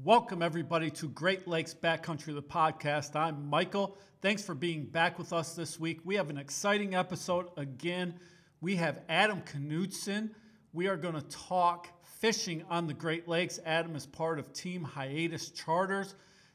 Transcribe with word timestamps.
Welcome, 0.00 0.40
everybody, 0.40 0.90
to 0.92 1.08
Great 1.10 1.46
Lakes 1.46 1.74
Backcountry, 1.74 2.34
the 2.34 2.42
podcast. 2.42 3.14
I'm 3.14 3.50
Michael. 3.50 3.98
Thanks 4.22 4.42
for 4.42 4.54
being 4.54 4.86
back 4.86 5.18
with 5.18 5.34
us 5.34 5.54
this 5.54 5.78
week. 5.78 6.00
We 6.02 6.14
have 6.14 6.30
an 6.30 6.38
exciting 6.38 6.94
episode 6.94 7.48
again. 7.58 8.14
We 8.62 8.74
have 8.76 9.02
Adam 9.10 9.42
Knudsen. 9.42 10.34
We 10.72 10.88
are 10.88 10.96
going 10.96 11.14
to 11.14 11.20
talk 11.20 11.88
fishing 12.20 12.64
on 12.70 12.86
the 12.86 12.94
Great 12.94 13.28
Lakes. 13.28 13.60
Adam 13.66 13.94
is 13.94 14.06
part 14.06 14.38
of 14.38 14.50
Team 14.54 14.82
Hiatus 14.82 15.50
Charters. 15.50 16.14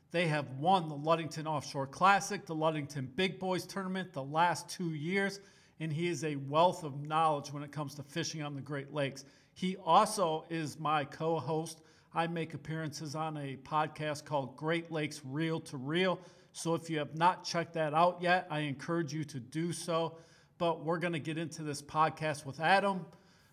They 0.09 0.25
have 0.25 0.49
won 0.57 0.89
the 0.89 0.95
Ludington 0.95 1.45
Offshore 1.45 1.88
Classic, 1.88 2.43
the 2.43 2.55
Ludington 2.55 3.11
Big 3.15 3.38
Boys 3.39 3.67
Tournament 3.67 4.13
the 4.13 4.23
last 4.23 4.67
two 4.67 4.95
years, 4.95 5.39
and 5.79 5.93
he 5.93 6.07
is 6.07 6.23
a 6.23 6.38
wealth 6.38 6.83
of 6.83 7.04
knowledge 7.04 7.54
when 7.54 7.61
it 7.61 7.71
comes 7.71 7.93
to 7.95 8.04
fishing 8.04 8.41
on 8.41 8.55
the 8.55 8.61
Great 8.61 8.95
Lakes. 8.95 9.25
He 9.54 9.77
also 9.77 10.45
is 10.49 10.79
my 10.79 11.05
co 11.05 11.38
host 11.38 11.83
I 12.13 12.27
make 12.27 12.53
appearances 12.53 13.15
on 13.15 13.37
a 13.37 13.57
podcast 13.63 14.25
called 14.25 14.55
Great 14.55 14.91
Lakes 14.91 15.21
Reel 15.25 15.59
to 15.61 15.77
Reel. 15.77 16.20
So 16.52 16.73
if 16.73 16.89
you 16.89 16.98
have 16.99 17.15
not 17.15 17.43
checked 17.43 17.73
that 17.73 17.93
out 17.93 18.21
yet, 18.21 18.48
I 18.49 18.59
encourage 18.61 19.13
you 19.13 19.23
to 19.25 19.39
do 19.39 19.73
so. 19.73 20.17
But 20.57 20.84
we're 20.84 20.98
going 20.98 21.13
to 21.13 21.20
get 21.20 21.38
into 21.38 21.63
this 21.63 21.81
podcast 21.81 22.45
with 22.45 22.59
Adam. 22.59 23.05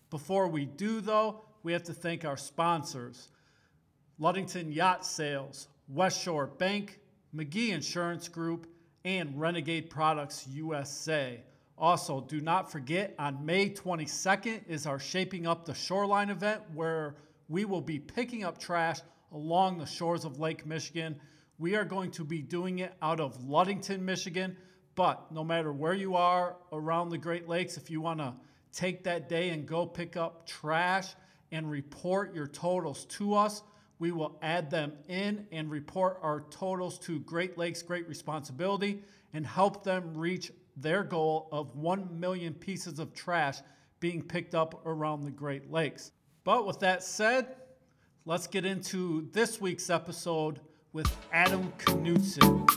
Before 0.09 0.47
we 0.47 0.65
do, 0.65 1.01
though, 1.01 1.41
we 1.63 1.73
have 1.73 1.83
to 1.83 1.93
thank 1.93 2.25
our 2.25 2.37
sponsors 2.37 3.29
Ludington 4.17 4.71
Yacht 4.71 5.05
Sales, 5.05 5.67
West 5.87 6.21
Shore 6.21 6.47
Bank, 6.47 6.99
McGee 7.35 7.69
Insurance 7.69 8.27
Group, 8.27 8.67
and 9.03 9.39
Renegade 9.39 9.89
Products 9.89 10.47
USA. 10.47 11.43
Also, 11.77 12.21
do 12.21 12.39
not 12.39 12.71
forget 12.71 13.13
on 13.19 13.45
May 13.45 13.69
22nd 13.69 14.61
is 14.67 14.87
our 14.87 14.97
Shaping 14.97 15.45
Up 15.45 15.65
the 15.65 15.73
Shoreline 15.73 16.29
event 16.29 16.61
where 16.73 17.15
we 17.47 17.65
will 17.65 17.81
be 17.81 17.99
picking 17.99 18.43
up 18.43 18.57
trash 18.57 18.99
along 19.31 19.77
the 19.77 19.85
shores 19.85 20.25
of 20.25 20.39
Lake 20.39 20.65
Michigan. 20.65 21.19
We 21.57 21.75
are 21.75 21.85
going 21.85 22.11
to 22.11 22.23
be 22.23 22.41
doing 22.41 22.79
it 22.79 22.93
out 23.01 23.19
of 23.19 23.43
Ludington, 23.43 24.03
Michigan. 24.03 24.57
But 24.95 25.31
no 25.31 25.43
matter 25.43 25.73
where 25.73 25.93
you 25.93 26.15
are 26.15 26.55
around 26.71 27.09
the 27.09 27.17
Great 27.17 27.47
Lakes, 27.47 27.77
if 27.77 27.89
you 27.89 28.01
want 28.01 28.19
to 28.19 28.33
take 28.71 29.03
that 29.03 29.29
day 29.29 29.49
and 29.49 29.65
go 29.65 29.85
pick 29.85 30.15
up 30.15 30.47
trash 30.47 31.07
and 31.51 31.69
report 31.69 32.33
your 32.33 32.47
totals 32.47 33.05
to 33.05 33.35
us, 33.35 33.61
we 33.99 34.11
will 34.11 34.37
add 34.41 34.69
them 34.69 34.93
in 35.07 35.47
and 35.51 35.69
report 35.69 36.19
our 36.21 36.41
totals 36.49 36.99
to 36.99 37.19
Great 37.19 37.57
Lakes 37.57 37.81
Great 37.81 38.07
Responsibility 38.07 39.03
and 39.33 39.45
help 39.45 39.83
them 39.83 40.13
reach 40.17 40.51
their 40.77 41.03
goal 41.03 41.47
of 41.51 41.75
1 41.75 42.19
million 42.19 42.53
pieces 42.53 42.99
of 42.99 43.13
trash 43.13 43.59
being 43.99 44.21
picked 44.21 44.55
up 44.55 44.85
around 44.85 45.23
the 45.23 45.31
Great 45.31 45.71
Lakes. 45.71 46.11
But 46.45 46.67
with 46.67 46.79
that 46.81 47.01
said, 47.01 47.47
let's 48.23 48.45
get 48.45 48.65
into 48.65 49.27
this 49.33 49.59
week's 49.59 49.89
episode 49.89 50.59
with 50.93 51.11
Adam 51.33 51.73
Knutson. 51.79 52.69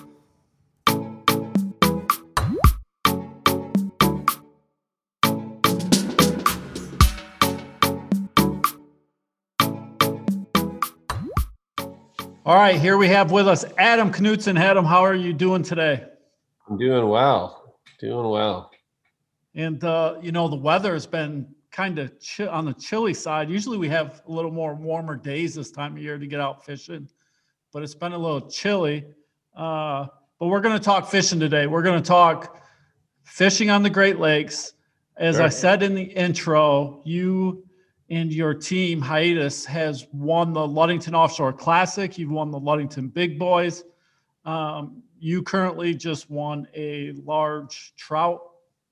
All 12.46 12.54
right, 12.54 12.80
here 12.80 12.96
we 12.96 13.08
have 13.08 13.30
with 13.30 13.46
us 13.46 13.66
Adam 13.76 14.10
Knutson. 14.10 14.58
Adam, 14.58 14.86
how 14.86 15.02
are 15.02 15.14
you 15.14 15.34
doing 15.34 15.62
today? 15.62 16.06
I'm 16.70 16.78
doing 16.78 17.06
well. 17.06 17.76
Doing 18.00 18.30
well. 18.30 18.70
And 19.54 19.84
uh, 19.84 20.14
you 20.22 20.32
know, 20.32 20.48
the 20.48 20.56
weather 20.56 20.94
has 20.94 21.04
been 21.04 21.54
kind 21.78 22.00
of 22.00 22.12
chi- 22.18 22.48
on 22.48 22.64
the 22.64 22.74
chilly 22.74 23.14
side. 23.14 23.48
Usually 23.48 23.78
we 23.78 23.88
have 23.88 24.20
a 24.26 24.32
little 24.32 24.50
more 24.50 24.74
warmer 24.74 25.14
days 25.14 25.54
this 25.54 25.70
time 25.70 25.92
of 25.92 26.02
year 26.02 26.18
to 26.18 26.26
get 26.26 26.40
out 26.40 26.64
fishing, 26.64 27.08
but 27.72 27.84
it's 27.84 27.94
been 27.94 28.12
a 28.12 28.18
little 28.18 28.40
chilly. 28.40 29.04
Uh, 29.56 30.08
but 30.40 30.48
we're 30.48 30.60
going 30.60 30.76
to 30.76 30.82
talk 30.82 31.08
fishing 31.08 31.38
today. 31.38 31.68
We're 31.68 31.82
going 31.82 32.02
to 32.02 32.06
talk 32.06 32.60
fishing 33.22 33.70
on 33.70 33.84
the 33.84 33.90
Great 33.90 34.18
Lakes. 34.18 34.72
As 35.18 35.38
I 35.38 35.48
said 35.48 35.84
in 35.84 35.94
the 35.94 36.02
intro, 36.02 37.00
you 37.04 37.64
and 38.10 38.32
your 38.32 38.54
team, 38.54 39.00
Hiatus, 39.00 39.64
has 39.66 40.04
won 40.12 40.52
the 40.52 40.66
Ludington 40.66 41.14
Offshore 41.14 41.52
Classic. 41.52 42.18
You've 42.18 42.32
won 42.32 42.50
the 42.50 42.58
Ludington 42.58 43.06
Big 43.06 43.38
Boys. 43.38 43.84
Um, 44.44 45.00
you 45.20 45.44
currently 45.44 45.94
just 45.94 46.28
won 46.28 46.66
a 46.74 47.12
large 47.24 47.94
trout 47.96 48.40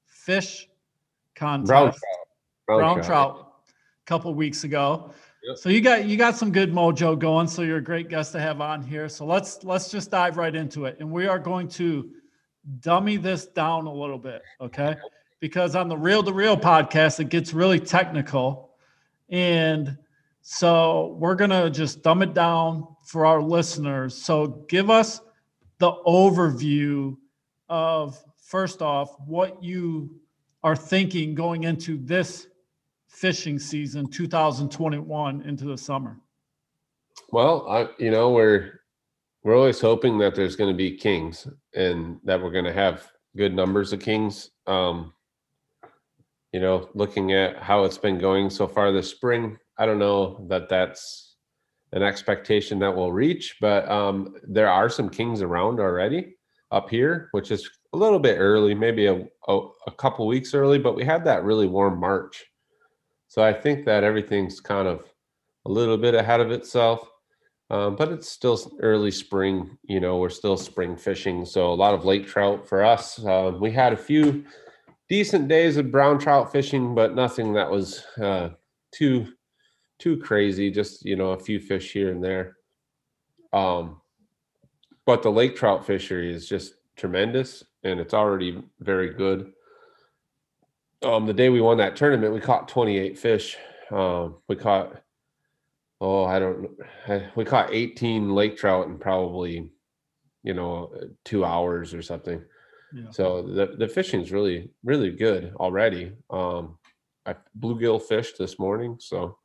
fish 0.07 0.69
contest 1.35 1.67
Brown 1.67 1.91
trout. 1.91 2.26
Brown, 2.67 3.03
trout 3.03 3.55
a 3.67 4.07
couple 4.07 4.35
weeks 4.35 4.65
ago. 4.65 5.13
Yep. 5.45 5.59
So 5.59 5.69
you 5.69 5.81
got 5.81 6.07
you 6.07 6.17
got 6.17 6.37
some 6.37 6.51
good 6.51 6.73
mojo 6.73 7.19
going. 7.19 7.47
So 7.47 7.63
you're 7.63 7.79
a 7.79 7.85
great 7.85 8.09
guest 8.09 8.33
to 8.33 8.41
have 8.41 8.61
on 8.61 8.83
here. 8.83 9.09
So 9.09 9.25
let's 9.25 9.63
let's 9.63 9.91
just 9.91 10.11
dive 10.11 10.37
right 10.37 10.55
into 10.55 10.87
it, 10.87 10.97
and 10.99 11.11
we 11.11 11.27
are 11.27 11.39
going 11.39 11.69
to 11.69 12.11
dummy 12.81 13.17
this 13.17 13.47
down 13.47 13.87
a 13.87 13.93
little 13.93 14.19
bit, 14.19 14.43
okay? 14.61 14.97
Because 15.39 15.77
on 15.77 15.89
the 15.89 15.97
Reel 15.97 16.23
to 16.25 16.33
Reel 16.33 16.57
podcast, 16.57 17.21
it 17.21 17.29
gets 17.29 17.55
really 17.55 17.79
technical, 17.79 18.75
and 19.29 19.97
so 20.43 21.17
we're 21.21 21.37
gonna 21.37 21.71
just 21.71 22.03
dumb 22.03 22.23
it 22.23 22.35
down 22.35 22.89
for 23.05 23.25
our 23.27 23.41
listeners. 23.41 24.17
So 24.17 24.65
give 24.69 24.91
us 24.91 25.21
the 25.79 25.93
overview 26.07 27.17
of 27.69 28.21
first 28.37 28.83
off 28.83 29.15
what 29.21 29.63
you 29.63 30.11
are 30.65 30.77
thinking 30.77 31.35
going 31.35 31.65
into 31.65 31.99
this 31.99 32.49
fishing 33.17 33.59
season 33.59 34.07
2021 34.11 35.41
into 35.43 35.65
the 35.65 35.79
summer 35.79 36.21
Well, 37.33 37.67
I, 37.67 37.89
you 37.99 38.11
know, 38.11 38.31
we're 38.31 38.81
we're 39.43 39.57
always 39.57 39.81
hoping 39.81 40.19
that 40.19 40.35
there's 40.35 40.55
going 40.55 40.71
to 40.71 40.77
be 40.77 40.99
kings 40.99 41.49
and 41.75 42.19
that 42.25 42.43
we're 42.43 42.51
going 42.51 42.67
to 42.67 42.75
have 42.75 43.09
good 43.35 43.55
numbers 43.55 43.95
of 43.95 44.01
kings. 44.01 44.51
Um, 44.67 45.15
you 46.53 46.61
know, 46.61 46.91
looking 46.93 47.33
at 47.33 47.57
how 47.63 47.85
it's 47.85 47.97
been 47.97 48.19
going 48.19 48.51
so 48.51 48.67
far 48.67 48.93
this 48.93 49.11
spring, 49.11 49.57
I 49.79 49.87
don't 49.87 49.99
know 49.99 50.45
that 50.49 50.69
that's 50.69 51.37
an 51.93 52.03
expectation 52.03 52.79
that 52.81 52.95
we'll 52.95 53.13
reach, 53.13 53.57
but 53.63 53.89
um, 53.91 54.35
there 54.43 54.69
are 54.69 54.91
some 54.91 55.09
kings 55.09 55.41
around 55.41 55.81
already 55.81 56.37
up 56.71 56.91
here, 56.91 57.29
which 57.33 57.51
is 57.51 57.71
a 57.95 57.97
little 57.97 58.19
bit 58.19 58.37
early, 58.39 58.75
maybe 58.75 59.07
a, 59.07 59.25
a, 59.49 59.69
a 59.87 59.93
couple 59.93 60.27
weeks 60.27 60.53
early, 60.53 60.79
but 60.79 60.97
we 60.97 61.05
had 61.05 61.25
that 61.25 61.45
really 61.45 61.67
warm 61.67 61.99
March. 61.99 62.45
So 63.37 63.43
I 63.43 63.53
think 63.53 63.85
that 63.85 64.03
everything's 64.03 64.61
kind 64.61 64.89
of 64.89 65.05
a 65.67 65.71
little 65.71 65.99
bit 65.99 66.15
ahead 66.15 66.41
of 66.41 66.51
itself. 66.51 67.07
Um, 67.69 67.95
but 67.95 68.11
it's 68.11 68.31
still 68.31 68.59
early 68.81 69.11
spring, 69.11 69.77
you 69.83 70.01
know, 70.01 70.17
we're 70.17 70.31
still 70.31 70.57
spring 70.57 70.97
fishing. 70.97 71.45
So 71.45 71.71
a 71.71 71.75
lot 71.75 71.93
of 71.93 72.07
lake 72.07 72.27
trout 72.27 72.67
for 72.67 72.83
us. 72.83 73.23
Uh, 73.23 73.53
we 73.61 73.71
had 73.73 73.93
a 73.93 73.97
few 73.97 74.45
decent 75.11 75.49
days 75.49 75.77
of 75.77 75.91
brown 75.91 76.19
trout 76.19 76.51
fishing, 76.51 76.95
but 76.95 77.15
nothing 77.15 77.53
that 77.53 77.71
was 77.71 78.05
uh, 78.23 78.51
too 78.93 79.27
too 79.99 80.17
crazy. 80.19 80.71
Just 80.71 81.05
you 81.05 81.17
know, 81.17 81.31
a 81.33 81.39
few 81.39 81.61
fish 81.61 81.93
here 81.93 82.13
and 82.13 82.25
there. 82.25 82.57
Um, 83.53 84.01
but 85.05 85.23
the 85.23 85.33
lake 85.33 85.57
trout 85.57 85.85
fishery 85.85 86.33
is 86.33 86.49
just 86.49 86.75
tremendous, 86.97 87.65
and 87.83 88.01
it's 88.01 88.15
already 88.15 88.63
very 88.81 89.13
good. 89.13 89.53
Um, 91.03 91.27
the 91.27 91.35
day 91.35 91.49
we 91.51 91.61
won 91.61 91.79
that 91.79 91.97
tournament, 91.97 92.33
we 92.33 92.41
caught 92.41 92.69
28 92.69 93.19
fish. 93.19 93.57
Um, 93.91 94.37
we 94.49 94.57
caught 94.57 95.03
oh 96.01 96.25
i 96.25 96.39
don't 96.39 96.63
know 97.09 97.23
we 97.37 97.45
caught 97.45 97.73
18 97.73 98.29
lake 98.35 98.57
trout 98.57 98.87
in 98.87 98.99
probably 98.99 99.71
you 100.43 100.53
know 100.53 100.93
two 101.25 101.43
hours 101.45 101.95
or 101.95 102.03
something 102.03 102.45
yeah 102.93 103.11
so 103.11 103.43
the, 103.43 103.77
the 103.79 103.89
fishing's 103.89 104.31
really 104.31 104.69
really 104.85 105.11
good 105.11 105.55
already 105.57 106.13
um 106.31 106.77
i 107.25 107.35
bluegill 107.59 108.03
fished 108.03 108.37
this 108.37 108.59
morning 108.59 108.97
so 109.01 109.39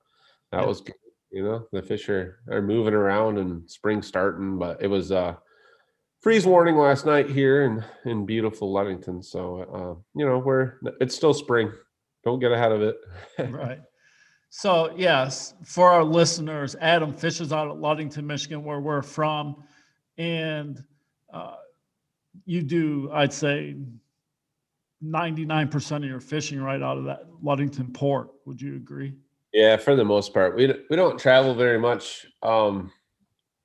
that 0.52 0.60
Yeah. 0.62 0.66
was 0.68 0.82
good 0.82 0.96
you 1.32 1.44
know 1.44 1.66
the 1.72 1.82
fish 1.82 2.10
are, 2.10 2.40
are 2.50 2.62
moving 2.62 2.94
around 2.94 3.38
and 3.38 3.70
spring 3.72 4.02
starting 4.02 4.58
but 4.60 4.82
it 4.84 4.88
was 4.88 5.12
uh 5.14 5.36
freeze 6.22 6.46
warning 6.46 6.78
last 6.78 7.06
night 7.06 7.30
here 7.30 7.64
in 7.64 7.84
in 8.06 8.26
beautiful 8.26 8.72
ludington 8.72 9.22
so 9.22 9.62
uh 9.62 10.20
you 10.20 10.26
know 10.26 10.38
we're 10.38 10.76
it's 11.00 11.16
still 11.16 11.34
spring. 11.34 11.72
Don't 12.24 12.40
get 12.40 12.52
ahead 12.52 12.72
of 12.72 12.82
it. 12.82 12.98
Right. 13.52 13.82
So 14.50 14.94
yes 14.96 15.54
for 15.66 15.92
our 15.92 16.04
listeners 16.04 16.76
adam 16.80 17.14
fishes 17.14 17.52
out 17.52 17.70
at 17.70 17.78
ludington 17.78 18.26
michigan 18.28 18.64
where 18.64 18.80
we're 18.80 19.02
from 19.02 19.64
and 20.18 20.84
uh, 21.34 21.56
you 22.46 22.62
do 22.62 23.10
i'd 23.14 23.34
say 23.34 23.76
99% 25.04 25.98
of 25.98 26.04
your 26.04 26.20
fishing 26.20 26.62
right 26.62 26.82
out 26.82 26.98
of 26.98 27.06
that 27.06 27.26
ludington 27.42 27.92
port. 27.92 28.30
Would 28.46 28.62
you 28.62 28.76
agree? 28.76 29.16
Yeah, 29.54 29.78
for 29.78 29.96
the 29.96 30.06
most 30.06 30.34
part, 30.34 30.56
we 30.56 30.74
we 30.90 30.96
don't 30.96 31.20
travel 31.20 31.54
very 31.54 31.80
much. 31.80 32.26
Um, 32.42 32.92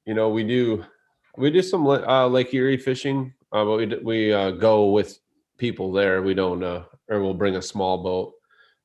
you 0.05 0.14
know, 0.14 0.29
we 0.31 0.43
do 0.43 0.85
we 1.37 1.50
do 1.50 1.62
some 1.62 1.87
uh, 1.87 2.27
Lake 2.27 2.53
Erie 2.55 2.77
fishing, 2.79 3.33
uh, 3.53 3.65
but 3.65 3.77
we 3.77 3.87
we 4.03 4.33
uh, 4.33 4.50
go 4.53 4.91
with 4.91 5.19
people 5.59 5.93
there. 5.93 6.23
We 6.23 6.35
don't, 6.35 6.62
uh, 6.62 6.85
or 7.09 7.21
we'll 7.21 7.35
bring 7.35 7.56
a 7.56 7.62
small 7.62 8.03
boat. 8.03 8.33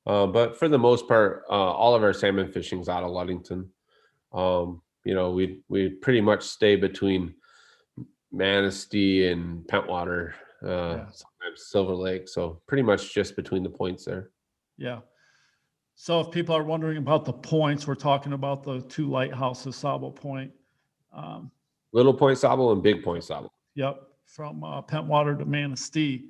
Uh, 0.06 0.25
but 0.27 0.57
for 0.57 0.68
the 0.68 0.80
most 0.80 1.07
part, 1.07 1.44
uh, 1.50 1.53
all 1.53 1.94
of 1.94 2.03
our 2.03 2.13
salmon 2.13 2.51
fishing's 2.51 2.89
out 2.89 3.03
of 3.03 3.12
Ludington. 3.12 3.69
Um, 4.33 4.81
you 5.03 5.13
know, 5.13 5.31
we 5.31 5.62
we 5.69 5.89
pretty 5.89 6.21
much 6.21 6.44
stay 6.44 6.75
between 6.75 7.36
Manistee 8.31 9.27
and 9.27 9.63
Pentwater, 9.68 10.33
uh, 10.63 10.68
Yeah. 10.68 11.06
sometimes 11.12 11.65
Silver 11.68 11.94
Lake. 11.94 12.27
So 12.27 12.62
pretty 12.68 12.83
much 12.83 13.13
just 13.13 13.36
between 13.36 13.63
the 13.63 13.69
points 13.69 14.06
there. 14.06 14.31
Yeah. 14.77 15.01
So 15.95 16.21
if 16.21 16.31
people 16.31 16.56
are 16.56 16.63
wondering 16.63 16.98
about 16.98 17.25
the 17.25 17.33
points, 17.33 17.86
we're 17.86 17.95
talking 17.95 18.33
about 18.33 18.63
the 18.63 18.81
two 18.81 19.07
lighthouses, 19.07 19.75
Sable 19.75 20.12
Point. 20.12 20.51
Um, 21.13 21.51
Little 21.93 22.13
Point 22.13 22.38
Sable 22.38 22.71
and 22.71 22.81
Big 22.81 23.03
Point 23.03 23.23
Sable. 23.23 23.51
Yep, 23.75 24.01
from 24.25 24.63
uh, 24.63 24.81
Pentwater 24.81 25.38
to 25.38 25.45
Manistee. 25.45 26.29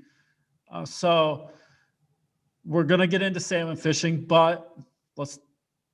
Uh, 0.71 0.85
so 0.85 1.49
we're 2.65 2.83
gonna 2.83 3.07
get 3.07 3.21
into 3.21 3.39
salmon 3.39 3.75
fishing, 3.75 4.25
but 4.25 4.75
let's 5.17 5.39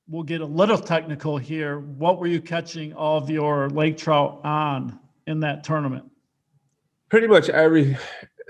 we'll 0.08 0.22
get 0.22 0.40
a 0.40 0.46
little 0.46 0.78
technical 0.78 1.36
here. 1.36 1.80
What 1.80 2.18
were 2.18 2.26
you 2.26 2.40
catching 2.40 2.94
all 2.94 3.18
of 3.18 3.28
your 3.30 3.68
lake 3.70 3.96
trout 3.96 4.40
on 4.44 4.98
in 5.26 5.40
that 5.40 5.64
tournament? 5.64 6.10
Pretty 7.10 7.26
much 7.26 7.48
every. 7.48 7.96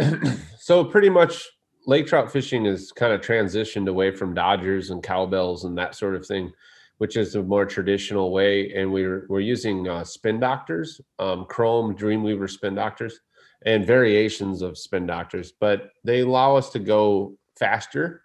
so 0.59 0.85
pretty 0.85 1.09
much 1.09 1.45
lake 1.87 2.07
trout 2.07 2.31
fishing 2.31 2.67
is 2.67 2.93
kind 2.93 3.13
of 3.13 3.21
transitioned 3.21 3.89
away 3.89 4.15
from 4.15 4.35
Dodgers 4.35 4.91
and 4.91 5.03
cowbells 5.03 5.65
and 5.65 5.77
that 5.79 5.95
sort 5.95 6.15
of 6.15 6.27
thing, 6.27 6.53
which 6.99 7.17
is 7.17 7.35
a 7.35 7.43
more 7.43 7.65
traditional 7.65 8.31
way. 8.31 8.73
And 8.75 8.93
we're 8.93 9.27
we're 9.29 9.41
using 9.41 9.89
uh, 9.89 10.05
spin 10.05 10.39
doctors, 10.39 11.01
um, 11.19 11.47
Chrome 11.47 11.97
Dreamweaver 11.97 12.49
spin 12.51 12.75
doctors, 12.75 13.21
and 13.65 13.87
variations 13.87 14.63
of 14.63 14.79
spin 14.79 15.07
doctors, 15.07 15.53
but 15.59 15.91
they 16.05 16.21
allow 16.21 16.57
us 16.57 16.71
to 16.71 16.79
go 16.79 17.37
faster 17.59 18.23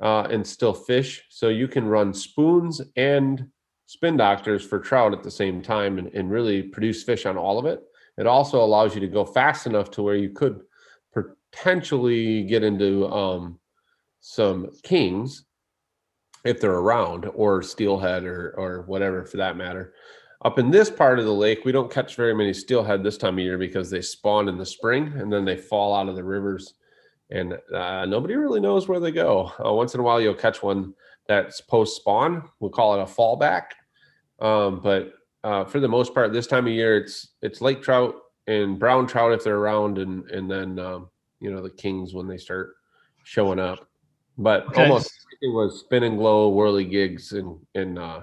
uh, 0.00 0.26
and 0.30 0.46
still 0.46 0.72
fish. 0.72 1.24
So 1.28 1.48
you 1.48 1.68
can 1.68 1.86
run 1.86 2.14
spoons 2.14 2.80
and 2.96 3.48
spin 3.86 4.16
doctors 4.16 4.64
for 4.64 4.78
trout 4.78 5.12
at 5.12 5.22
the 5.22 5.30
same 5.30 5.60
time 5.62 5.98
and, 5.98 6.08
and 6.14 6.30
really 6.30 6.62
produce 6.62 7.02
fish 7.02 7.26
on 7.26 7.36
all 7.36 7.58
of 7.58 7.66
it. 7.66 7.82
It 8.16 8.26
also 8.26 8.62
allows 8.62 8.94
you 8.94 9.00
to 9.00 9.08
go 9.08 9.24
fast 9.24 9.66
enough 9.66 9.90
to 9.92 10.02
where 10.02 10.14
you 10.14 10.30
could 10.30 10.60
potentially 11.12 12.44
get 12.44 12.62
into 12.62 13.08
um, 13.08 13.58
some 14.20 14.70
kings 14.82 15.46
if 16.44 16.60
they're 16.60 16.72
around 16.72 17.26
or 17.34 17.62
steelhead 17.62 18.24
or 18.24 18.54
or 18.56 18.82
whatever 18.82 19.24
for 19.24 19.36
that 19.36 19.56
matter. 19.56 19.94
Up 20.42 20.58
in 20.58 20.70
this 20.70 20.88
part 20.90 21.18
of 21.18 21.26
the 21.26 21.32
lake, 21.32 21.64
we 21.64 21.72
don't 21.72 21.92
catch 21.92 22.16
very 22.16 22.34
many 22.34 22.54
steelhead 22.54 23.02
this 23.02 23.18
time 23.18 23.34
of 23.34 23.44
year 23.44 23.58
because 23.58 23.90
they 23.90 24.00
spawn 24.00 24.48
in 24.48 24.56
the 24.56 24.64
spring 24.64 25.12
and 25.18 25.30
then 25.30 25.44
they 25.44 25.56
fall 25.56 25.94
out 25.94 26.08
of 26.08 26.16
the 26.16 26.24
rivers, 26.24 26.74
and 27.30 27.58
uh, 27.74 28.06
nobody 28.06 28.34
really 28.36 28.60
knows 28.60 28.88
where 28.88 29.00
they 29.00 29.12
go. 29.12 29.52
Uh, 29.64 29.72
once 29.72 29.94
in 29.94 30.00
a 30.00 30.02
while, 30.02 30.20
you'll 30.20 30.34
catch 30.34 30.62
one 30.62 30.94
that's 31.28 31.60
post 31.60 31.96
spawn. 31.96 32.48
We'll 32.58 32.70
call 32.70 32.94
it 32.94 33.02
a 33.02 33.06
fallback, 33.06 33.64
um, 34.40 34.80
but 34.80 35.12
uh, 35.44 35.64
for 35.64 35.80
the 35.80 35.88
most 35.88 36.14
part, 36.14 36.32
this 36.32 36.46
time 36.46 36.66
of 36.66 36.72
year, 36.72 36.96
it's 36.96 37.34
it's 37.42 37.60
lake 37.60 37.82
trout 37.82 38.14
and 38.46 38.78
brown 38.78 39.06
trout 39.06 39.32
if 39.32 39.44
they're 39.44 39.58
around, 39.58 39.98
and 39.98 40.28
and 40.30 40.50
then 40.50 40.78
um, 40.78 41.10
you 41.40 41.50
know 41.50 41.62
the 41.62 41.70
kings 41.70 42.14
when 42.14 42.26
they 42.26 42.38
start 42.38 42.74
showing 43.24 43.58
up. 43.58 43.86
But 44.38 44.68
Okay. 44.68 44.82
almost 44.82 45.12
it 45.40 45.48
was 45.48 45.80
spin 45.80 46.02
and 46.02 46.18
glow, 46.18 46.48
whirly 46.48 46.84
gigs, 46.84 47.32
and 47.32 47.58
and 47.74 47.98
uh, 47.98 48.22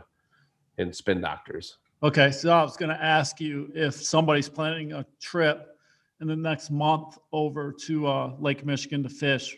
and 0.77 0.95
spin 0.95 1.21
doctors. 1.21 1.77
Okay, 2.03 2.31
so 2.31 2.51
I 2.51 2.61
was 2.61 2.77
gonna 2.77 2.99
ask 3.01 3.41
you 3.41 3.71
if 3.73 3.95
somebody's 3.95 4.49
planning 4.49 4.93
a 4.93 5.05
trip 5.19 5.77
in 6.21 6.27
the 6.27 6.35
next 6.35 6.69
month 6.71 7.17
over 7.31 7.71
to 7.71 8.07
uh, 8.07 8.33
Lake 8.39 8.65
Michigan 8.65 9.03
to 9.03 9.09
fish, 9.09 9.55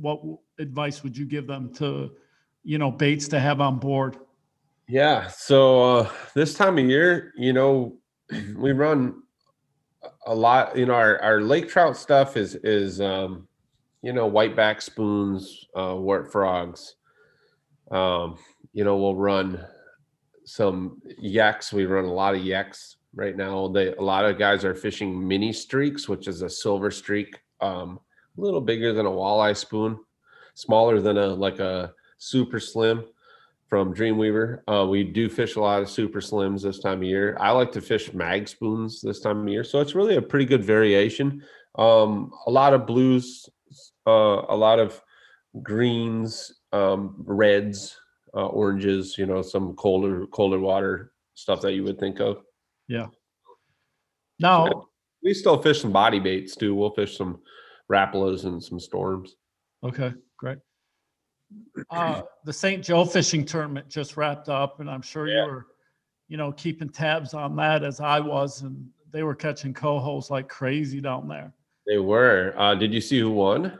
what 0.00 0.16
w- 0.16 0.38
advice 0.58 1.02
would 1.02 1.16
you 1.16 1.24
give 1.24 1.46
them 1.46 1.72
to, 1.74 2.10
you 2.62 2.78
know, 2.78 2.90
baits 2.90 3.28
to 3.28 3.40
have 3.40 3.60
on 3.60 3.78
board? 3.78 4.18
Yeah. 4.88 5.28
So 5.28 5.98
uh, 5.98 6.10
this 6.34 6.54
time 6.54 6.78
of 6.78 6.84
year, 6.84 7.32
you 7.36 7.52
know, 7.52 7.96
we 8.56 8.72
run 8.72 9.22
a- 10.02 10.32
a 10.32 10.34
lot. 10.34 10.76
You 10.76 10.86
know, 10.86 10.94
our, 10.94 11.20
our 11.22 11.40
lake 11.40 11.68
trout 11.68 11.96
stuff 11.96 12.36
is 12.36 12.54
is 12.56 13.00
um, 13.00 13.48
you 14.04 14.12
know 14.12 14.26
whiteback 14.26 14.82
spoons, 14.82 15.66
uh, 15.74 15.96
wart 15.96 16.30
frogs. 16.30 16.96
Um, 17.90 18.36
you 18.74 18.84
know, 18.84 18.98
we'll 18.98 19.16
run 19.16 19.64
some 20.44 21.00
yaks. 21.18 21.72
We 21.72 21.86
run 21.86 22.04
a 22.04 22.12
lot 22.12 22.34
of 22.34 22.44
yaks 22.44 22.96
right 23.14 23.34
now. 23.34 23.68
They 23.68 23.94
a 23.94 24.02
lot 24.02 24.26
of 24.26 24.38
guys 24.38 24.62
are 24.62 24.74
fishing 24.74 25.26
mini 25.26 25.54
streaks, 25.54 26.06
which 26.06 26.28
is 26.28 26.42
a 26.42 26.50
silver 26.50 26.90
streak, 26.90 27.38
um, 27.62 27.98
a 28.36 28.40
little 28.40 28.60
bigger 28.60 28.92
than 28.92 29.06
a 29.06 29.10
walleye 29.10 29.56
spoon, 29.56 29.98
smaller 30.52 31.00
than 31.00 31.16
a 31.16 31.28
like 31.28 31.58
a 31.58 31.94
super 32.18 32.60
slim 32.60 33.04
from 33.68 33.94
Dreamweaver. 33.94 34.60
Uh, 34.68 34.86
we 34.86 35.02
do 35.02 35.30
fish 35.30 35.56
a 35.56 35.60
lot 35.60 35.80
of 35.80 35.88
super 35.88 36.20
slims 36.20 36.62
this 36.62 36.78
time 36.78 36.98
of 36.98 37.04
year. 37.04 37.38
I 37.40 37.52
like 37.52 37.72
to 37.72 37.80
fish 37.80 38.12
mag 38.12 38.48
spoons 38.48 39.00
this 39.00 39.20
time 39.20 39.40
of 39.40 39.48
year, 39.48 39.64
so 39.64 39.80
it's 39.80 39.94
really 39.94 40.16
a 40.16 40.22
pretty 40.22 40.44
good 40.44 40.62
variation. 40.62 41.42
Um, 41.76 42.32
a 42.46 42.50
lot 42.50 42.74
of 42.74 42.86
blues, 42.86 43.48
uh, 44.06 44.42
a 44.48 44.56
lot 44.56 44.78
of 44.78 45.00
greens, 45.62 46.60
um, 46.72 47.14
reds, 47.18 47.96
uh, 48.34 48.46
oranges. 48.46 49.16
You 49.18 49.26
know, 49.26 49.42
some 49.42 49.74
colder 49.74 50.26
colder 50.26 50.58
water 50.58 51.12
stuff 51.34 51.60
that 51.62 51.72
you 51.72 51.84
would 51.84 51.98
think 51.98 52.20
of. 52.20 52.42
Yeah. 52.88 53.06
Now, 54.40 54.88
We 55.22 55.32
still 55.32 55.60
fish 55.62 55.80
some 55.80 55.92
body 55.92 56.18
baits 56.18 56.56
too. 56.56 56.74
We'll 56.74 56.90
fish 56.90 57.16
some 57.16 57.40
rapalas 57.90 58.44
and 58.44 58.62
some 58.62 58.80
storms. 58.80 59.36
okay, 59.82 60.12
great. 60.36 60.58
Uh, 61.90 62.22
the 62.44 62.52
St. 62.52 62.82
Joe 62.82 63.04
fishing 63.04 63.44
tournament 63.44 63.88
just 63.88 64.16
wrapped 64.16 64.48
up, 64.48 64.80
and 64.80 64.90
I'm 64.90 65.02
sure 65.02 65.28
you 65.28 65.40
were, 65.46 65.66
you 66.26 66.36
know, 66.36 66.50
keeping 66.52 66.88
tabs 66.88 67.32
on 67.32 67.54
that 67.56 67.84
as 67.84 68.00
I 68.00 68.18
was, 68.18 68.62
and 68.62 68.88
they 69.12 69.22
were 69.22 69.34
catching 69.36 69.72
cohos 69.72 70.30
like 70.30 70.48
crazy 70.48 71.00
down 71.00 71.28
there. 71.28 71.52
They 71.86 71.98
were. 71.98 72.54
Uh, 72.56 72.74
did 72.74 72.92
you 72.92 73.00
see 73.00 73.20
who 73.20 73.30
won? 73.30 73.78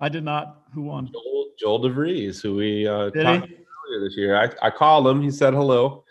I 0.00 0.08
did 0.08 0.24
not. 0.24 0.62
Who 0.74 0.82
won? 0.82 1.10
Joel, 1.12 1.46
Joel 1.58 1.80
DeVries, 1.80 2.42
who 2.42 2.56
we 2.56 2.86
uh, 2.86 3.10
Did 3.10 3.22
talked 3.22 3.50
earlier 3.50 4.04
this 4.04 4.16
year. 4.16 4.36
I, 4.36 4.50
I 4.66 4.70
called 4.70 5.06
him. 5.06 5.22
He 5.22 5.30
said 5.30 5.54
hello. 5.54 6.04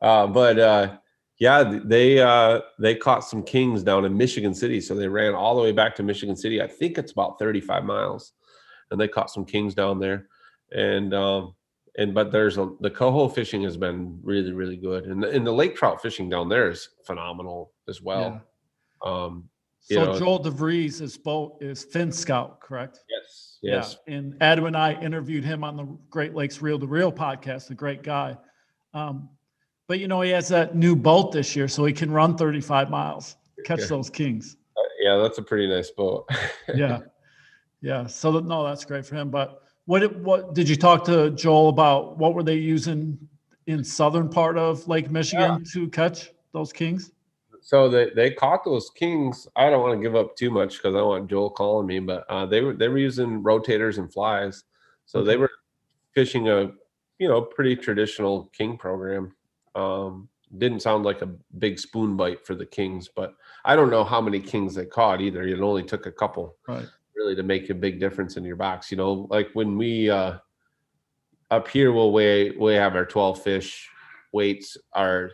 Uh, 0.00 0.26
but 0.26 0.58
uh, 0.58 0.96
yeah, 1.38 1.78
they 1.84 2.20
uh, 2.20 2.60
they 2.78 2.94
caught 2.94 3.24
some 3.24 3.42
kings 3.42 3.82
down 3.82 4.04
in 4.04 4.16
Michigan 4.16 4.54
City. 4.54 4.80
So 4.80 4.94
they 4.94 5.08
ran 5.08 5.34
all 5.34 5.56
the 5.56 5.62
way 5.62 5.72
back 5.72 5.94
to 5.96 6.02
Michigan 6.02 6.36
City. 6.36 6.62
I 6.62 6.68
think 6.68 6.98
it's 6.98 7.12
about 7.12 7.38
35 7.38 7.84
miles, 7.84 8.32
and 8.90 9.00
they 9.00 9.08
caught 9.08 9.30
some 9.30 9.44
kings 9.44 9.74
down 9.74 9.98
there. 9.98 10.28
And 10.72 11.12
um, 11.14 11.54
and 11.98 12.14
but 12.14 12.32
there's 12.32 12.58
a 12.58 12.70
the 12.80 12.90
coho 12.90 13.28
fishing 13.28 13.62
has 13.64 13.76
been 13.76 14.18
really 14.22 14.52
really 14.52 14.76
good, 14.76 15.06
and 15.06 15.22
the, 15.22 15.30
and 15.30 15.46
the 15.46 15.52
lake 15.52 15.76
trout 15.76 16.00
fishing 16.00 16.28
down 16.28 16.48
there 16.48 16.70
is 16.70 16.88
phenomenal 17.06 17.72
as 17.88 18.00
well. 18.00 18.40
Um, 19.04 19.48
you 19.48 19.51
So 19.82 20.04
know- 20.04 20.18
Joel 20.18 20.40
DeVries 20.40 21.00
is 21.00 21.16
boat 21.18 21.58
is 21.60 21.84
Fin 21.84 22.12
Scout, 22.12 22.60
correct? 22.60 23.00
yes, 23.10 23.58
yes, 23.62 23.96
Yeah. 24.06 24.14
And 24.14 24.36
Adam 24.40 24.66
and 24.66 24.76
I 24.76 24.94
interviewed 25.02 25.44
him 25.44 25.64
on 25.64 25.76
the 25.76 25.84
Great 26.08 26.34
Lakes 26.34 26.62
Reel 26.62 26.78
to 26.78 26.86
Reel 26.86 27.12
podcast, 27.12 27.70
a 27.70 27.74
great 27.74 28.02
guy. 28.02 28.36
Um, 28.94 29.28
but 29.88 29.98
you 29.98 30.06
know, 30.08 30.20
he 30.20 30.30
has 30.30 30.48
that 30.48 30.76
new 30.76 30.94
boat 30.94 31.32
this 31.32 31.56
year, 31.56 31.66
so 31.68 31.84
he 31.84 31.92
can 31.92 32.10
run 32.10 32.36
35 32.36 32.90
miles, 32.90 33.36
catch 33.64 33.80
Yeah. 33.80 33.86
those 33.86 34.08
kings. 34.08 34.56
yeah, 35.00 35.16
that's 35.16 35.38
a 35.38 35.42
pretty 35.42 35.66
nice 35.68 35.90
boat. 35.90 36.28
Yeah. 36.74 37.00
Yeah. 37.80 38.06
So 38.06 38.30
no, 38.38 38.62
that's 38.64 38.84
great 38.84 39.04
for 39.04 39.16
him. 39.16 39.30
But 39.30 39.62
what 39.86 39.98
did- 39.98 40.24
what 40.24 40.54
did 40.54 40.68
you 40.68 40.76
talk 40.76 41.04
to 41.06 41.30
Joel 41.30 41.68
about? 41.70 42.16
What 42.18 42.34
were 42.34 42.44
they 42.44 42.54
using 42.54 43.18
in 43.66 43.82
southern 43.82 44.28
part 44.28 44.56
of 44.56 44.86
Lake 44.86 45.10
Michigan 45.10 45.64
to 45.72 45.88
catch 45.88 46.30
those 46.52 46.72
kings? 46.72 47.10
So 47.64 47.88
they, 47.88 48.10
they 48.10 48.32
caught 48.32 48.64
those 48.64 48.90
kings. 48.90 49.46
I 49.54 49.70
don't 49.70 49.82
want 49.82 49.98
to 49.98 50.02
give 50.02 50.16
up 50.16 50.34
too 50.36 50.50
much 50.50 50.76
because 50.76 50.96
I 50.96 50.98
don't 50.98 51.08
want 51.08 51.30
Joel 51.30 51.50
calling 51.50 51.86
me, 51.86 52.00
but 52.00 52.26
uh, 52.28 52.44
they 52.44 52.60
were 52.60 52.74
they 52.74 52.88
were 52.88 52.98
using 52.98 53.42
rotators 53.42 53.98
and 53.98 54.12
flies, 54.12 54.64
so 55.06 55.22
they 55.22 55.36
were 55.36 55.50
fishing 56.12 56.48
a 56.48 56.72
you 57.18 57.28
know 57.28 57.40
pretty 57.40 57.76
traditional 57.76 58.50
king 58.52 58.76
program. 58.76 59.34
Um, 59.76 60.28
didn't 60.58 60.82
sound 60.82 61.04
like 61.04 61.22
a 61.22 61.30
big 61.58 61.78
spoon 61.78 62.16
bite 62.16 62.44
for 62.44 62.56
the 62.56 62.66
kings, 62.66 63.08
but 63.14 63.34
I 63.64 63.76
don't 63.76 63.90
know 63.90 64.04
how 64.04 64.20
many 64.20 64.40
kings 64.40 64.74
they 64.74 64.84
caught 64.84 65.20
either. 65.20 65.44
It 65.44 65.60
only 65.60 65.84
took 65.84 66.06
a 66.06 66.12
couple 66.12 66.56
Right. 66.66 66.86
really 67.16 67.36
to 67.36 67.44
make 67.44 67.70
a 67.70 67.74
big 67.74 68.00
difference 68.00 68.36
in 68.36 68.44
your 68.44 68.56
box. 68.56 68.90
You 68.90 68.96
know, 68.96 69.28
like 69.30 69.50
when 69.54 69.78
we 69.78 70.10
uh, 70.10 70.38
up 71.52 71.68
here, 71.68 71.92
we'll 71.92 72.10
weigh 72.10 72.50
we 72.50 72.74
have 72.74 72.96
our 72.96 73.06
twelve 73.06 73.40
fish 73.40 73.88
weights 74.32 74.76
are 74.92 75.30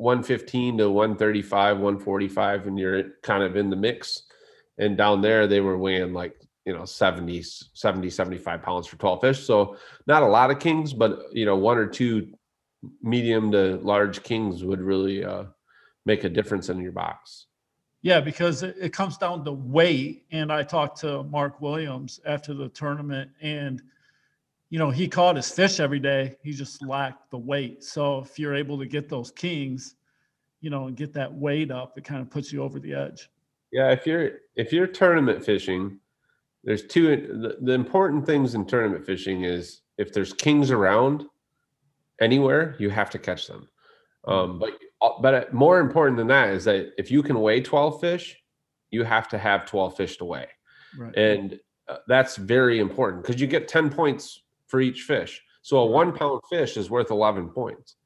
115 0.00 0.78
to 0.78 0.90
135 0.90 1.76
145 1.76 2.66
and 2.66 2.78
you're 2.78 3.10
kind 3.22 3.42
of 3.42 3.56
in 3.56 3.70
the 3.70 3.76
mix. 3.76 4.22
And 4.78 4.96
down 4.96 5.20
there 5.20 5.46
they 5.46 5.60
were 5.60 5.78
weighing 5.78 6.12
like 6.12 6.34
you 6.64 6.72
know 6.72 6.84
70 6.84 7.42
70 7.42 8.10
75 8.10 8.62
pounds 8.62 8.86
for 8.86 8.96
12 8.96 9.20
fish 9.22 9.46
so 9.46 9.76
not 10.06 10.22
a 10.22 10.26
lot 10.26 10.50
of 10.50 10.58
kings 10.58 10.92
but 10.92 11.18
you 11.32 11.46
know 11.46 11.56
one 11.56 11.78
or 11.78 11.86
two 11.86 12.28
medium 13.02 13.50
to 13.52 13.76
large 13.78 14.22
kings 14.22 14.64
would 14.64 14.80
really 14.80 15.24
uh, 15.24 15.44
make 16.06 16.24
a 16.24 16.28
difference 16.28 16.68
in 16.68 16.80
your 16.80 16.92
box. 16.92 17.46
Yeah, 18.02 18.20
because 18.20 18.62
it, 18.62 18.76
it 18.80 18.92
comes 18.92 19.18
down 19.18 19.44
to 19.44 19.52
weight. 19.52 20.24
And 20.32 20.52
I 20.52 20.62
talked 20.62 21.00
to 21.00 21.22
Mark 21.24 21.60
Williams 21.60 22.20
after 22.24 22.54
the 22.54 22.68
tournament, 22.70 23.30
and 23.42 23.82
you 24.70 24.78
know, 24.78 24.90
he 24.90 25.08
caught 25.08 25.34
his 25.36 25.50
fish 25.50 25.80
every 25.80 25.98
day. 25.98 26.36
He 26.42 26.52
just 26.52 26.80
lacked 26.82 27.30
the 27.30 27.38
weight. 27.38 27.82
So 27.82 28.20
if 28.20 28.38
you're 28.38 28.54
able 28.54 28.78
to 28.78 28.86
get 28.86 29.08
those 29.08 29.32
kings, 29.32 29.96
you 30.60 30.70
know, 30.70 30.86
and 30.86 30.96
get 30.96 31.12
that 31.14 31.32
weight 31.32 31.72
up, 31.72 31.98
it 31.98 32.04
kind 32.04 32.22
of 32.22 32.30
puts 32.30 32.52
you 32.52 32.62
over 32.62 32.78
the 32.78 32.94
edge. 32.94 33.28
Yeah, 33.72 33.90
if 33.90 34.06
you're 34.06 34.30
if 34.56 34.72
you're 34.72 34.86
tournament 34.86 35.44
fishing, 35.44 35.98
there's 36.62 36.86
two 36.86 37.16
the, 37.42 37.64
the 37.64 37.72
important 37.72 38.24
things 38.26 38.54
in 38.54 38.64
tournament 38.64 39.04
fishing 39.04 39.44
is 39.44 39.82
if 39.98 40.12
there's 40.12 40.32
kings 40.32 40.70
around 40.70 41.24
anywhere, 42.20 42.76
you 42.78 42.90
have 42.90 43.10
to 43.10 43.18
catch 43.18 43.48
them. 43.48 43.68
Um, 44.26 44.58
but 44.58 44.70
but 45.20 45.52
more 45.52 45.80
important 45.80 46.16
than 46.16 46.28
that 46.28 46.50
is 46.50 46.64
that 46.64 46.92
if 46.96 47.10
you 47.10 47.22
can 47.22 47.40
weigh 47.40 47.60
12 47.60 48.00
fish, 48.00 48.36
you 48.90 49.02
have 49.02 49.28
to 49.28 49.38
have 49.38 49.66
12 49.66 49.96
fish 49.96 50.16
to 50.18 50.24
weigh. 50.24 50.48
Right. 50.96 51.16
And 51.16 51.58
uh, 51.88 51.98
that's 52.06 52.36
very 52.36 52.78
important 52.78 53.22
because 53.22 53.40
you 53.40 53.46
get 53.46 53.66
10 53.66 53.90
points 53.90 54.42
for 54.70 54.80
each 54.80 55.02
fish. 55.02 55.42
So 55.62 55.78
a 55.78 55.86
one 55.86 56.12
pound 56.12 56.40
fish 56.48 56.76
is 56.76 56.88
worth 56.88 57.10
11 57.10 57.50
points, 57.50 57.96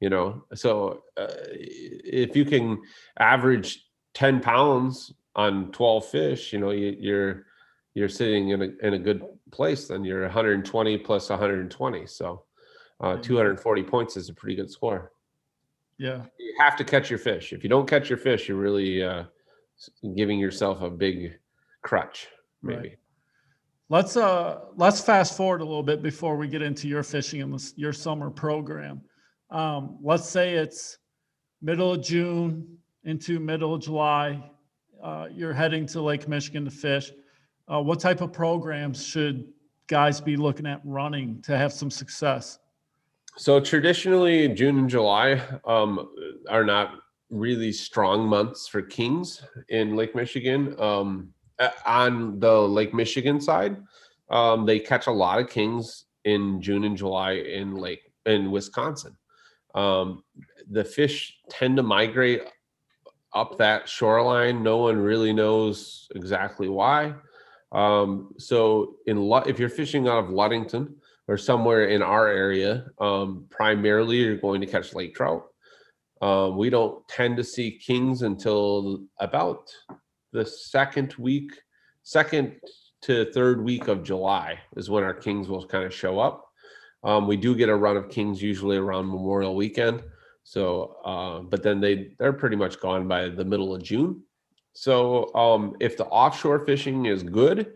you 0.00 0.08
know? 0.08 0.44
So 0.54 1.02
uh, 1.16 1.26
if 1.50 2.36
you 2.36 2.44
can 2.44 2.80
average 3.18 3.84
10 4.14 4.40
pounds 4.40 5.12
on 5.34 5.72
12 5.72 6.06
fish, 6.06 6.52
you 6.52 6.60
know, 6.60 6.70
you, 6.70 6.96
you're, 6.98 7.46
you're 7.94 8.08
sitting 8.08 8.50
in 8.50 8.62
a, 8.62 8.68
in 8.86 8.94
a 8.94 8.98
good 8.98 9.24
place, 9.50 9.88
then 9.88 10.04
you're 10.04 10.22
120 10.22 10.98
plus 10.98 11.28
120. 11.28 12.06
So 12.06 12.44
uh, 13.00 13.16
240 13.16 13.82
points 13.82 14.16
is 14.16 14.28
a 14.28 14.34
pretty 14.34 14.56
good 14.56 14.70
score. 14.70 15.12
Yeah. 15.98 16.22
You 16.38 16.54
have 16.58 16.76
to 16.76 16.84
catch 16.84 17.10
your 17.10 17.18
fish. 17.18 17.52
If 17.52 17.62
you 17.62 17.68
don't 17.68 17.88
catch 17.88 18.08
your 18.08 18.18
fish, 18.18 18.48
you're 18.48 18.56
really 18.56 19.02
uh, 19.02 19.24
giving 20.16 20.38
yourself 20.38 20.80
a 20.82 20.90
big 20.90 21.38
crutch, 21.82 22.28
maybe. 22.62 22.78
Right. 22.78 22.98
Let's 23.90 24.16
uh 24.16 24.60
let's 24.76 25.00
fast 25.02 25.36
forward 25.36 25.60
a 25.60 25.64
little 25.64 25.82
bit 25.82 26.02
before 26.02 26.36
we 26.36 26.48
get 26.48 26.62
into 26.62 26.88
your 26.88 27.02
fishing 27.02 27.42
and 27.42 27.72
your 27.76 27.92
summer 27.92 28.30
program. 28.30 29.02
Um, 29.50 29.98
let's 30.02 30.28
say 30.28 30.54
it's 30.54 30.98
middle 31.60 31.92
of 31.92 32.02
June 32.02 32.78
into 33.04 33.38
middle 33.38 33.74
of 33.74 33.82
July. 33.82 34.42
Uh, 35.02 35.28
you're 35.30 35.52
heading 35.52 35.84
to 35.86 36.00
Lake 36.00 36.26
Michigan 36.26 36.64
to 36.64 36.70
fish. 36.70 37.12
Uh, 37.70 37.80
what 37.82 38.00
type 38.00 38.22
of 38.22 38.32
programs 38.32 39.04
should 39.04 39.46
guys 39.86 40.18
be 40.18 40.36
looking 40.36 40.66
at 40.66 40.80
running 40.82 41.42
to 41.42 41.56
have 41.56 41.72
some 41.72 41.90
success? 41.90 42.58
So 43.36 43.60
traditionally, 43.60 44.48
June 44.48 44.78
and 44.78 44.88
July 44.88 45.42
um, 45.66 46.08
are 46.48 46.64
not 46.64 47.00
really 47.30 47.72
strong 47.72 48.26
months 48.26 48.66
for 48.66 48.80
kings 48.80 49.42
in 49.68 49.94
Lake 49.94 50.14
Michigan. 50.14 50.74
Um, 50.80 51.34
on 51.86 52.38
the 52.40 52.52
Lake 52.52 52.94
Michigan 52.94 53.40
side, 53.40 53.76
um, 54.30 54.66
they 54.66 54.78
catch 54.78 55.06
a 55.06 55.12
lot 55.12 55.38
of 55.38 55.48
kings 55.48 56.04
in 56.24 56.60
June 56.60 56.84
and 56.84 56.96
July 56.96 57.32
in 57.32 57.74
Lake 57.74 58.12
in 58.26 58.50
Wisconsin. 58.50 59.16
Um, 59.74 60.22
the 60.70 60.84
fish 60.84 61.36
tend 61.50 61.76
to 61.76 61.82
migrate 61.82 62.42
up 63.34 63.58
that 63.58 63.88
shoreline. 63.88 64.62
No 64.62 64.78
one 64.78 64.96
really 64.96 65.32
knows 65.32 66.08
exactly 66.14 66.68
why. 66.68 67.14
Um, 67.72 68.32
so 68.38 68.96
in 69.06 69.18
if 69.46 69.58
you're 69.58 69.68
fishing 69.68 70.06
out 70.06 70.24
of 70.24 70.30
Ludington 70.30 70.94
or 71.26 71.36
somewhere 71.36 71.86
in 71.86 72.02
our 72.02 72.28
area, 72.28 72.86
um, 73.00 73.46
primarily 73.50 74.18
you're 74.18 74.36
going 74.36 74.60
to 74.60 74.66
catch 74.66 74.94
lake 74.94 75.14
trout. 75.14 75.44
Um, 76.22 76.56
we 76.56 76.70
don't 76.70 77.06
tend 77.08 77.36
to 77.36 77.44
see 77.44 77.72
kings 77.72 78.22
until 78.22 79.04
about 79.20 79.68
the 80.34 80.44
second 80.44 81.14
week, 81.14 81.52
second 82.02 82.56
to 83.02 83.32
third 83.32 83.62
week 83.62 83.86
of 83.86 84.02
July 84.02 84.58
is 84.76 84.90
when 84.90 85.04
our 85.04 85.14
kings 85.14 85.48
will 85.48 85.64
kind 85.64 85.84
of 85.84 85.94
show 85.94 86.18
up. 86.18 86.50
Um, 87.04 87.28
we 87.28 87.36
do 87.36 87.54
get 87.54 87.68
a 87.68 87.76
run 87.76 87.96
of 87.96 88.10
kings 88.10 88.42
usually 88.42 88.76
around 88.76 89.06
Memorial 89.06 89.54
Weekend. 89.54 90.02
So, 90.42 90.96
uh, 91.04 91.38
but 91.40 91.62
then 91.62 91.80
they 91.80 92.14
they're 92.18 92.32
pretty 92.32 92.56
much 92.56 92.80
gone 92.80 93.06
by 93.06 93.28
the 93.28 93.44
middle 93.44 93.74
of 93.74 93.82
June. 93.82 94.22
So, 94.72 95.32
um, 95.34 95.76
if 95.80 95.96
the 95.96 96.06
offshore 96.06 96.66
fishing 96.66 97.06
is 97.06 97.22
good, 97.22 97.74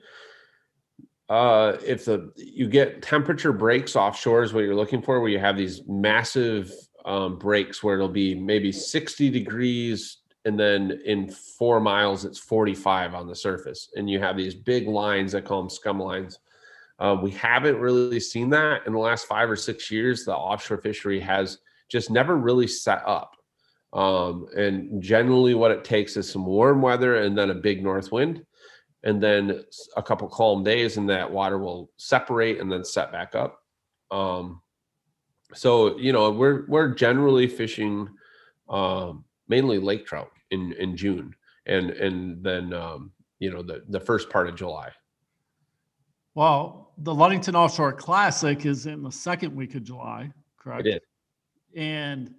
uh, 1.28 1.76
if 1.86 2.04
the 2.04 2.32
you 2.36 2.68
get 2.68 3.02
temperature 3.02 3.52
breaks 3.52 3.94
offshore 3.94 4.42
is 4.42 4.52
what 4.52 4.64
you're 4.64 4.74
looking 4.74 5.00
for, 5.00 5.20
where 5.20 5.30
you 5.30 5.38
have 5.38 5.56
these 5.56 5.82
massive 5.86 6.72
um, 7.04 7.38
breaks 7.38 7.82
where 7.82 7.94
it'll 7.94 8.08
be 8.08 8.34
maybe 8.34 8.72
60 8.72 9.30
degrees 9.30 10.17
and 10.48 10.58
then 10.58 10.98
in 11.04 11.28
four 11.28 11.78
miles 11.78 12.24
it's 12.24 12.38
45 12.38 13.14
on 13.14 13.28
the 13.28 13.34
surface. 13.34 13.90
And 13.94 14.08
you 14.08 14.18
have 14.18 14.34
these 14.34 14.54
big 14.54 14.88
lines 14.88 15.32
that 15.32 15.44
call 15.44 15.60
them 15.60 15.68
scum 15.68 16.00
lines. 16.00 16.38
Uh, 16.98 17.18
we 17.22 17.30
haven't 17.32 17.76
really 17.76 18.18
seen 18.18 18.48
that 18.50 18.86
in 18.86 18.94
the 18.94 18.98
last 18.98 19.26
five 19.26 19.50
or 19.50 19.56
six 19.56 19.90
years. 19.90 20.24
The 20.24 20.34
offshore 20.34 20.78
fishery 20.78 21.20
has 21.20 21.58
just 21.90 22.10
never 22.10 22.34
really 22.34 22.66
set 22.66 23.02
up. 23.06 23.36
Um, 23.92 24.46
and 24.56 25.02
generally 25.02 25.52
what 25.52 25.70
it 25.70 25.84
takes 25.84 26.16
is 26.16 26.30
some 26.30 26.46
warm 26.46 26.80
weather 26.80 27.16
and 27.16 27.36
then 27.36 27.50
a 27.50 27.54
big 27.54 27.82
north 27.82 28.10
wind 28.10 28.42
and 29.04 29.22
then 29.22 29.64
a 29.98 30.02
couple 30.02 30.28
calm 30.28 30.64
days 30.64 30.96
and 30.96 31.10
that 31.10 31.30
water 31.30 31.58
will 31.58 31.90
separate 31.98 32.58
and 32.58 32.72
then 32.72 32.84
set 32.84 33.12
back 33.12 33.34
up. 33.34 33.60
Um, 34.10 34.62
so 35.52 35.98
you 35.98 36.12
know 36.12 36.30
we're 36.30 36.64
we're 36.68 36.94
generally 36.94 37.48
fishing 37.48 38.08
um, 38.68 39.24
mainly 39.46 39.78
lake 39.78 40.06
trout 40.06 40.30
in 40.50 40.72
in 40.74 40.96
June 40.96 41.34
and 41.68 41.90
and 41.90 42.42
then 42.42 42.72
um, 42.72 43.12
you 43.38 43.50
know 43.50 43.62
the 43.62 43.84
the 43.88 44.00
first 44.00 44.28
part 44.30 44.48
of 44.48 44.56
July. 44.56 44.90
Well, 46.34 46.92
the 46.98 47.14
Ludington 47.14 47.54
Offshore 47.54 47.92
Classic 47.92 48.64
is 48.64 48.86
in 48.86 49.02
the 49.02 49.12
second 49.12 49.54
week 49.54 49.74
of 49.74 49.84
July, 49.84 50.32
correct? 50.56 50.86
It 50.86 50.96
is. 50.96 51.00
And 51.76 52.34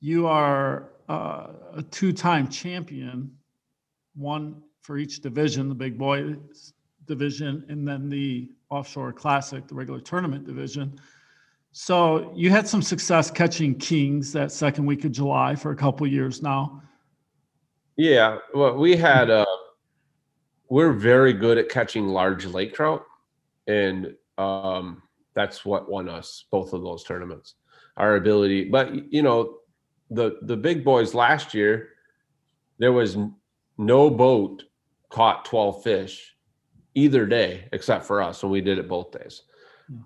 you 0.00 0.26
are 0.26 0.90
uh, 1.08 1.48
a 1.74 1.82
two-time 1.90 2.48
champion, 2.48 3.36
one 4.14 4.62
for 4.80 4.96
each 4.96 5.20
division, 5.20 5.68
the 5.68 5.74
big 5.74 5.98
boys 5.98 6.72
division, 7.06 7.64
and 7.68 7.86
then 7.86 8.08
the 8.08 8.48
Offshore 8.70 9.12
Classic, 9.12 9.66
the 9.66 9.74
regular 9.74 10.00
tournament 10.00 10.46
division. 10.46 10.98
So 11.72 12.32
you 12.34 12.50
had 12.50 12.68
some 12.68 12.82
success 12.82 13.30
catching 13.30 13.74
kings 13.74 14.32
that 14.32 14.52
second 14.52 14.86
week 14.86 15.04
of 15.04 15.10
July 15.12 15.56
for 15.56 15.72
a 15.72 15.76
couple 15.76 16.06
years 16.06 16.42
now. 16.42 16.80
Yeah, 18.00 18.38
well, 18.54 18.78
we 18.78 18.96
had 18.96 19.28
uh, 19.28 19.44
we're 20.70 20.94
very 20.94 21.34
good 21.34 21.58
at 21.58 21.68
catching 21.68 22.08
large 22.08 22.46
lake 22.46 22.72
trout, 22.72 23.04
and 23.66 24.14
um, 24.38 25.02
that's 25.34 25.66
what 25.66 25.90
won 25.90 26.08
us 26.08 26.46
both 26.50 26.72
of 26.72 26.80
those 26.80 27.04
tournaments. 27.04 27.56
Our 27.98 28.16
ability, 28.16 28.70
but 28.70 29.12
you 29.12 29.22
know, 29.22 29.58
the 30.10 30.38
the 30.44 30.56
big 30.56 30.82
boys 30.82 31.12
last 31.12 31.52
year, 31.52 31.90
there 32.78 32.94
was 32.94 33.18
no 33.76 34.08
boat 34.08 34.62
caught 35.10 35.44
twelve 35.44 35.82
fish 35.82 36.34
either 36.94 37.26
day 37.26 37.68
except 37.74 38.06
for 38.06 38.22
us, 38.22 38.42
and 38.42 38.50
we 38.50 38.62
did 38.62 38.78
it 38.78 38.88
both 38.88 39.10
days. 39.12 39.42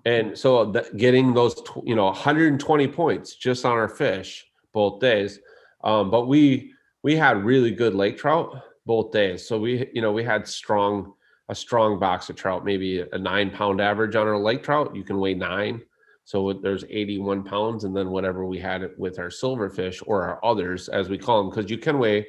And 0.03 0.37
so 0.37 0.65
getting 0.97 1.33
those, 1.33 1.55
you 1.85 1.95
know, 1.95 2.05
120 2.07 2.87
points 2.89 3.35
just 3.35 3.63
on 3.63 3.71
our 3.71 3.87
fish 3.87 4.45
both 4.73 4.99
days. 4.99 5.39
Um, 5.83 6.09
but 6.09 6.27
we 6.27 6.73
we 7.05 7.15
had 7.15 7.45
really 7.45 7.69
good 7.69 7.93
lake 7.93 8.17
trout 8.17 8.63
both 8.87 9.11
days. 9.11 9.47
So 9.47 9.59
we, 9.59 9.87
you 9.93 10.01
know, 10.01 10.11
we 10.11 10.23
had 10.23 10.47
strong 10.47 11.13
a 11.49 11.53
strong 11.53 11.99
box 11.99 12.31
of 12.31 12.35
trout, 12.35 12.65
maybe 12.65 13.01
a 13.11 13.17
nine 13.19 13.51
pound 13.51 13.79
average 13.79 14.15
on 14.15 14.27
our 14.27 14.39
lake 14.39 14.63
trout. 14.63 14.95
You 14.95 15.03
can 15.03 15.19
weigh 15.19 15.35
nine. 15.35 15.83
So 16.23 16.51
there's 16.51 16.83
81 16.89 17.43
pounds, 17.43 17.83
and 17.83 17.95
then 17.95 18.09
whatever 18.09 18.47
we 18.47 18.57
had 18.57 18.89
with 18.97 19.19
our 19.19 19.27
silverfish 19.27 20.01
or 20.07 20.23
our 20.23 20.43
others, 20.43 20.89
as 20.89 21.07
we 21.07 21.19
call 21.19 21.43
them, 21.43 21.51
because 21.51 21.69
you 21.69 21.77
can 21.77 21.99
weigh 21.99 22.25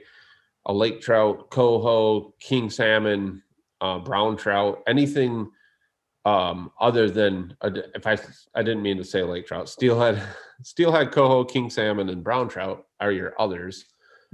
a 0.66 0.75
lake 0.75 1.00
trout, 1.00 1.49
coho, 1.49 2.35
king 2.38 2.68
salmon, 2.68 3.42
uh, 3.80 3.99
brown 4.00 4.37
trout, 4.37 4.83
anything 4.87 5.50
um, 6.26 6.71
other 6.78 7.09
than 7.09 7.56
if 7.62 8.06
I 8.06 8.18
I 8.54 8.62
didn't 8.62 8.83
mean 8.83 8.99
to 8.99 9.04
say 9.04 9.23
lake 9.23 9.47
trout, 9.47 9.71
steelhead, 9.71 10.23
steelhead, 10.62 11.12
coho, 11.12 11.45
king 11.45 11.71
salmon, 11.71 12.11
and 12.11 12.23
brown 12.23 12.50
trout 12.50 12.85
are 13.00 13.12
your 13.12 13.33
others, 13.40 13.87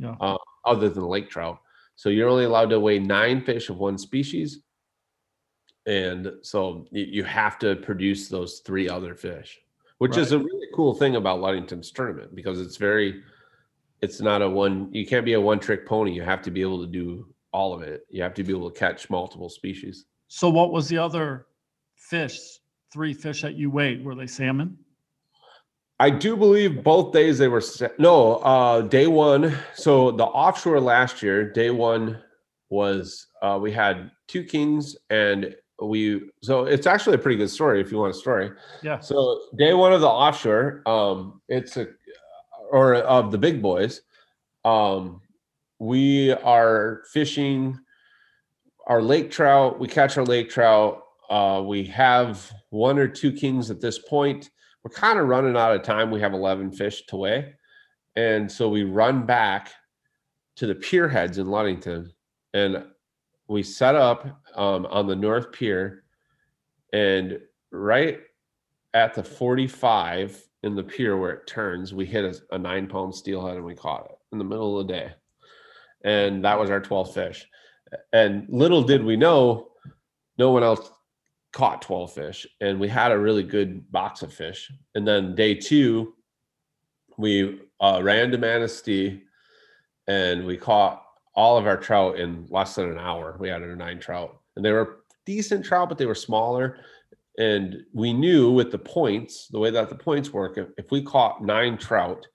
yeah. 0.02 0.16
uh, 0.21 0.37
other 0.64 0.88
than 0.88 1.04
lake 1.04 1.30
trout. 1.30 1.59
So 1.97 2.09
you're 2.09 2.28
only 2.28 2.44
allowed 2.44 2.71
to 2.71 2.80
weigh 2.80 2.99
nine 2.99 3.42
fish 3.42 3.68
of 3.68 3.78
one 3.78 3.99
species, 3.99 4.61
and 5.87 6.32
so 6.42 6.87
you 6.90 7.25
have 7.25 7.59
to 7.61 7.76
produce 7.76 8.28
those 8.28 8.61
three 8.61 8.88
other 8.88 9.14
fish, 9.14 9.61
which 9.99 10.12
right. 10.12 10.21
is 10.21 10.32
a 10.32 10.38
really 10.38 10.68
cool 10.75 10.94
thing 10.94 11.16
about 11.16 11.40
Ludington's 11.40 11.90
tournament 11.90 12.35
because 12.35 12.61
it's 12.61 12.76
very, 12.76 13.23
it's 14.00 14.21
not 14.21 14.42
a 14.42 14.49
one. 14.49 14.92
You 14.92 15.06
can't 15.06 15.25
be 15.25 15.35
a 15.35 15.40
one 15.40 15.61
trick 15.61 15.87
pony. 15.87 16.12
You 16.12 16.23
have 16.23 16.42
to 16.42 16.50
be 16.50 16.61
able 16.61 16.80
to 16.80 16.90
do 16.90 17.26
all 17.52 17.75
of 17.75 17.82
it. 17.82 18.06
You 18.11 18.23
have 18.23 18.35
to 18.35 18.44
be 18.44 18.52
able 18.52 18.71
to 18.71 18.78
catch 18.78 19.11
multiple 19.11 19.49
species. 19.49 20.06
So 20.28 20.49
what 20.49 20.73
was 20.73 20.88
the 20.88 20.99
other 20.99 21.47
fish, 21.97 22.38
three 22.92 23.12
fish 23.12 23.42
that 23.42 23.54
you 23.54 23.71
weighed, 23.71 24.04
were 24.04 24.14
they 24.14 24.26
salmon? 24.26 24.78
I 26.02 26.11
do 26.11 26.37
believe 26.37 26.82
both 26.82 27.12
days 27.12 27.38
they 27.38 27.47
were 27.47 27.62
no 27.99 28.37
uh 28.52 28.80
day 28.80 29.06
one. 29.06 29.56
So 29.75 30.11
the 30.11 30.25
offshore 30.25 30.80
last 30.80 31.23
year, 31.23 31.38
day 31.52 31.71
one 31.71 32.18
was 32.71 33.28
uh 33.40 33.59
we 33.62 33.71
had 33.71 34.11
two 34.26 34.42
kings 34.42 34.97
and 35.11 35.54
we 35.80 36.02
so 36.42 36.64
it's 36.64 36.88
actually 36.88 37.14
a 37.14 37.18
pretty 37.18 37.38
good 37.42 37.50
story 37.50 37.80
if 37.80 37.92
you 37.92 37.99
want 37.99 38.16
a 38.16 38.18
story. 38.18 38.50
Yeah. 38.82 38.99
So 38.99 39.16
day 39.56 39.75
one 39.75 39.92
of 39.92 40.00
the 40.00 40.09
offshore, 40.09 40.82
um, 40.87 41.40
it's 41.49 41.76
a 41.76 41.87
or 42.73 42.94
of 42.94 43.30
the 43.30 43.38
big 43.38 43.62
boys, 43.62 44.02
Um, 44.64 45.21
we 45.78 46.32
are 46.32 47.02
fishing 47.12 47.78
our 48.87 49.02
lake 49.02 49.30
trout. 49.30 49.78
We 49.78 49.87
catch 49.88 50.18
our 50.18 50.25
lake 50.25 50.50
trout. 50.50 51.04
Uh, 51.30 51.62
we 51.64 51.85
have 51.85 52.50
one 52.71 52.99
or 52.99 53.09
two 53.09 53.32
kings 53.32 53.71
at 53.71 53.80
this 53.80 53.99
point. 53.99 54.50
We're 54.82 54.90
kind 54.90 55.18
of 55.18 55.28
running 55.28 55.56
out 55.56 55.74
of 55.74 55.82
time. 55.82 56.10
We 56.10 56.20
have 56.20 56.34
11 56.34 56.72
fish 56.72 57.06
to 57.06 57.16
weigh. 57.16 57.54
And 58.16 58.50
so 58.50 58.68
we 58.68 58.84
run 58.84 59.24
back 59.24 59.72
to 60.56 60.66
the 60.66 60.74
pier 60.74 61.08
heads 61.08 61.38
in 61.38 61.46
Ludington 61.46 62.12
and 62.52 62.84
we 63.48 63.62
set 63.62 63.94
up 63.94 64.26
um, 64.54 64.86
on 64.86 65.06
the 65.06 65.16
North 65.16 65.52
Pier. 65.52 66.04
And 66.92 67.38
right 67.70 68.20
at 68.94 69.14
the 69.14 69.22
45 69.22 70.42
in 70.62 70.74
the 70.74 70.82
pier 70.82 71.16
where 71.16 71.32
it 71.32 71.46
turns, 71.46 71.94
we 71.94 72.04
hit 72.04 72.24
a, 72.24 72.54
a 72.54 72.58
nine 72.58 72.86
pound 72.86 73.14
steelhead 73.14 73.56
and 73.56 73.64
we 73.64 73.74
caught 73.74 74.06
it 74.06 74.16
in 74.32 74.38
the 74.38 74.44
middle 74.44 74.78
of 74.78 74.86
the 74.86 74.92
day. 74.92 75.12
And 76.04 76.44
that 76.44 76.58
was 76.58 76.70
our 76.70 76.80
12th 76.80 77.14
fish. 77.14 77.46
And 78.12 78.46
little 78.48 78.82
did 78.82 79.04
we 79.04 79.16
know, 79.16 79.68
no 80.38 80.50
one 80.50 80.62
else 80.62 80.90
caught 81.52 81.82
12 81.82 82.12
fish. 82.12 82.47
And 82.61 82.80
we 82.80 82.88
had 82.88 83.12
a 83.12 83.18
really 83.18 83.42
good 83.42 83.90
box 83.92 84.23
of 84.23 84.32
fish. 84.32 84.71
And 84.94 85.06
then 85.06 85.35
day 85.35 85.54
two, 85.54 86.14
we 87.18 87.61
uh, 87.80 88.00
ran 88.02 88.30
to 88.30 88.38
Manistee 88.38 89.23
and 90.06 90.44
we 90.44 90.56
caught 90.56 91.02
all 91.35 91.56
of 91.56 91.66
our 91.66 91.76
trout 91.76 92.18
in 92.18 92.47
less 92.50 92.75
than 92.75 92.90
an 92.90 92.99
hour. 92.99 93.37
We 93.38 93.49
had 93.49 93.62
our 93.62 93.76
nine 93.76 93.99
trout, 93.99 94.38
and 94.56 94.64
they 94.64 94.73
were 94.73 95.00
decent 95.25 95.64
trout, 95.64 95.88
but 95.88 95.99
they 95.99 96.06
were 96.06 96.14
smaller. 96.14 96.78
And 97.38 97.85
we 97.94 98.12
knew 98.12 98.50
with 98.50 98.71
the 98.71 98.78
points, 98.78 99.49
the 99.49 99.59
way 99.59 99.71
that 99.71 99.88
the 99.88 99.94
points 99.94 100.32
work, 100.32 100.59
if, 100.59 100.68
if 100.76 100.90
we 100.90 101.02
caught 101.02 101.42
nine 101.42 101.78
trout, 101.78 102.26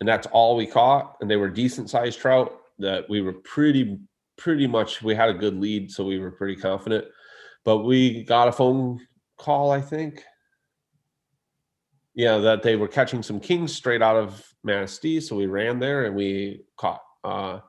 and 0.00 0.08
that's 0.08 0.26
all 0.28 0.56
we 0.56 0.66
caught, 0.66 1.16
and 1.20 1.30
they 1.30 1.36
were 1.36 1.48
decent 1.48 1.88
sized 1.88 2.18
trout, 2.18 2.60
that 2.78 3.08
we 3.08 3.22
were 3.22 3.32
pretty, 3.32 3.98
pretty 4.36 4.66
much 4.66 5.02
we 5.02 5.14
had 5.14 5.30
a 5.30 5.34
good 5.34 5.58
lead, 5.58 5.90
so 5.90 6.04
we 6.04 6.18
were 6.18 6.30
pretty 6.30 6.56
confident. 6.56 7.06
But 7.64 7.78
we 7.78 8.24
got 8.24 8.48
a 8.48 8.52
phone 8.52 9.00
call, 9.36 9.70
I 9.70 9.80
think. 9.80 10.22
Yeah, 12.14 12.38
that 12.38 12.62
they 12.62 12.76
were 12.76 12.88
catching 12.88 13.22
some 13.22 13.40
kings 13.40 13.74
straight 13.74 14.02
out 14.02 14.16
of 14.16 14.44
Manistee, 14.64 15.20
so 15.20 15.36
we 15.36 15.46
ran 15.46 15.78
there 15.78 16.04
and 16.04 16.14
we 16.14 16.64
caught 16.76 17.02
uh, 17.24 17.60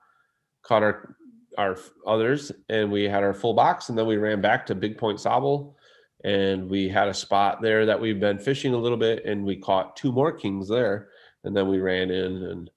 caught 0.63 0.83
our 0.83 1.15
our 1.57 1.77
others, 2.07 2.51
and 2.69 2.91
we 2.91 3.03
had 3.03 3.23
our 3.23 3.33
full 3.33 3.53
box, 3.53 3.89
and 3.89 3.97
then 3.97 4.07
we 4.07 4.17
ran 4.17 4.41
back 4.41 4.65
to 4.65 4.75
Big 4.75 4.97
Point 4.97 5.19
Sable, 5.19 5.77
and 6.23 6.69
we 6.69 6.87
had 6.87 7.07
a 7.07 7.13
spot 7.13 7.61
there 7.61 7.85
that 7.85 7.99
we've 7.99 8.19
been 8.19 8.39
fishing 8.39 8.73
a 8.73 8.77
little 8.77 8.97
bit, 8.97 9.25
and 9.25 9.43
we 9.45 9.57
caught 9.57 9.95
two 9.95 10.11
more 10.11 10.31
kings 10.31 10.67
there, 10.67 11.09
and 11.43 11.55
then 11.55 11.67
we 11.67 11.79
ran 11.79 12.09
in, 12.09 12.43
and 12.43 12.69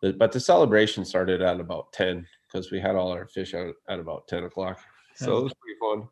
the, 0.00 0.12
but 0.12 0.32
the 0.32 0.40
celebration 0.40 1.04
started 1.04 1.42
at 1.42 1.60
about 1.60 1.92
ten 1.92 2.26
because 2.46 2.70
we 2.70 2.80
had 2.80 2.96
all 2.96 3.12
our 3.12 3.26
fish 3.26 3.54
out 3.54 3.74
at 3.88 4.00
about 4.00 4.26
ten 4.28 4.44
o'clock, 4.44 4.80
so 5.14 5.38
it 5.38 5.42
was 5.44 5.54
pretty 5.54 5.78
fun. 5.80 6.08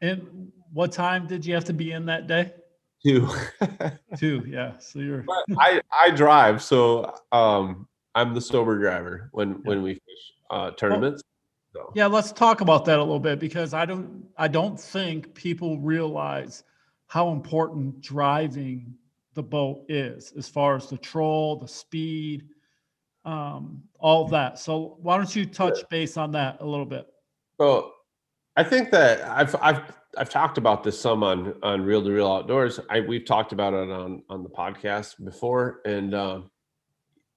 And 0.00 0.52
what 0.72 0.92
time 0.92 1.26
did 1.26 1.44
you 1.44 1.54
have 1.54 1.64
to 1.66 1.72
be 1.72 1.92
in 1.92 2.06
that 2.06 2.26
day? 2.26 2.52
Two. 3.04 3.28
Two, 4.16 4.44
yeah. 4.46 4.78
So 4.78 4.98
you're. 4.98 5.22
But 5.22 5.58
I 5.58 5.80
I 5.98 6.10
drive, 6.10 6.62
so 6.62 7.14
um 7.32 7.88
I'm 8.14 8.34
the 8.34 8.40
sober 8.40 8.78
driver 8.78 9.30
when 9.32 9.62
when 9.64 9.82
we 9.82 9.94
fish 9.94 10.32
uh 10.50 10.72
tournaments. 10.72 11.22
So 11.72 11.92
Yeah, 11.94 12.06
let's 12.06 12.32
talk 12.32 12.60
about 12.60 12.84
that 12.86 12.98
a 12.98 13.02
little 13.02 13.20
bit 13.20 13.38
because 13.38 13.74
I 13.74 13.86
don't 13.86 14.26
I 14.36 14.48
don't 14.48 14.78
think 14.78 15.34
people 15.34 15.78
realize 15.78 16.64
how 17.06 17.30
important 17.30 18.00
driving 18.00 18.94
the 19.34 19.42
boat 19.42 19.84
is 19.88 20.32
as 20.36 20.48
far 20.48 20.76
as 20.76 20.88
the 20.88 20.98
troll, 20.98 21.56
the 21.56 21.68
speed, 21.68 22.48
um, 23.24 23.82
all 23.98 24.28
that. 24.28 24.58
So 24.58 24.98
why 25.00 25.16
don't 25.16 25.34
you 25.34 25.46
touch 25.46 25.88
base 25.88 26.16
on 26.16 26.32
that 26.32 26.58
a 26.60 26.66
little 26.66 26.86
bit? 26.86 27.06
so 27.58 27.92
I 28.60 28.62
think 28.62 28.90
that 28.90 29.22
I've 29.22 29.56
I've 29.62 29.80
I've 30.18 30.28
talked 30.28 30.58
about 30.58 30.84
this 30.84 31.00
some 31.00 31.22
on 31.22 31.54
on 31.62 31.80
Reel 31.80 32.04
to 32.04 32.12
Reel 32.12 32.30
Outdoors. 32.30 32.78
I 32.90 33.00
we've 33.00 33.24
talked 33.24 33.52
about 33.52 33.72
it 33.72 33.90
on 33.90 34.22
on 34.28 34.42
the 34.42 34.50
podcast 34.50 35.24
before, 35.24 35.80
and 35.86 36.14
um, 36.14 36.50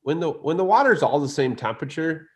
when 0.02 0.20
the 0.20 0.32
when 0.32 0.58
the 0.58 0.66
water's 0.66 1.02
all 1.02 1.22
the 1.22 1.30
same 1.30 1.56
temperature, 1.56 2.28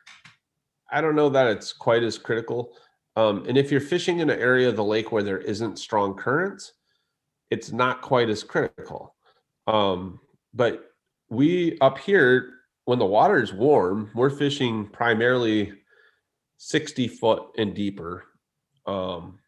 I 0.89 1.02
don't 1.02 1.17
know 1.17 1.28
that 1.28 1.47
it's 1.47 1.73
quite 1.73 2.02
as 2.02 2.17
critical. 2.17 2.78
Um, 3.17 3.43
and 3.50 3.58
if 3.58 3.73
you're 3.73 3.82
fishing 3.82 4.19
in 4.19 4.30
an 4.30 4.39
area 4.39 4.69
of 4.69 4.78
the 4.78 4.86
lake 4.86 5.12
where 5.12 5.23
there 5.23 5.39
isn't 5.39 5.80
strong 5.80 6.15
currents, 6.15 6.71
it's 7.52 7.73
not 7.73 8.02
quite 8.02 8.30
as 8.30 8.41
critical. 8.41 9.15
Um, 9.67 10.17
but 10.54 10.91
we 11.30 11.78
up 11.82 11.97
here, 11.97 12.54
when 12.86 13.00
the 13.00 13.06
water 13.06 13.43
is 13.43 13.52
warm, 13.52 14.12
we're 14.15 14.30
fishing 14.30 14.88
primarily 14.88 15.73
60 16.56 17.10
foot 17.10 17.43
and 17.58 17.76
deeper. 17.76 18.23
Um, 18.88 19.39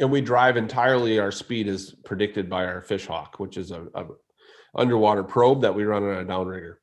and 0.00 0.10
we 0.10 0.20
drive 0.20 0.56
entirely 0.56 1.18
our 1.18 1.30
speed 1.30 1.68
is 1.68 1.94
predicted 2.04 2.50
by 2.50 2.66
our 2.66 2.82
fish 2.82 3.06
hawk, 3.06 3.38
which 3.38 3.56
is 3.56 3.70
a, 3.70 3.86
a 3.94 4.06
underwater 4.74 5.22
probe 5.22 5.62
that 5.62 5.74
we 5.74 5.84
run 5.84 6.02
on 6.02 6.18
a 6.18 6.24
downrigger. 6.24 6.74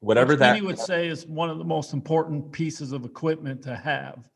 Whatever 0.00 0.32
Which 0.32 0.38
that 0.40 0.62
would 0.62 0.78
say 0.78 1.08
is 1.08 1.26
one 1.26 1.50
of 1.50 1.58
the 1.58 1.64
most 1.64 1.92
important 1.92 2.52
pieces 2.52 2.92
of 2.92 3.04
equipment 3.04 3.62
to 3.62 3.76
have. 3.76 4.28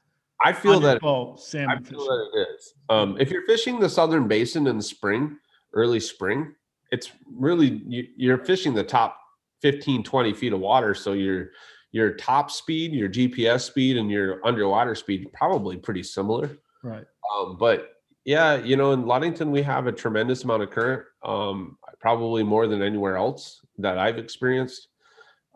I 0.43 0.53
feel 0.53 0.81
that 0.81 1.01
boat, 1.01 1.39
I 1.55 1.77
feel 1.77 1.81
fishing. 1.83 1.99
that 1.99 2.31
it 2.35 2.49
is. 2.55 2.75
Um, 2.89 3.17
if 3.21 3.31
you're 3.31 3.45
fishing 3.47 3.79
the 3.79 3.89
southern 3.89 4.27
basin 4.27 4.67
in 4.67 4.79
the 4.79 4.83
spring, 4.83 5.37
early 5.75 6.01
spring, 6.01 6.55
it's 6.91 7.11
really 7.31 7.83
you, 7.87 8.09
you're 8.17 8.45
fishing 8.45 8.73
the 8.73 8.83
top 8.83 9.19
15, 9.61 10.03
20 10.03 10.33
feet 10.33 10.53
of 10.55 10.61
water. 10.61 10.95
So 10.95 11.13
your 11.13 11.51
your 11.93 12.15
top 12.15 12.51
speed, 12.51 12.93
your 12.93 13.09
GPS 13.09 13.63
speed, 13.63 13.97
and 13.97 14.11
your 14.11 14.45
underwater 14.47 14.95
speed 14.95 15.33
probably 15.33 15.77
pretty 15.77 16.03
similar. 16.03 16.57
Right. 16.83 17.05
Um, 17.35 17.57
but 17.59 17.95
yeah, 18.25 18.57
you 18.57 18.77
know, 18.77 18.93
in 18.93 19.07
Ludington 19.07 19.51
we 19.51 19.63
have 19.63 19.87
a 19.87 19.93
tremendous 19.93 20.45
amount 20.45 20.63
of 20.63 20.71
current, 20.71 21.05
um, 21.25 21.79
probably 22.01 22.43
more 22.43 22.67
than 22.67 22.83
anywhere 22.83 23.17
else 23.17 23.61
that 23.79 23.99
I've 23.99 24.19
experienced. 24.19 24.89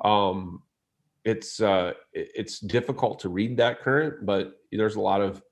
Um, 0.04 0.62
it's 1.24 1.60
uh, 1.60 1.92
it's 2.12 2.58
difficult 2.60 3.20
to 3.20 3.28
read 3.28 3.56
that 3.56 3.80
current, 3.80 4.26
but 4.26 4.60
there's 4.72 4.96
a 4.96 5.00
lot 5.00 5.20
of 5.20 5.42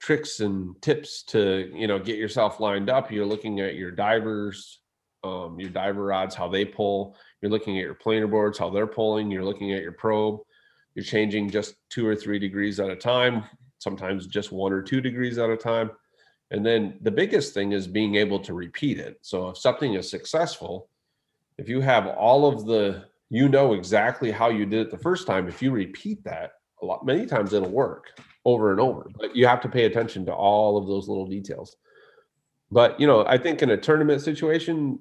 tricks 0.00 0.40
and 0.40 0.80
tips 0.82 1.22
to 1.24 1.70
you 1.74 1.86
know 1.86 1.98
get 1.98 2.16
yourself 2.16 2.60
lined 2.60 2.90
up. 2.90 3.10
You're 3.10 3.26
looking 3.26 3.60
at 3.60 3.74
your 3.74 3.90
divers, 3.90 4.80
um, 5.24 5.58
your 5.58 5.70
diver 5.70 6.04
rods, 6.04 6.34
how 6.34 6.48
they 6.48 6.64
pull. 6.64 7.16
You're 7.46 7.52
looking 7.52 7.78
at 7.78 7.84
your 7.84 7.94
planer 7.94 8.26
boards, 8.26 8.58
how 8.58 8.70
they're 8.70 8.88
pulling. 8.88 9.30
You're 9.30 9.44
looking 9.44 9.72
at 9.72 9.80
your 9.80 9.92
probe. 9.92 10.40
You're 10.96 11.04
changing 11.04 11.48
just 11.48 11.76
two 11.90 12.04
or 12.04 12.16
three 12.16 12.40
degrees 12.40 12.80
at 12.80 12.90
a 12.90 12.96
time, 12.96 13.44
sometimes 13.78 14.26
just 14.26 14.50
one 14.50 14.72
or 14.72 14.82
two 14.82 15.00
degrees 15.00 15.38
at 15.38 15.48
a 15.48 15.56
time. 15.56 15.92
And 16.50 16.66
then 16.66 16.98
the 17.02 17.10
biggest 17.12 17.54
thing 17.54 17.70
is 17.70 17.86
being 17.86 18.16
able 18.16 18.40
to 18.40 18.52
repeat 18.52 18.98
it. 18.98 19.18
So 19.22 19.50
if 19.50 19.58
something 19.58 19.94
is 19.94 20.10
successful, 20.10 20.88
if 21.56 21.68
you 21.68 21.80
have 21.80 22.08
all 22.08 22.48
of 22.48 22.66
the, 22.66 23.04
you 23.30 23.48
know 23.48 23.74
exactly 23.74 24.32
how 24.32 24.48
you 24.48 24.66
did 24.66 24.80
it 24.80 24.90
the 24.90 24.98
first 24.98 25.28
time, 25.28 25.46
if 25.46 25.62
you 25.62 25.70
repeat 25.70 26.24
that 26.24 26.54
a 26.82 26.84
lot, 26.84 27.06
many 27.06 27.26
times 27.26 27.52
it'll 27.52 27.70
work 27.70 28.06
over 28.44 28.72
and 28.72 28.80
over. 28.80 29.08
But 29.16 29.36
you 29.36 29.46
have 29.46 29.60
to 29.60 29.68
pay 29.68 29.84
attention 29.84 30.26
to 30.26 30.34
all 30.34 30.78
of 30.78 30.88
those 30.88 31.06
little 31.06 31.28
details. 31.28 31.76
But 32.72 32.98
you 32.98 33.06
know, 33.06 33.24
I 33.24 33.38
think 33.38 33.62
in 33.62 33.70
a 33.70 33.76
tournament 33.76 34.20
situation, 34.20 34.98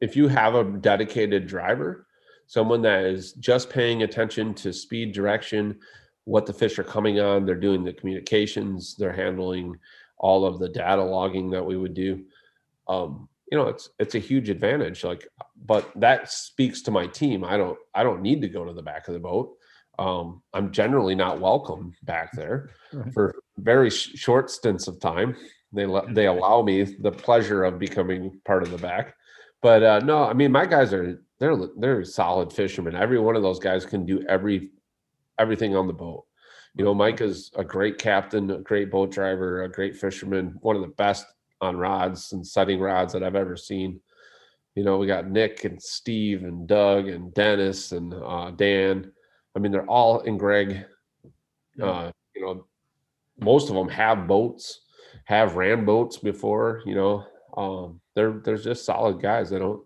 if 0.00 0.16
you 0.16 0.28
have 0.28 0.54
a 0.54 0.64
dedicated 0.64 1.46
driver, 1.46 2.06
someone 2.46 2.82
that 2.82 3.04
is 3.04 3.32
just 3.34 3.70
paying 3.70 4.02
attention 4.02 4.54
to 4.54 4.72
speed, 4.72 5.12
direction, 5.12 5.78
what 6.24 6.46
the 6.46 6.52
fish 6.52 6.78
are 6.78 6.84
coming 6.84 7.20
on, 7.20 7.44
they're 7.44 7.54
doing 7.54 7.84
the 7.84 7.92
communications, 7.92 8.96
they're 8.96 9.12
handling 9.12 9.76
all 10.18 10.44
of 10.44 10.58
the 10.58 10.68
data 10.68 11.02
logging 11.02 11.50
that 11.50 11.64
we 11.64 11.76
would 11.76 11.94
do. 11.94 12.24
Um, 12.88 13.28
you 13.50 13.58
know, 13.58 13.68
it's 13.68 13.90
it's 13.98 14.14
a 14.14 14.18
huge 14.20 14.48
advantage. 14.48 15.02
Like, 15.02 15.26
but 15.66 15.90
that 15.96 16.30
speaks 16.30 16.82
to 16.82 16.90
my 16.90 17.06
team. 17.06 17.44
I 17.44 17.56
don't 17.56 17.78
I 17.94 18.02
don't 18.04 18.22
need 18.22 18.40
to 18.42 18.48
go 18.48 18.64
to 18.64 18.72
the 18.72 18.82
back 18.82 19.08
of 19.08 19.14
the 19.14 19.20
boat. 19.20 19.56
Um, 19.98 20.42
I'm 20.54 20.70
generally 20.72 21.14
not 21.14 21.40
welcome 21.40 21.92
back 22.04 22.32
there 22.32 22.70
Right. 22.92 23.12
for 23.12 23.34
very 23.58 23.90
sh- 23.90 24.12
short 24.14 24.50
stints 24.50 24.88
of 24.88 25.00
time. 25.00 25.36
They 25.72 25.84
let 25.84 26.14
they 26.14 26.26
allow 26.26 26.62
me 26.62 26.82
the 26.84 27.12
pleasure 27.12 27.64
of 27.64 27.78
becoming 27.78 28.40
part 28.44 28.62
of 28.62 28.70
the 28.70 28.78
back. 28.78 29.14
But 29.62 29.82
uh, 29.82 29.98
no, 30.00 30.24
I 30.24 30.32
mean 30.32 30.52
my 30.52 30.66
guys 30.66 30.92
are 30.92 31.20
they're 31.38 31.56
they're 31.76 32.04
solid 32.04 32.52
fishermen. 32.52 32.94
Every 32.94 33.18
one 33.18 33.36
of 33.36 33.42
those 33.42 33.58
guys 33.58 33.84
can 33.84 34.04
do 34.06 34.24
every 34.28 34.70
everything 35.38 35.76
on 35.76 35.86
the 35.86 35.92
boat. 35.92 36.24
You 36.76 36.84
know, 36.84 36.94
Mike 36.94 37.20
is 37.20 37.50
a 37.56 37.64
great 37.64 37.98
captain, 37.98 38.50
a 38.50 38.58
great 38.58 38.90
boat 38.90 39.10
driver, 39.10 39.64
a 39.64 39.70
great 39.70 39.96
fisherman, 39.96 40.56
one 40.60 40.76
of 40.76 40.82
the 40.82 40.88
best 40.88 41.26
on 41.60 41.76
rods 41.76 42.32
and 42.32 42.46
setting 42.46 42.78
rods 42.78 43.12
that 43.12 43.22
I've 43.22 43.34
ever 43.34 43.56
seen. 43.56 44.00
You 44.76 44.84
know, 44.84 44.98
we 44.98 45.06
got 45.06 45.28
Nick 45.28 45.64
and 45.64 45.82
Steve 45.82 46.44
and 46.44 46.66
Doug 46.68 47.08
and 47.08 47.34
Dennis 47.34 47.92
and 47.92 48.14
uh, 48.14 48.52
Dan. 48.52 49.10
I 49.56 49.58
mean, 49.58 49.72
they're 49.72 49.90
all 49.90 50.20
in 50.20 50.38
Greg. 50.38 50.84
Uh, 51.82 52.12
you 52.36 52.42
know, 52.42 52.66
most 53.40 53.68
of 53.68 53.74
them 53.74 53.88
have 53.88 54.28
boats, 54.28 54.82
have 55.24 55.56
ran 55.56 55.84
boats 55.84 56.18
before. 56.18 56.82
You 56.86 56.94
know, 56.94 57.24
um, 57.56 58.00
they're 58.14 58.40
they're 58.44 58.56
just 58.56 58.84
solid 58.84 59.20
guys. 59.20 59.50
They 59.50 59.58
don't 59.58 59.82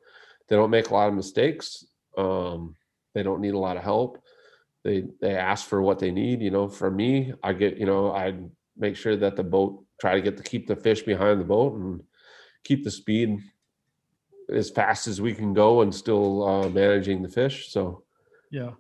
they 0.49 0.57
don't 0.57 0.71
make 0.71 0.91
a 0.91 0.95
lot 0.95 1.09
of 1.09 1.15
mistakes. 1.15 1.85
Um, 2.17 2.77
they 3.15 3.23
don't 3.23 3.41
need 3.41 3.55
a 3.55 3.59
lot 3.59 3.77
of 3.77 3.83
help. 3.83 4.23
They 4.83 5.05
they 5.21 5.37
ask 5.37 5.67
for 5.67 5.81
what 5.83 5.99
they 5.99 6.11
need. 6.11 6.43
You 6.43 6.51
know, 6.51 6.69
for 6.69 6.91
me, 6.91 7.33
I 7.43 7.53
get 7.53 7.77
you 7.77 7.87
know 7.87 8.13
I 8.13 8.35
make 8.77 8.97
sure 8.97 9.17
that 9.17 9.37
the 9.37 9.45
boat 9.45 9.85
try 10.01 10.15
to 10.15 10.21
get 10.21 10.37
to 10.37 10.43
keep 10.43 10.67
the 10.67 10.77
fish 10.77 11.03
behind 11.03 11.41
the 11.41 11.45
boat 11.45 11.75
and 11.75 12.03
keep 12.65 12.85
the 12.85 12.91
speed 12.91 13.39
as 14.53 14.71
fast 14.71 15.07
as 15.07 15.21
we 15.21 15.35
can 15.35 15.55
go 15.55 15.81
and 15.81 15.95
still 15.95 16.47
uh, 16.47 16.69
managing 16.69 17.23
the 17.23 17.29
fish. 17.29 17.71
So 17.71 18.05
yeah, 18.51 18.73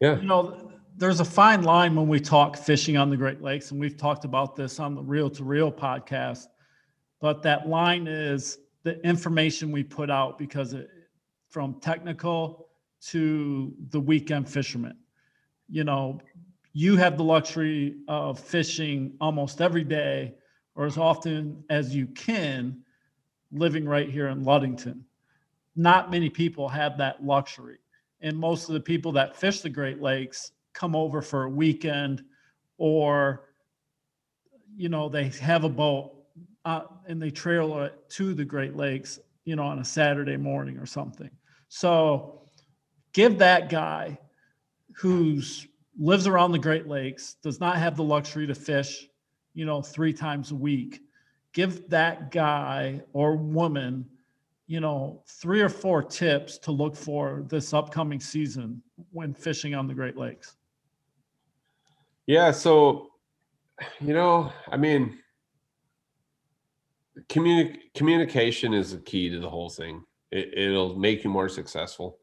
yeah, 0.00 0.20
you 0.20 0.26
know, 0.26 0.72
there's 0.96 1.20
a 1.20 1.24
fine 1.24 1.62
line 1.62 1.94
when 1.96 2.08
we 2.08 2.20
talk 2.20 2.56
fishing 2.56 2.96
on 2.96 3.10
the 3.10 3.16
Great 3.16 3.42
Lakes, 3.42 3.70
and 3.70 3.80
we've 3.80 3.96
talked 3.96 4.24
about 4.24 4.54
this 4.54 4.78
on 4.78 4.94
the 4.94 5.02
Reel 5.02 5.30
to 5.30 5.44
Reel 5.44 5.72
podcast. 5.72 6.46
But 7.20 7.42
that 7.42 7.68
line 7.68 8.06
is 8.06 8.58
the 8.82 9.04
information 9.06 9.70
we 9.70 9.84
put 9.84 10.10
out 10.10 10.38
because 10.38 10.72
it, 10.72 10.88
from 11.48 11.80
technical 11.80 12.68
to 13.08 13.74
the 13.90 14.00
weekend 14.00 14.48
fisherman. 14.48 14.96
You 15.68 15.84
know, 15.84 16.20
you 16.72 16.96
have 16.96 17.16
the 17.16 17.24
luxury 17.24 17.96
of 18.08 18.38
fishing 18.38 19.16
almost 19.20 19.60
every 19.60 19.84
day 19.84 20.34
or 20.74 20.86
as 20.86 20.96
often 20.96 21.64
as 21.68 21.94
you 21.94 22.06
can 22.06 22.82
living 23.52 23.84
right 23.84 24.08
here 24.08 24.28
in 24.28 24.44
Ludington. 24.44 25.04
Not 25.76 26.10
many 26.10 26.30
people 26.30 26.68
have 26.68 26.98
that 26.98 27.24
luxury. 27.24 27.78
And 28.20 28.36
most 28.36 28.68
of 28.68 28.74
the 28.74 28.80
people 28.80 29.12
that 29.12 29.36
fish 29.36 29.60
the 29.60 29.68
Great 29.68 30.00
Lakes 30.00 30.52
come 30.72 30.94
over 30.94 31.22
for 31.22 31.44
a 31.44 31.50
weekend 31.50 32.22
or, 32.78 33.48
you 34.76 34.88
know, 34.88 35.08
they 35.08 35.28
have 35.40 35.64
a 35.64 35.68
boat 35.68 36.19
uh, 36.64 36.82
and 37.06 37.20
they 37.20 37.30
trail 37.30 37.80
it 37.80 37.94
to 38.10 38.34
the 38.34 38.44
Great 38.44 38.76
Lakes, 38.76 39.18
you 39.44 39.56
know, 39.56 39.64
on 39.64 39.78
a 39.78 39.84
Saturday 39.84 40.36
morning 40.36 40.78
or 40.78 40.86
something. 40.86 41.30
So 41.68 42.42
give 43.12 43.38
that 43.38 43.68
guy 43.68 44.18
who's 44.92 45.66
lives 45.98 46.26
around 46.26 46.52
the 46.52 46.58
Great 46.58 46.86
Lakes, 46.86 47.34
does 47.42 47.60
not 47.60 47.76
have 47.76 47.96
the 47.96 48.02
luxury 48.02 48.46
to 48.46 48.54
fish, 48.54 49.06
you 49.54 49.64
know, 49.64 49.82
three 49.82 50.12
times 50.12 50.50
a 50.50 50.54
week. 50.54 51.00
Give 51.52 51.88
that 51.90 52.30
guy 52.30 53.02
or 53.12 53.36
woman, 53.36 54.06
you 54.66 54.80
know, 54.80 55.22
three 55.26 55.60
or 55.60 55.68
four 55.68 56.02
tips 56.02 56.58
to 56.58 56.70
look 56.70 56.96
for 56.96 57.44
this 57.48 57.74
upcoming 57.74 58.20
season 58.20 58.82
when 59.12 59.34
fishing 59.34 59.74
on 59.74 59.86
the 59.86 59.94
Great 59.94 60.16
Lakes. 60.16 60.56
Yeah. 62.26 62.50
So, 62.52 63.10
you 64.00 64.14
know, 64.14 64.52
I 64.68 64.76
mean, 64.76 65.18
communi- 67.28 67.76
communication 67.94 68.72
is 68.74 68.92
the 68.92 68.98
key 68.98 69.30
to 69.30 69.40
the 69.40 69.50
whole 69.50 69.70
thing. 69.70 70.02
It, 70.30 70.52
it'll 70.56 70.98
make 70.98 71.24
you 71.24 71.30
more 71.30 71.48
successful. 71.48 72.18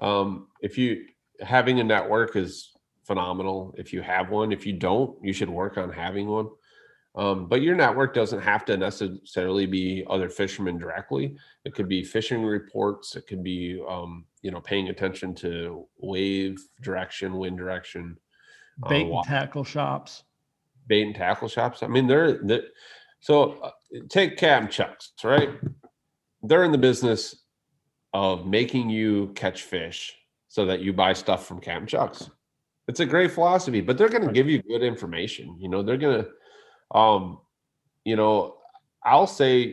Um, 0.00 0.48
if 0.60 0.76
you 0.78 1.04
having 1.40 1.80
a 1.80 1.84
network 1.84 2.36
is 2.36 2.72
phenomenal. 3.04 3.74
If 3.76 3.92
you 3.92 4.02
have 4.02 4.30
one, 4.30 4.52
if 4.52 4.66
you 4.66 4.72
don't, 4.72 5.16
you 5.22 5.32
should 5.32 5.50
work 5.50 5.76
on 5.76 5.90
having 5.90 6.28
one. 6.28 6.48
Um, 7.14 7.46
but 7.46 7.60
your 7.60 7.74
network 7.74 8.14
doesn't 8.14 8.40
have 8.40 8.64
to 8.66 8.76
necessarily 8.76 9.66
be 9.66 10.04
other 10.08 10.30
fishermen 10.30 10.78
directly. 10.78 11.36
It 11.64 11.74
could 11.74 11.88
be 11.88 12.02
fishing 12.02 12.42
reports. 12.42 13.16
It 13.16 13.26
could 13.26 13.42
be, 13.42 13.82
um, 13.86 14.24
you 14.40 14.50
know, 14.50 14.60
paying 14.60 14.88
attention 14.88 15.34
to 15.36 15.86
wave 15.98 16.58
direction, 16.80 17.36
wind 17.36 17.58
direction, 17.58 18.16
uh, 18.82 18.88
bait 18.88 19.10
uh, 19.10 19.16
and 19.16 19.24
tackle 19.24 19.64
shops, 19.64 20.22
bait 20.86 21.02
and 21.02 21.14
tackle 21.14 21.48
shops. 21.48 21.82
I 21.82 21.86
mean, 21.86 22.06
they're, 22.06 22.42
they're 22.44 22.62
so 23.22 23.52
uh, 23.62 23.70
take 24.08 24.36
Captain 24.36 24.70
Chucks, 24.70 25.12
right? 25.22 25.50
They're 26.42 26.64
in 26.64 26.72
the 26.72 26.78
business 26.78 27.36
of 28.12 28.46
making 28.46 28.90
you 28.90 29.32
catch 29.34 29.62
fish 29.62 30.14
so 30.48 30.66
that 30.66 30.80
you 30.80 30.92
buy 30.92 31.12
stuff 31.12 31.46
from 31.46 31.60
Captain 31.60 31.86
Chucks. 31.86 32.28
It's 32.88 32.98
a 32.98 33.06
great 33.06 33.30
philosophy, 33.30 33.80
but 33.80 33.96
they're 33.96 34.08
going 34.08 34.26
to 34.26 34.32
give 34.32 34.50
you 34.50 34.60
good 34.62 34.82
information. 34.82 35.56
You 35.60 35.68
know, 35.68 35.82
they're 35.82 35.96
going 35.96 36.24
to, 36.24 36.98
um, 36.98 37.38
you 38.04 38.16
know, 38.16 38.56
I'll 39.04 39.28
say, 39.28 39.72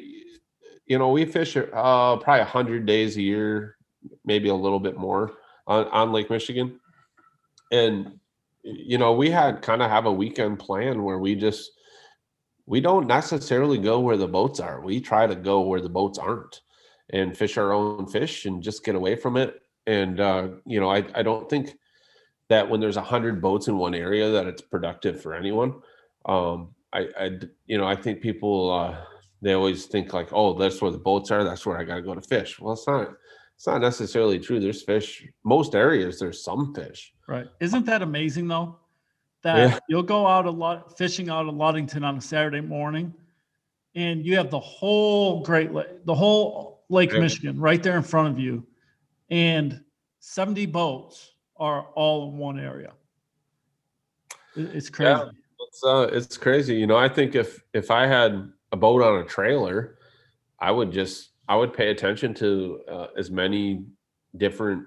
you 0.86 1.00
know, 1.00 1.10
we 1.10 1.26
fish 1.26 1.58
uh, 1.58 2.18
probably 2.18 2.42
a 2.42 2.46
hundred 2.46 2.86
days 2.86 3.18
a 3.18 3.22
year, 3.22 3.78
maybe 4.26 4.50
a 4.50 4.56
little 4.56 4.80
bit 4.80 4.96
more 4.96 5.34
on, 5.66 5.88
on 5.88 6.12
Lake 6.12 6.30
Michigan, 6.30 6.80
and 7.72 8.20
you 8.62 8.98
know, 8.98 9.14
we 9.14 9.32
had 9.32 9.62
kind 9.62 9.82
of 9.82 9.90
have 9.90 10.06
a 10.06 10.12
weekend 10.12 10.60
plan 10.60 11.04
where 11.04 11.18
we 11.18 11.34
just 11.34 11.72
we 12.69 12.79
don't 12.79 13.08
necessarily 13.08 13.79
go 13.79 13.99
where 13.99 14.15
the 14.15 14.27
boats 14.27 14.60
are. 14.60 14.79
We 14.79 15.01
try 15.01 15.25
to 15.25 15.36
go 15.36 15.62
where 15.62 15.82
the 15.82 15.89
boats 15.89 16.19
aren't 16.19 16.62
and 17.10 17.36
fish 17.36 17.58
our 17.58 17.73
own 17.73 18.05
fish 18.05 18.45
and 18.45 18.62
just 18.62 18.86
get 18.86 18.93
away 18.93 19.15
from 19.15 19.38
it. 19.38 19.63
And 19.88 20.19
uh, 20.19 20.49
you 20.67 20.79
know, 20.79 20.88
I, 20.88 21.03
I 21.15 21.23
don't 21.23 21.49
think 21.49 21.75
that 22.47 22.69
when 22.69 22.79
there's 22.79 22.95
a 22.97 23.01
hundred 23.01 23.41
boats 23.41 23.67
in 23.67 23.77
one 23.79 23.95
area 23.95 24.29
that 24.29 24.45
it's 24.45 24.62
productive 24.62 25.19
for 25.19 25.34
anyone. 25.34 25.82
Um, 26.25 26.75
I, 26.93 27.08
I 27.19 27.39
you 27.65 27.79
know, 27.79 27.88
I 27.88 27.95
think 27.95 28.21
people 28.21 28.71
uh, 28.71 28.97
they 29.41 29.53
always 29.53 29.88
think 29.88 30.13
like, 30.13 30.29
oh, 30.32 30.53
that's 30.53 30.79
where 30.79 30.91
the 30.91 30.99
boats 30.99 31.32
are. 31.32 31.43
That's 31.43 31.65
where 31.65 31.79
I 31.79 31.84
got 31.84 31.95
to 31.95 32.01
go 32.03 32.13
to 32.13 32.21
fish. 32.21 32.60
Well, 32.60 32.73
it's 32.73 32.88
not. 32.88 33.15
It's 33.55 33.65
not 33.67 33.82
necessarily 33.82 34.38
true. 34.38 34.60
There's 34.60 34.84
fish. 34.84 35.27
Most 35.43 35.73
areas 35.73 36.19
there's 36.19 36.43
some 36.43 36.73
fish. 36.73 37.13
Right. 37.27 37.47
Isn't 37.60 37.86
that 37.88 38.03
amazing 38.03 38.47
though? 38.47 38.77
That 39.43 39.58
yeah. 39.58 39.80
you'll 39.88 40.04
go 40.04 40.28
out 40.28 40.45
a 40.45 40.52
lot 40.52 40.97
fishing 40.97 41.30
out 41.30 41.47
of 41.47 41.56
Ludington 41.56 42.04
on 42.04 42.17
a 42.17 42.21
Saturday 42.21 42.62
morning, 42.62 43.13
and 43.95 44.25
you 44.25 44.36
have 44.36 44.49
the 44.49 44.60
whole 44.60 45.43
Great 45.43 45.73
Lake, 45.73 46.06
the 46.06 46.15
whole 46.15 46.84
Lake 46.89 47.12
yeah. 47.12 47.19
Michigan 47.19 47.60
right 47.60 47.82
there 47.82 47.97
in 47.97 48.04
front 48.04 48.30
of 48.30 48.39
you, 48.39 48.65
and 49.30 49.82
70 50.19 50.65
boats 50.67 51.34
are 51.58 51.88
all 51.95 52.30
in 52.30 52.38
one 52.38 52.60
area. 52.60 52.93
It's 54.56 54.89
crazy. 54.89 55.10
Yeah, 55.10 55.30
it's 55.60 55.84
uh, 55.84 56.10
it's 56.12 56.38
crazy. 56.38 56.75
You 56.75 56.88
know, 56.88 56.97
I 56.97 57.08
think 57.08 57.36
if 57.36 57.63
if 57.73 57.91
I 57.91 58.08
had 58.08 58.52
a 58.71 58.78
boat 58.78 59.02
on 59.02 59.21
a 59.21 59.25
trailer, 59.25 59.97
I 60.60 60.71
would 60.71 60.91
just 60.91 61.30
I 61.47 61.56
would 61.56 61.73
pay 61.73 61.91
attention 61.91 62.34
to 62.36 62.82
uh, 62.89 63.08
as 63.17 63.32
many 63.32 63.86
different. 64.38 64.86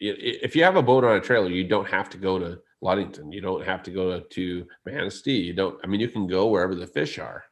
If 0.00 0.54
you 0.54 0.62
have 0.62 0.76
a 0.76 0.82
boat 0.82 1.04
on 1.04 1.16
a 1.16 1.20
trailer, 1.20 1.48
you 1.48 1.64
don't 1.64 1.88
have 1.88 2.08
to 2.10 2.18
go 2.18 2.38
to 2.38 2.60
Ludington. 2.80 3.32
You 3.32 3.40
don't 3.40 3.64
have 3.64 3.82
to 3.84 3.90
go 3.90 4.20
to 4.20 4.66
Manistee. 4.86 5.40
You 5.40 5.52
don't, 5.52 5.78
I 5.82 5.86
mean, 5.86 6.00
you 6.00 6.08
can 6.08 6.26
go 6.26 6.46
wherever 6.46 6.74
the 6.74 6.86
fish 6.86 7.18
are. 7.18 7.44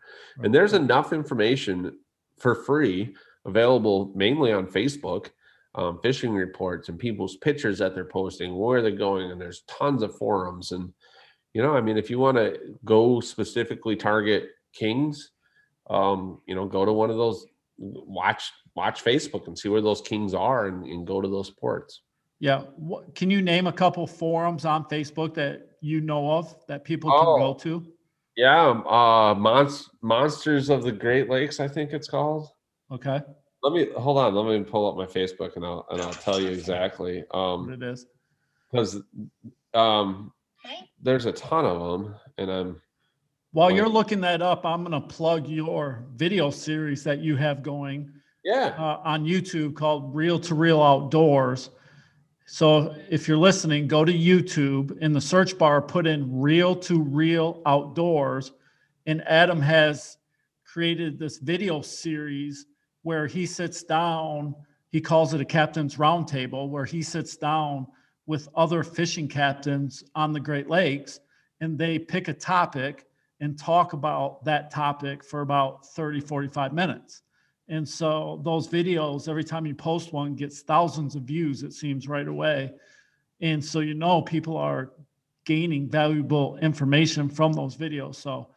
And 0.43 0.55
there's 0.55 0.73
enough 0.73 1.13
information 1.13 1.99
for 2.39 2.55
free 2.55 3.15
available 3.45 4.13
mainly 4.15 4.53
on 4.53 4.67
Facebook, 4.67 5.31
um, 5.75 6.01
fishing 6.03 6.35
reports 6.35 6.89
and 6.89 6.99
people's 6.99 7.37
pictures 7.37 7.79
that 7.79 7.95
they're 7.95 8.05
posting, 8.05 8.57
where 8.57 8.83
they're 8.83 8.91
going. 8.91 9.31
And 9.31 9.41
there's 9.41 9.63
tons 9.63 10.03
of 10.03 10.17
forums. 10.17 10.73
And, 10.73 10.93
you 11.55 11.63
know, 11.63 11.75
I 11.75 11.81
mean, 11.81 11.97
if 11.97 12.11
you 12.11 12.19
want 12.19 12.37
to 12.37 12.59
go 12.85 13.21
specifically 13.21 13.97
target 13.97 14.51
kings, 14.73 15.31
um, 15.89 16.41
you 16.47 16.55
know, 16.55 16.67
go 16.67 16.85
to 16.85 16.93
one 16.93 17.11
of 17.11 17.17
those, 17.17 17.47
watch, 17.79 18.51
watch 18.75 19.05
Facebook 19.05 19.47
and 19.47 19.59
see 19.59 19.69
where 19.69 19.81
those 19.81 20.01
kings 20.01 20.35
are 20.35 20.67
and, 20.67 20.85
and 20.85 21.07
go 21.07 21.21
to 21.21 21.29
those 21.29 21.51
ports. 21.51 22.03
Yeah. 22.39 22.63
What, 22.77 23.15
can 23.15 23.31
you 23.31 23.43
name 23.43 23.67
a 23.67 23.73
couple 23.73 24.07
forums 24.07 24.65
on 24.65 24.85
Facebook 24.85 25.35
that 25.35 25.71
you 25.81 26.01
know 26.01 26.31
of 26.31 26.55
that 26.69 26.85
people 26.85 27.11
can 27.11 27.25
oh, 27.27 27.39
go 27.39 27.55
to? 27.55 27.87
Yeah. 28.37 28.69
Um, 28.69 28.87
uh, 28.87 29.35
Monst- 29.35 29.91
Monsters 30.03 30.69
of 30.69 30.83
the 30.83 30.93
Great 30.93 31.31
Lakes, 31.31 31.61
I 31.61 31.69
think 31.69 31.93
it's 31.93 32.09
called. 32.09 32.49
Okay. 32.91 33.21
Let 33.63 33.73
me 33.73 33.89
hold 33.97 34.19
on. 34.19 34.35
Let 34.35 34.47
me 34.47 34.63
pull 34.65 34.89
up 34.89 34.97
my 34.97 35.07
Facebook 35.07 35.57
and 35.57 35.65
I'll 35.65 35.87
and 35.91 36.01
I'll 36.01 36.13
tell 36.13 36.41
you 36.41 36.49
exactly 36.49 37.25
um, 37.33 37.67
what 37.67 37.75
it 37.75 37.83
is. 37.83 38.07
Because 38.71 39.01
um, 39.75 40.33
there's 41.03 41.27
a 41.27 41.33
ton 41.33 41.65
of 41.65 41.81
them, 41.81 42.15
and 42.39 42.51
I'm. 42.51 42.83
While 43.53 43.71
you're 43.71 43.89
looking 43.89 44.21
that 44.21 44.43
up, 44.43 44.67
I'm 44.67 44.85
going 44.85 45.01
to 45.01 45.09
plug 45.09 45.49
your 45.49 46.05
video 46.15 46.51
series 46.51 47.03
that 47.05 47.21
you 47.21 47.37
have 47.37 47.63
going. 47.63 48.13
Yeah. 48.45 48.75
Uh, 48.79 49.01
on 49.03 49.25
YouTube 49.25 49.75
called 49.75 50.15
Reel 50.15 50.39
to 50.41 50.55
Reel 50.55 50.83
Outdoors 50.83 51.71
so 52.47 52.95
if 53.11 53.27
you're 53.27 53.37
listening, 53.37 53.89
go 53.89 54.05
to 54.05 54.13
YouTube 54.13 54.99
in 54.99 55.13
the 55.13 55.21
search 55.21 55.59
bar, 55.59 55.83
put 55.83 56.07
in 56.07 56.41
reel 56.41 56.77
to 56.77 57.03
reel 57.03 57.61
outdoors. 57.67 58.53
And 59.07 59.27
Adam 59.27 59.61
has 59.61 60.17
created 60.65 61.19
this 61.19 61.39
video 61.39 61.81
series 61.83 62.67
where 63.03 63.27
he 63.27 63.47
sits 63.47 63.83
down, 63.83 64.55
he 64.91 65.01
calls 65.01 65.35
it 65.35 65.41
a 65.41 65.45
captain's 65.45 65.97
roundtable, 65.97 66.69
where 66.69 66.85
he 66.85 67.03
sits 67.03 67.37
down 67.37 67.87
with 68.27 68.49
other 68.55 68.83
fishing 68.83 69.29
captains 69.29 70.05
on 70.15 70.33
the 70.33 70.41
Great 70.41 70.69
Lakes 70.71 71.21
and 71.61 71.79
they 71.79 71.99
pick 71.99 72.29
a 72.29 72.33
topic 72.33 73.07
and 73.41 73.59
talk 73.59 73.93
about 73.93 74.45
that 74.45 74.71
topic 74.71 75.25
for 75.25 75.41
about 75.41 75.87
30, 75.87 76.21
45 76.21 76.73
minutes. 76.73 77.23
And 77.69 77.89
so 77.89 78.41
those 78.45 78.69
videos, 78.69 79.29
every 79.29 79.45
time 79.45 79.67
you 79.67 79.75
post 79.75 80.13
one, 80.13 80.35
gets 80.35 80.61
thousands 80.61 81.17
of 81.17 81.23
views, 81.23 81.63
it 81.63 81.73
seems 81.73 82.09
right 82.09 82.29
away. 82.29 82.73
And 83.41 83.65
so 83.65 83.81
you 83.81 83.95
know 83.95 84.23
people 84.23 84.57
are 84.57 84.93
gaining 85.45 85.89
valuable 85.89 86.57
information 86.59 87.29
from 87.29 87.53
those 87.53 87.77
videos. 87.77 88.17
So 88.17 88.49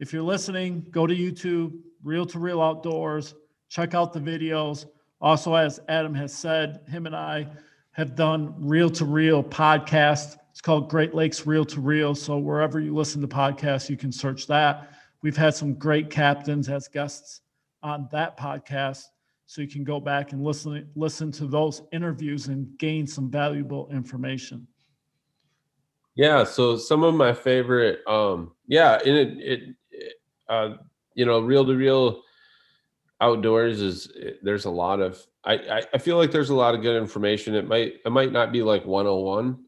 if 0.00 0.12
you're 0.12 0.22
listening, 0.22 0.84
go 0.90 1.06
to 1.06 1.14
YouTube, 1.14 1.78
Reel 2.02 2.26
to 2.26 2.38
Reel 2.38 2.60
Outdoors, 2.60 3.34
check 3.68 3.94
out 3.94 4.12
the 4.12 4.20
videos. 4.20 4.86
Also, 5.20 5.54
as 5.54 5.80
Adam 5.88 6.14
has 6.14 6.34
said, 6.34 6.80
him 6.88 7.06
and 7.06 7.14
I, 7.14 7.46
have 7.92 8.16
done 8.16 8.54
reel 8.58 8.90
to 8.90 9.04
reel 9.04 9.44
podcast. 9.44 10.38
It's 10.50 10.62
called 10.62 10.88
Great 10.88 11.14
Lakes 11.14 11.46
Reel 11.46 11.64
to 11.66 11.80
Reel. 11.80 12.14
So 12.14 12.38
wherever 12.38 12.80
you 12.80 12.94
listen 12.94 13.20
to 13.20 13.28
podcasts, 13.28 13.88
you 13.88 13.96
can 13.96 14.10
search 14.10 14.46
that. 14.46 14.90
We've 15.20 15.36
had 15.36 15.54
some 15.54 15.74
great 15.74 16.10
captains 16.10 16.68
as 16.68 16.88
guests 16.88 17.41
on 17.82 18.08
that 18.12 18.38
podcast. 18.38 19.04
So 19.46 19.60
you 19.60 19.68
can 19.68 19.84
go 19.84 20.00
back 20.00 20.32
and 20.32 20.42
listen 20.42 20.88
listen 20.94 21.30
to 21.32 21.46
those 21.46 21.82
interviews 21.92 22.48
and 22.48 22.66
gain 22.78 23.06
some 23.06 23.30
valuable 23.30 23.88
information. 23.92 24.66
Yeah, 26.14 26.44
so 26.44 26.76
some 26.76 27.02
of 27.02 27.14
my 27.14 27.32
favorite 27.32 28.00
um 28.06 28.52
yeah, 28.66 28.98
and 29.04 29.16
it, 29.16 29.38
it, 29.38 29.60
it 29.90 30.14
uh 30.48 30.74
you 31.14 31.26
know, 31.26 31.40
reel 31.40 31.66
to 31.66 31.74
reel 31.74 32.22
outdoors 33.20 33.80
is 33.80 34.08
there's 34.42 34.64
a 34.64 34.70
lot 34.70 35.00
of 35.00 35.24
I, 35.44 35.82
I 35.92 35.98
feel 35.98 36.18
like 36.18 36.30
there's 36.30 36.50
a 36.50 36.54
lot 36.54 36.74
of 36.74 36.82
good 36.82 36.96
information. 36.96 37.54
It 37.54 37.66
might 37.66 37.94
it 38.04 38.12
might 38.12 38.32
not 38.32 38.52
be 38.52 38.62
like 38.62 38.84
101 38.84 39.58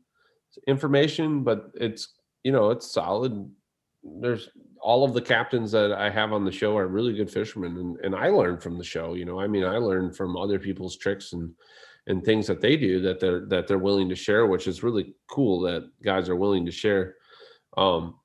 information, 0.67 1.43
but 1.43 1.71
it's 1.75 2.15
you 2.45 2.53
know 2.53 2.71
it's 2.71 2.91
solid. 2.91 3.51
There's 4.03 4.49
all 4.85 5.03
of 5.03 5.15
the 5.15 5.23
captains 5.23 5.73
that 5.73 5.93
I 5.93 6.11
have 6.11 6.35
on 6.35 6.45
the 6.45 6.53
show 6.53 6.77
are 6.77 6.87
really 6.87 7.15
good 7.15 7.31
fishermen, 7.31 7.79
and 7.79 7.97
and 8.05 8.15
I 8.15 8.29
learn 8.29 8.59
from 8.59 8.77
the 8.77 8.85
show. 8.85 9.15
You 9.15 9.25
know, 9.25 9.41
I 9.41 9.47
mean, 9.47 9.65
I 9.65 9.79
learn 9.79 10.13
from 10.13 10.37
other 10.37 10.59
people's 10.59 10.99
tricks 10.99 11.33
and 11.33 11.51
and 12.07 12.23
things 12.23 12.47
that 12.47 12.61
they 12.61 12.77
do 12.77 13.01
that 13.01 13.19
they're 13.19 13.47
that 13.47 13.67
they're 13.67 13.79
willing 13.79 14.11
to 14.11 14.15
share, 14.15 14.47
which 14.47 14.69
is 14.69 14.83
really 14.83 15.15
cool 15.27 15.61
that 15.63 15.91
guys 16.05 16.29
are 16.29 16.37
willing 16.37 16.67
to 16.67 16.71
share 16.71 17.15
um, 17.79 18.17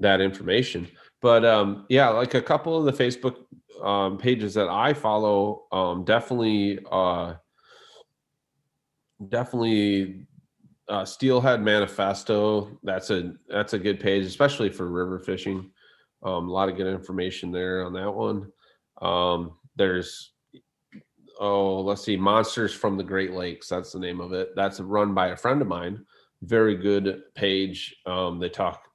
that 0.00 0.20
information. 0.20 0.88
But 1.22 1.44
um, 1.44 1.86
yeah, 1.88 2.08
like 2.08 2.34
a 2.34 2.42
couple 2.42 2.76
of 2.76 2.84
the 2.84 3.04
Facebook 3.04 3.36
um, 3.80 4.18
pages 4.18 4.52
that 4.54 4.68
I 4.68 4.92
follow, 4.94 5.66
um, 5.70 6.04
definitely, 6.04 6.80
uh, 6.90 7.34
definitely, 9.28 10.26
uh, 10.88 11.04
Steelhead 11.04 11.62
Manifesto. 11.62 12.80
That's 12.82 13.10
a 13.10 13.34
that's 13.48 13.74
a 13.74 13.78
good 13.78 14.00
page, 14.00 14.24
especially 14.24 14.70
for 14.70 14.88
river 14.88 15.20
fishing. 15.20 15.70
Um, 16.22 16.48
a 16.48 16.52
lot 16.52 16.68
of 16.68 16.76
good 16.76 16.86
information 16.86 17.50
there 17.50 17.84
on 17.84 17.92
that 17.94 18.12
one. 18.12 18.52
Um, 19.00 19.56
there's 19.76 20.32
oh, 21.40 21.80
let's 21.80 22.02
see, 22.02 22.16
Monsters 22.16 22.74
from 22.74 22.96
the 22.96 23.02
Great 23.02 23.32
Lakes. 23.32 23.68
That's 23.68 23.92
the 23.92 23.98
name 23.98 24.20
of 24.20 24.32
it. 24.32 24.50
That's 24.54 24.78
run 24.78 25.14
by 25.14 25.28
a 25.28 25.36
friend 25.36 25.62
of 25.62 25.68
mine. 25.68 26.04
Very 26.42 26.76
good 26.76 27.22
page. 27.34 27.96
Um, 28.06 28.38
they 28.38 28.50
talk 28.50 28.86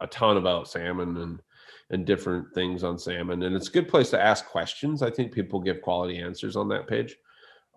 a 0.00 0.06
ton 0.06 0.36
about 0.36 0.68
salmon 0.68 1.16
and 1.16 1.42
and 1.90 2.04
different 2.04 2.52
things 2.52 2.82
on 2.82 2.98
salmon. 2.98 3.44
And 3.44 3.54
it's 3.54 3.68
a 3.68 3.72
good 3.72 3.88
place 3.88 4.10
to 4.10 4.20
ask 4.20 4.46
questions. 4.46 5.02
I 5.02 5.10
think 5.10 5.32
people 5.32 5.60
give 5.60 5.82
quality 5.82 6.18
answers 6.18 6.56
on 6.56 6.68
that 6.68 6.88
page. 6.88 7.16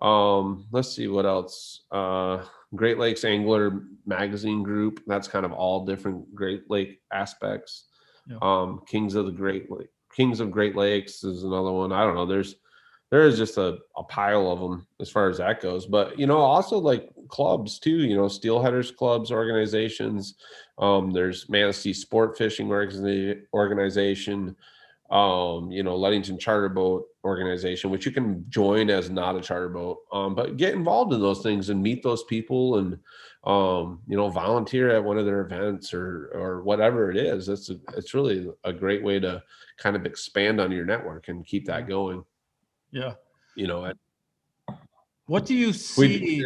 Um, 0.01 0.65
let's 0.71 0.89
see 0.89 1.07
what 1.07 1.25
else. 1.27 1.83
Uh, 1.91 2.43
Great 2.75 2.97
Lakes 2.97 3.23
Angler 3.23 3.83
Magazine 4.05 4.63
Group. 4.63 5.01
That's 5.05 5.27
kind 5.27 5.45
of 5.45 5.51
all 5.51 5.85
different 5.85 6.33
Great 6.33 6.69
Lake 6.69 7.01
aspects. 7.13 7.85
Yeah. 8.29 8.37
Um, 8.41 8.81
Kings 8.87 9.15
of 9.15 9.25
the 9.25 9.31
Great 9.31 9.71
Lake, 9.71 9.89
Kings 10.15 10.39
of 10.39 10.51
Great 10.51 10.75
Lakes 10.75 11.23
is 11.23 11.43
another 11.43 11.71
one. 11.71 11.91
I 11.91 12.03
don't 12.03 12.15
know. 12.15 12.25
There's 12.25 12.55
there 13.11 13.25
is 13.25 13.37
just 13.37 13.57
a, 13.57 13.79
a 13.97 14.03
pile 14.03 14.51
of 14.51 14.59
them 14.59 14.85
as 14.99 15.09
far 15.09 15.29
as 15.29 15.39
that 15.39 15.61
goes. 15.61 15.85
But 15.87 16.17
you 16.19 16.27
know, 16.27 16.37
also 16.37 16.77
like 16.77 17.09
clubs 17.27 17.79
too. 17.79 17.97
You 17.97 18.15
know, 18.15 18.25
steelheaders 18.25 18.95
clubs, 18.95 19.31
organizations. 19.31 20.35
Um, 20.77 21.11
there's 21.11 21.49
Manistee 21.49 21.93
Sport 21.93 22.37
Fishing 22.37 22.71
Organization. 22.71 24.55
Um, 25.11 25.71
you 25.71 25.81
know, 25.81 25.95
Ludington 25.95 26.37
Charter 26.37 26.69
Boat 26.69 27.05
Organization, 27.23 27.89
which 27.89 28.05
you 28.05 28.11
can 28.11 28.45
join 28.49 28.91
as 28.91 29.09
not 29.09 29.35
a 29.35 29.41
charter 29.41 29.69
boat. 29.69 29.97
Um, 30.13 30.35
but 30.35 30.57
get 30.57 30.75
involved 30.75 31.13
in 31.13 31.19
those 31.19 31.41
things 31.41 31.69
and 31.69 31.81
meet 31.81 32.03
those 32.03 32.23
people 32.25 32.77
and 32.77 32.99
um, 33.43 34.01
you 34.07 34.17
know, 34.17 34.29
volunteer 34.29 34.89
at 34.89 35.03
one 35.03 35.17
of 35.17 35.25
their 35.25 35.41
events 35.41 35.93
or 35.93 36.29
or 36.33 36.61
whatever 36.61 37.09
it 37.09 37.17
is. 37.17 37.49
It's 37.49 37.69
a, 37.69 37.77
it's 37.95 38.13
really 38.13 38.49
a 38.63 38.73
great 38.73 39.03
way 39.03 39.19
to 39.19 39.41
kind 39.77 39.95
of 39.95 40.05
expand 40.05 40.59
on 40.59 40.71
your 40.71 40.85
network 40.85 41.29
and 41.29 41.45
keep 41.45 41.65
that 41.65 41.87
going. 41.87 42.23
Yeah. 42.91 43.13
You 43.55 43.67
know, 43.67 43.91
what 45.25 45.45
do 45.45 45.55
you 45.55 45.73
see? 45.73 46.45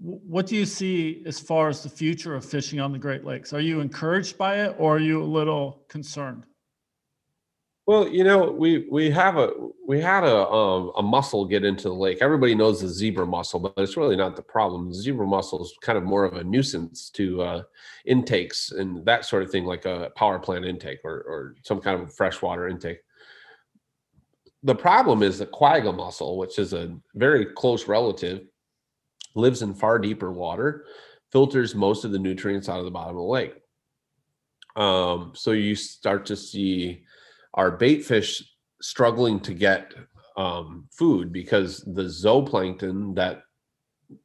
What 0.00 0.46
do 0.46 0.56
you 0.56 0.66
see 0.66 1.22
as 1.26 1.40
far 1.40 1.68
as 1.68 1.82
the 1.82 1.88
future 1.88 2.34
of 2.34 2.44
fishing 2.44 2.80
on 2.80 2.92
the 2.92 2.98
Great 2.98 3.24
Lakes? 3.24 3.52
Are 3.52 3.60
you 3.60 3.80
encouraged 3.80 4.36
by 4.36 4.64
it 4.64 4.76
or 4.78 4.96
are 4.96 5.00
you 5.00 5.22
a 5.22 5.24
little 5.24 5.84
concerned? 5.88 6.44
Well, 7.86 8.08
you 8.08 8.24
know, 8.24 8.50
we 8.50 8.86
we 8.90 9.10
have 9.10 9.36
a 9.36 9.50
we 9.86 10.00
had 10.00 10.24
a 10.24 10.48
um, 10.48 10.92
a 10.96 11.02
mussel 11.02 11.44
get 11.44 11.64
into 11.64 11.88
the 11.88 11.94
lake. 11.94 12.18
Everybody 12.22 12.54
knows 12.54 12.80
the 12.80 12.88
zebra 12.88 13.26
mussel, 13.26 13.60
but 13.60 13.74
it's 13.76 13.98
really 13.98 14.16
not 14.16 14.36
the 14.36 14.42
problem. 14.42 14.88
The 14.88 14.94
zebra 14.94 15.26
mussel 15.26 15.62
is 15.62 15.74
kind 15.82 15.98
of 15.98 16.04
more 16.04 16.24
of 16.24 16.34
a 16.34 16.44
nuisance 16.44 17.10
to 17.10 17.42
uh, 17.42 17.62
intakes 18.06 18.70
and 18.72 19.04
that 19.04 19.26
sort 19.26 19.42
of 19.42 19.50
thing, 19.50 19.66
like 19.66 19.84
a 19.84 20.10
power 20.16 20.38
plant 20.38 20.64
intake 20.64 21.00
or 21.04 21.12
or 21.28 21.56
some 21.62 21.80
kind 21.80 22.00
of 22.00 22.14
freshwater 22.14 22.68
intake 22.68 23.00
the 24.64 24.74
problem 24.74 25.22
is 25.22 25.38
the 25.38 25.46
quagga 25.46 25.92
mussel, 25.92 26.38
which 26.38 26.58
is 26.58 26.72
a 26.72 26.96
very 27.14 27.44
close 27.44 27.86
relative, 27.86 28.46
lives 29.34 29.60
in 29.60 29.74
far 29.74 29.98
deeper 29.98 30.32
water, 30.32 30.86
filters 31.30 31.74
most 31.74 32.04
of 32.04 32.12
the 32.12 32.18
nutrients 32.18 32.68
out 32.68 32.78
of 32.78 32.86
the 32.86 32.90
bottom 32.90 33.10
of 33.10 33.16
the 33.16 33.22
lake. 33.22 33.54
Um, 34.74 35.32
so 35.34 35.52
you 35.52 35.74
start 35.76 36.24
to 36.26 36.36
see 36.36 37.02
our 37.54 37.70
bait 37.70 38.04
fish 38.04 38.42
struggling 38.80 39.40
to 39.40 39.54
get 39.54 39.94
um, 40.36 40.86
food 40.90 41.32
because 41.32 41.78
the 41.94 42.02
zooplankton 42.02 43.14
that 43.14 43.42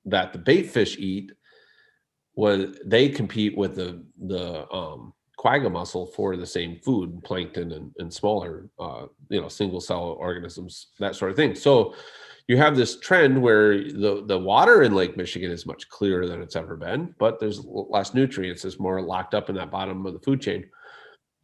that 0.06 0.34
the 0.34 0.40
bait 0.40 0.70
fish 0.70 0.98
eat 0.98 1.32
when 2.34 2.76
they 2.86 3.10
compete 3.10 3.58
with 3.58 3.76
the 3.76 4.04
the 4.28 4.70
um, 4.72 5.14
quagga 5.40 5.70
mussel 5.70 6.06
for 6.06 6.36
the 6.36 6.46
same 6.46 6.78
food, 6.84 7.24
plankton 7.24 7.72
and, 7.72 7.94
and 7.98 8.14
smaller, 8.14 8.70
uh, 8.78 9.06
you 9.30 9.40
know, 9.40 9.48
single 9.48 9.80
cell 9.80 10.18
organisms, 10.20 10.88
that 11.00 11.16
sort 11.16 11.32
of 11.32 11.38
thing. 11.38 11.56
So 11.56 11.96
you 12.50 12.58
have 12.58 12.76
this 12.76 13.00
trend 13.00 13.42
where 13.42 13.78
the, 13.78 14.26
the 14.28 14.38
water 14.38 14.84
in 14.84 14.94
Lake 14.94 15.16
Michigan 15.16 15.50
is 15.50 15.66
much 15.66 15.88
clearer 15.88 16.28
than 16.28 16.42
it's 16.42 16.58
ever 16.58 16.76
been, 16.76 17.16
but 17.20 17.40
there's 17.40 17.64
less 17.66 18.14
nutrients. 18.14 18.66
It's 18.66 18.80
more 18.80 19.02
locked 19.02 19.34
up 19.34 19.50
in 19.50 19.56
that 19.56 19.72
bottom 19.72 20.06
of 20.06 20.14
the 20.14 20.20
food 20.20 20.42
chain. 20.42 20.66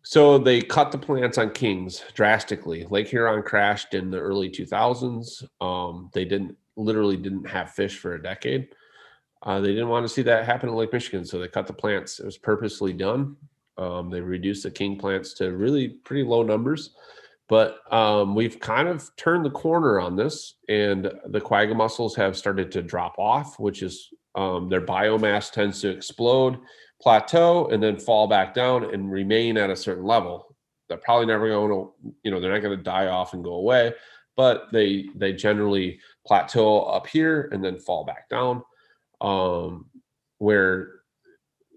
So 0.06 0.38
they 0.38 0.62
cut 0.62 0.92
the 0.92 1.00
plants 1.00 1.40
on 1.40 1.50
Kings 1.50 2.04
drastically. 2.14 2.86
Lake 2.92 3.08
Huron 3.08 3.42
crashed 3.42 3.96
in 3.96 4.12
the 4.12 4.20
early 4.20 4.52
2000s. 4.52 5.44
Um, 5.60 6.12
they 6.14 6.26
didn't 6.26 6.56
literally 6.78 7.18
didn't 7.18 7.50
have 7.50 7.72
fish 7.72 7.98
for 7.98 8.14
a 8.14 8.22
decade. 8.22 8.68
Uh, 9.42 9.60
they 9.60 9.70
didn't 9.70 9.90
want 9.90 10.06
to 10.06 10.14
see 10.14 10.22
that 10.22 10.46
happen 10.46 10.70
in 10.70 10.76
Lake 10.76 10.94
Michigan, 10.94 11.26
so 11.26 11.40
they 11.40 11.48
cut 11.48 11.66
the 11.66 11.74
plants. 11.74 12.20
It 12.20 12.26
was 12.26 12.38
purposely 12.38 12.94
done. 12.94 13.36
Um, 13.80 14.12
they 14.12 14.22
reduced 14.22 14.62
the 14.62 14.72
king 14.72 14.96
plants 14.96 15.34
to 15.36 15.52
really 15.56 15.90
pretty 15.90 16.24
low 16.24 16.44
numbers, 16.44 16.92
but 17.50 17.80
um, 17.92 18.36
we've 18.36 18.60
kind 18.60 18.88
of 18.88 19.10
turned 19.18 19.44
the 19.44 19.52
corner 19.52 20.00
on 20.00 20.16
this, 20.16 20.56
and 20.70 21.12
the 21.28 21.42
quagga 21.42 21.74
mussels 21.74 22.16
have 22.16 22.38
started 22.38 22.72
to 22.74 22.84
drop 22.84 23.16
off, 23.18 23.60
which 23.60 23.82
is 23.82 24.12
um, 24.36 24.70
their 24.70 24.82
biomass 24.82 25.52
tends 25.52 25.82
to 25.82 25.90
explode, 25.90 26.60
plateau, 27.02 27.68
and 27.68 27.82
then 27.82 27.98
fall 27.98 28.28
back 28.28 28.54
down 28.54 28.94
and 28.94 29.12
remain 29.12 29.58
at 29.58 29.70
a 29.70 29.76
certain 29.76 30.06
level. 30.06 30.56
They're 30.88 30.98
probably 30.98 31.26
never 31.26 31.50
going 31.50 31.70
to, 31.70 32.14
you 32.24 32.32
know, 32.32 32.40
they're 32.40 32.54
not 32.54 32.62
going 32.62 32.78
to 32.78 32.84
die 32.84 33.08
off 33.08 33.34
and 33.34 33.44
go 33.44 33.54
away, 33.54 33.94
but 34.38 34.68
they 34.72 35.10
they 35.16 35.34
generally 35.34 36.00
plateau 36.26 36.82
up 36.82 37.08
here 37.08 37.50
and 37.52 37.64
then 37.64 37.78
fall 37.78 38.06
back 38.06 38.30
down. 38.30 38.64
Um, 39.22 39.86
where 40.38 41.02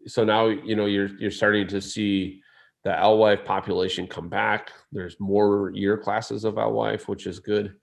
so 0.07 0.25
now 0.25 0.47
you 0.47 0.75
know 0.77 0.87
you're 0.87 1.11
you're 1.19 1.31
starting 1.31 1.67
to 1.69 1.81
see 1.81 2.43
the 2.85 2.91
alewife 2.91 3.45
population 3.45 4.07
come 4.07 4.29
back. 4.29 4.71
There's 4.93 5.19
more 5.21 5.71
year 5.75 5.99
classes 5.99 6.45
of 6.45 6.59
alewife, 6.59 7.09
which 7.09 7.27
is 7.27 7.39
good. 7.41 7.75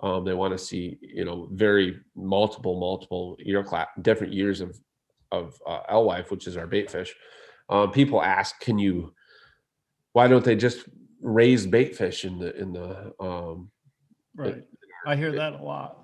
Um, 0.00 0.24
they 0.24 0.34
want 0.34 0.52
to 0.52 0.58
see 0.58 0.98
you 1.00 1.24
know 1.24 1.48
very 1.52 1.98
multiple 2.14 2.78
multiple 2.78 3.36
year 3.38 3.64
class 3.64 3.88
different 4.02 4.32
years 4.32 4.60
of 4.60 4.78
of 5.38 5.54
uh, 5.66 5.80
alewife, 5.88 6.30
which 6.30 6.46
is 6.46 6.56
our 6.56 6.66
bait 6.66 6.90
fish. 6.90 7.14
Um, 7.68 7.90
people 7.90 8.22
ask, 8.22 8.58
can 8.60 8.78
you? 8.78 9.14
Why 10.12 10.28
don't 10.28 10.44
they 10.44 10.56
just 10.56 10.88
raise 11.20 11.66
bait 11.66 11.96
fish 11.96 12.24
in 12.24 12.38
the 12.38 12.54
in 12.56 12.72
the 12.72 13.12
um, 13.20 13.70
right? 14.36 14.62
I 15.06 15.16
hear 15.16 15.32
that 15.32 15.54
a 15.54 15.62
lot. 15.62 15.98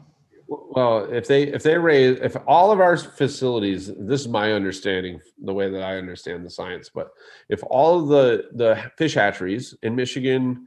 Well, 0.48 1.04
if 1.12 1.28
they 1.28 1.44
if 1.44 1.62
they 1.62 1.78
raise 1.78 2.18
if 2.20 2.36
all 2.46 2.72
of 2.72 2.80
our 2.80 2.96
facilities, 2.96 3.86
this 3.86 4.22
is 4.22 4.28
my 4.28 4.52
understanding, 4.52 5.20
the 5.38 5.54
way 5.54 5.70
that 5.70 5.82
I 5.82 5.96
understand 5.96 6.44
the 6.44 6.50
science, 6.50 6.90
but 6.92 7.10
if 7.48 7.60
all 7.64 8.00
of 8.00 8.08
the 8.08 8.48
the 8.54 8.90
fish 8.98 9.14
hatcheries 9.14 9.76
in 9.82 9.94
Michigan, 9.94 10.66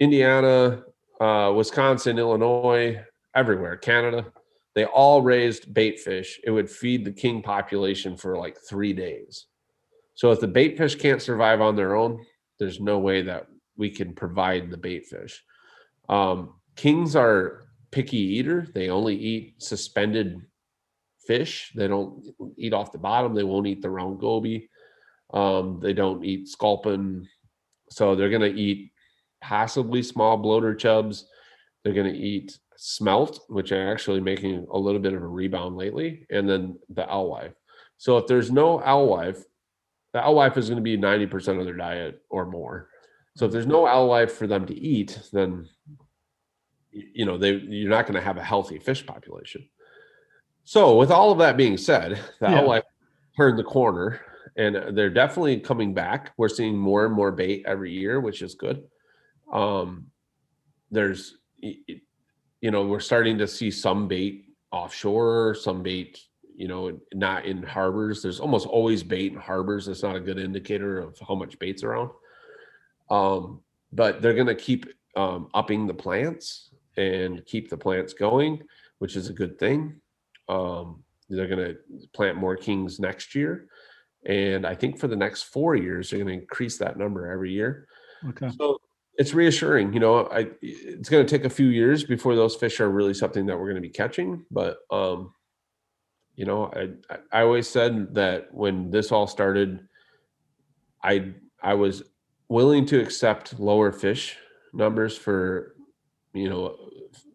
Indiana, 0.00 0.82
uh, 1.20 1.52
Wisconsin, 1.54 2.18
Illinois, 2.18 3.00
everywhere, 3.36 3.76
Canada, 3.76 4.32
they 4.74 4.84
all 4.84 5.22
raised 5.22 5.72
bait 5.72 6.00
fish, 6.00 6.40
it 6.44 6.50
would 6.50 6.70
feed 6.70 7.04
the 7.04 7.12
king 7.12 7.42
population 7.42 8.16
for 8.16 8.36
like 8.38 8.56
three 8.68 8.92
days. 8.92 9.46
So 10.14 10.30
if 10.30 10.40
the 10.40 10.48
bait 10.48 10.76
fish 10.78 10.94
can't 10.94 11.22
survive 11.22 11.60
on 11.60 11.76
their 11.76 11.94
own, 11.94 12.24
there's 12.58 12.80
no 12.80 12.98
way 12.98 13.22
that 13.22 13.46
we 13.76 13.90
can 13.90 14.14
provide 14.14 14.70
the 14.70 14.76
bait 14.76 15.06
fish. 15.06 15.42
Um, 16.08 16.54
kings 16.76 17.16
are 17.16 17.64
picky 17.90 18.18
eater. 18.18 18.66
They 18.74 18.88
only 18.88 19.16
eat 19.16 19.62
suspended 19.62 20.40
fish. 21.26 21.72
They 21.74 21.88
don't 21.88 22.24
eat 22.56 22.72
off 22.72 22.92
the 22.92 22.98
bottom. 22.98 23.34
They 23.34 23.44
won't 23.44 23.66
eat 23.66 23.82
the 23.82 23.90
round 23.90 24.20
goby. 24.20 24.68
Um, 25.32 25.80
they 25.80 25.92
don't 25.92 26.24
eat 26.24 26.48
sculpin. 26.48 27.28
So 27.90 28.14
they're 28.14 28.30
going 28.30 28.42
to 28.42 28.60
eat 28.60 28.92
possibly 29.40 30.02
small 30.02 30.36
bloater 30.36 30.74
chubs. 30.74 31.26
They're 31.82 31.94
going 31.94 32.12
to 32.12 32.18
eat 32.18 32.58
smelt, 32.84 33.44
which 33.48 33.70
are 33.70 33.92
actually 33.92 34.20
making 34.20 34.66
a 34.72 34.76
little 34.76 34.98
bit 34.98 35.12
of 35.12 35.22
a 35.22 35.26
rebound 35.26 35.76
lately, 35.76 36.26
and 36.30 36.48
then 36.48 36.76
the 36.88 37.08
alewife. 37.08 37.52
So 37.96 38.18
if 38.18 38.26
there's 38.26 38.50
no 38.50 38.82
alewife, 38.82 39.40
the 40.12 40.20
alewife 40.20 40.56
is 40.56 40.68
going 40.68 40.78
to 40.78 40.82
be 40.82 40.98
90% 40.98 41.60
of 41.60 41.64
their 41.64 41.76
diet 41.76 42.20
or 42.28 42.44
more. 42.44 42.88
So 43.36 43.46
if 43.46 43.52
there's 43.52 43.68
no 43.68 43.86
alewife 43.86 44.32
for 44.32 44.48
them 44.48 44.66
to 44.66 44.74
eat, 44.74 45.16
then 45.32 45.68
you 46.90 47.24
know 47.24 47.38
they 47.38 47.52
you're 47.52 47.88
not 47.88 48.06
going 48.06 48.16
to 48.16 48.20
have 48.20 48.36
a 48.36 48.42
healthy 48.42 48.80
fish 48.80 49.06
population. 49.06 49.68
So 50.64 50.96
with 50.96 51.12
all 51.12 51.30
of 51.30 51.38
that 51.38 51.56
being 51.56 51.76
said, 51.76 52.20
the 52.40 52.50
yeah. 52.50 52.58
alewife 52.58 52.84
turned 53.36 53.60
the 53.60 53.64
corner 53.64 54.20
and 54.56 54.98
they're 54.98 55.08
definitely 55.08 55.60
coming 55.60 55.94
back. 55.94 56.32
We're 56.36 56.48
seeing 56.48 56.76
more 56.76 57.06
and 57.06 57.14
more 57.14 57.30
bait 57.30 57.62
every 57.64 57.92
year, 57.92 58.20
which 58.20 58.42
is 58.42 58.56
good. 58.56 58.82
Um, 59.52 60.08
there's 60.90 61.38
you 62.62 62.70
know 62.70 62.86
we're 62.86 63.00
starting 63.00 63.36
to 63.38 63.46
see 63.46 63.70
some 63.70 64.08
bait 64.08 64.46
offshore, 64.70 65.54
some 65.54 65.82
bait 65.82 66.18
you 66.56 66.68
know 66.68 66.98
not 67.12 67.44
in 67.44 67.62
harbors. 67.62 68.22
There's 68.22 68.40
almost 68.40 68.66
always 68.66 69.02
bait 69.02 69.32
in 69.32 69.38
harbors. 69.38 69.86
That's 69.86 70.02
not 70.02 70.16
a 70.16 70.20
good 70.20 70.38
indicator 70.38 70.98
of 71.00 71.18
how 71.26 71.34
much 71.34 71.58
bait's 71.58 71.82
around. 71.82 72.10
Um, 73.10 73.60
but 73.92 74.22
they're 74.22 74.34
going 74.34 74.46
to 74.46 74.54
keep 74.54 74.86
um, 75.16 75.48
upping 75.52 75.86
the 75.86 75.94
plants 75.94 76.70
and 76.96 77.44
keep 77.44 77.68
the 77.68 77.76
plants 77.76 78.14
going, 78.14 78.62
which 78.98 79.16
is 79.16 79.28
a 79.28 79.32
good 79.32 79.58
thing. 79.58 80.00
Um, 80.48 81.02
they're 81.28 81.48
going 81.48 81.74
to 81.74 81.78
plant 82.14 82.36
more 82.36 82.56
kings 82.56 83.00
next 83.00 83.34
year. 83.34 83.66
And 84.24 84.66
I 84.66 84.74
think 84.74 84.98
for 84.98 85.08
the 85.08 85.16
next 85.16 85.44
four 85.44 85.74
years, 85.74 86.10
they're 86.10 86.20
going 86.20 86.28
to 86.28 86.40
increase 86.40 86.78
that 86.78 86.96
number 86.96 87.30
every 87.30 87.52
year. 87.52 87.88
Okay. 88.28 88.50
So 88.56 88.78
it's 89.18 89.34
reassuring. 89.34 89.92
You 89.92 90.00
know, 90.00 90.26
I 90.26 90.48
it's 90.60 91.08
going 91.08 91.24
to 91.24 91.30
take 91.30 91.44
a 91.44 91.50
few 91.50 91.66
years 91.66 92.04
before 92.04 92.34
those 92.34 92.56
fish 92.56 92.80
are 92.80 92.90
really 92.90 93.14
something 93.14 93.46
that 93.46 93.56
we're 93.58 93.70
going 93.70 93.82
to 93.82 93.88
be 93.88 93.90
catching. 93.90 94.44
But 94.50 94.78
um, 94.90 95.32
you 96.34 96.46
know, 96.46 96.72
I 96.74 97.16
I 97.30 97.42
always 97.42 97.68
said 97.68 98.14
that 98.14 98.52
when 98.52 98.90
this 98.90 99.12
all 99.12 99.26
started, 99.26 99.86
I 101.02 101.32
I 101.62 101.74
was 101.74 102.02
willing 102.48 102.84
to 102.86 103.00
accept 103.00 103.58
lower 103.58 103.92
fish 103.92 104.36
numbers 104.72 105.16
for 105.16 105.74
you 106.34 106.48
know 106.48 106.76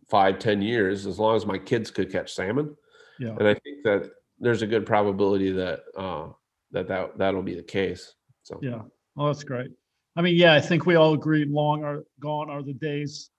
five 0.10 0.40
ten 0.40 0.62
years 0.62 1.06
as 1.06 1.20
long 1.20 1.36
as 1.36 1.46
my 1.46 1.58
kids 1.58 1.92
could 1.92 2.12
catch 2.12 2.34
salmon 2.34 2.76
yeah 3.20 3.30
and 3.30 3.48
i 3.48 3.54
think 3.54 3.84
that 3.84 4.12
there's 4.40 4.62
a 4.62 4.68
good 4.68 4.86
probability 4.86 5.52
that 5.52 5.82
uh 5.98 6.28
that 6.72 6.88
that 6.88 7.18
that'll 7.18 7.42
be 7.42 7.56
the 7.56 7.63
case 7.63 8.13
so 8.44 8.60
yeah 8.62 8.82
well 9.16 9.28
that's 9.28 9.44
great 9.44 9.72
i 10.17 10.21
mean 10.21 10.36
yeah 10.36 10.53
i 10.53 10.60
think 10.60 10.86
we 10.86 10.95
all 10.95 11.13
agree 11.13 11.45
long 11.45 11.84
are 11.84 12.03
gone 12.19 12.49
are 12.49 12.62
the 12.62 12.73
days 12.73 13.30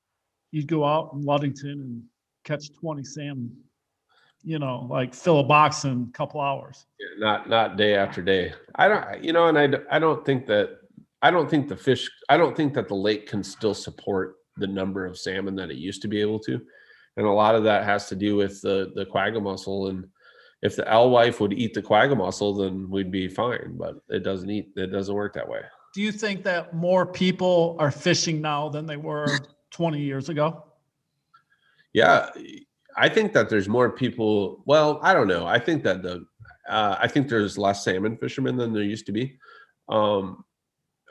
you'd 0.50 0.66
go 0.66 0.84
out 0.84 1.10
in 1.12 1.22
ludington 1.22 1.70
and 1.70 2.02
catch 2.44 2.72
20 2.72 3.04
salmon 3.04 3.54
you 4.42 4.58
know 4.58 4.86
like 4.88 5.12
fill 5.12 5.40
a 5.40 5.44
box 5.44 5.84
in 5.84 6.08
a 6.08 6.16
couple 6.16 6.40
hours 6.40 6.86
yeah, 6.98 7.24
not 7.26 7.48
not 7.48 7.76
day 7.76 7.94
after 7.94 8.22
day 8.22 8.52
i 8.76 8.88
don't 8.88 9.22
you 9.22 9.32
know 9.32 9.48
and 9.48 9.58
i 9.58 9.68
i 9.94 9.98
don't 9.98 10.24
think 10.24 10.46
that 10.46 10.78
I 11.20 11.30
don't 11.30 11.50
think 11.50 11.68
the 11.68 11.76
fish, 11.76 12.08
I 12.28 12.36
don't 12.36 12.56
think 12.56 12.74
that 12.74 12.88
the 12.88 12.94
lake 12.94 13.26
can 13.26 13.42
still 13.42 13.74
support 13.74 14.36
the 14.56 14.66
number 14.66 15.04
of 15.04 15.18
salmon 15.18 15.56
that 15.56 15.70
it 15.70 15.76
used 15.76 16.02
to 16.02 16.08
be 16.08 16.20
able 16.20 16.38
to. 16.40 16.60
And 17.16 17.26
a 17.26 17.30
lot 17.30 17.56
of 17.56 17.64
that 17.64 17.84
has 17.84 18.08
to 18.08 18.16
do 18.16 18.36
with 18.36 18.60
the 18.62 18.92
the 18.94 19.04
quagga 19.04 19.40
mussel. 19.40 19.88
And 19.88 20.06
if 20.62 20.76
the 20.76 20.88
alewife 20.88 21.40
would 21.40 21.52
eat 21.52 21.74
the 21.74 21.82
quagga 21.82 22.14
mussel, 22.14 22.54
then 22.54 22.88
we'd 22.88 23.10
be 23.10 23.28
fine. 23.28 23.76
But 23.76 23.96
it 24.08 24.22
doesn't 24.22 24.50
eat, 24.50 24.70
it 24.76 24.92
doesn't 24.92 25.14
work 25.14 25.34
that 25.34 25.48
way. 25.48 25.62
Do 25.94 26.02
you 26.02 26.12
think 26.12 26.44
that 26.44 26.74
more 26.74 27.06
people 27.06 27.76
are 27.78 27.90
fishing 27.90 28.40
now 28.40 28.68
than 28.68 28.86
they 28.86 28.96
were 28.96 29.28
20 29.70 30.00
years 30.00 30.28
ago? 30.28 30.64
Yeah. 31.92 32.30
I 32.96 33.08
think 33.08 33.32
that 33.32 33.48
there's 33.48 33.68
more 33.68 33.90
people. 33.90 34.62
Well, 34.66 34.98
I 35.02 35.14
don't 35.14 35.28
know. 35.28 35.46
I 35.46 35.58
think 35.58 35.84
that 35.84 36.02
the 36.02 36.26
uh, 36.68 36.96
I 36.98 37.08
think 37.08 37.28
there's 37.28 37.56
less 37.56 37.84
salmon 37.84 38.16
fishermen 38.16 38.56
than 38.56 38.72
there 38.72 38.82
used 38.82 39.06
to 39.06 39.12
be. 39.12 39.38
Um, 39.88 40.44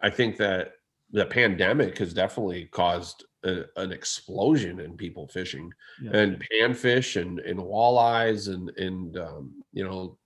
I 0.03 0.09
think 0.09 0.37
that 0.37 0.73
the 1.11 1.25
pandemic 1.25 1.97
has 1.97 2.13
definitely 2.13 2.65
caused 2.65 3.25
a, 3.43 3.63
an 3.77 3.91
explosion 3.91 4.79
in 4.79 4.97
people 4.97 5.27
fishing 5.27 5.71
yeah. 6.01 6.11
and 6.13 6.43
panfish 6.51 7.19
and, 7.19 7.39
and 7.39 7.59
walleyes 7.59 8.53
and 8.53 8.69
and 8.77 9.17
um, 9.17 9.63
you 9.73 9.83
know 9.83 10.17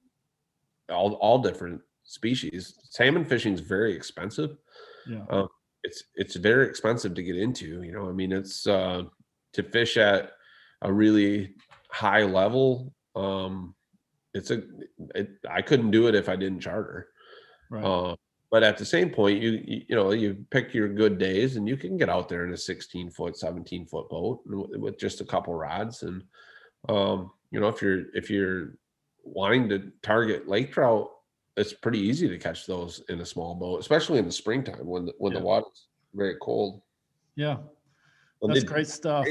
all 0.90 1.14
all 1.14 1.40
different 1.40 1.82
species. 2.12 2.76
Salmon 2.90 3.26
fishing 3.26 3.54
is 3.54 3.62
very 3.62 3.96
expensive. 3.96 4.58
Yeah. 5.08 5.24
Um, 5.30 5.48
it's 5.84 6.04
it's 6.16 6.36
very 6.36 6.68
expensive 6.68 7.16
to 7.16 7.24
get 7.24 7.38
into. 7.38 7.82
You 7.84 7.94
know, 7.94 8.10
I 8.10 8.12
mean, 8.12 8.32
it's 8.32 8.68
uh, 8.68 9.04
to 9.54 9.64
fish 9.64 9.98
at 9.98 10.34
a 10.82 10.92
really 10.92 11.56
high 11.90 12.24
level. 12.24 12.94
Um, 13.16 13.76
it's 14.34 14.52
a 14.52 14.62
it, 15.16 15.30
I 15.50 15.62
couldn't 15.62 15.92
do 15.92 16.08
it 16.08 16.16
if 16.16 16.30
I 16.30 16.36
didn't 16.36 16.60
charter. 16.62 17.08
Right. 17.70 17.84
Uh, 17.84 18.16
but 18.52 18.64
at 18.64 18.78
the 18.78 18.86
same 18.86 19.10
point, 19.10 19.42
you, 19.42 19.52
you, 19.66 19.82
you 19.88 19.96
know 19.96 20.12
you 20.12 20.46
pick 20.52 20.74
your 20.74 20.90
good 20.90 21.18
days, 21.18 21.56
and 21.56 21.68
you 21.68 21.78
can 21.78 21.98
get 21.98 22.10
out 22.10 22.28
there 22.28 22.46
in 22.46 22.54
a 22.54 22.58
16 22.58 23.10
foot, 23.12 23.38
17 23.38 23.86
foot 23.88 24.10
boat 24.10 24.42
with 24.46 25.00
just 25.00 25.22
a 25.22 25.26
couple 25.26 25.56
rods, 25.56 26.04
and 26.04 26.24
um, 26.90 27.32
you 27.50 27.60
know 27.60 27.70
if 27.70 27.82
you're 27.82 28.04
if 28.14 28.30
you're 28.30 28.76
wanting 29.24 29.70
to 29.70 29.92
target 30.04 30.50
lake 30.50 30.74
trout, 30.74 31.10
it's 31.58 31.74
pretty 31.74 32.00
easy 32.00 32.28
to 32.28 32.38
catch 32.38 32.66
those 32.66 33.04
in 33.10 33.22
a 33.22 33.26
small 33.26 33.56
boat, 33.56 33.80
especially 33.80 34.20
in 34.20 34.26
the 34.26 34.32
springtime 34.32 34.86
when 34.86 35.06
the, 35.06 35.14
when 35.18 35.34
yeah. 35.34 35.40
the 35.40 35.46
water's 35.46 35.88
very 36.14 36.36
cold. 36.42 36.82
Yeah, 37.36 37.58
that's 38.42 38.64
great 38.64 38.88
stuff. 38.88 39.26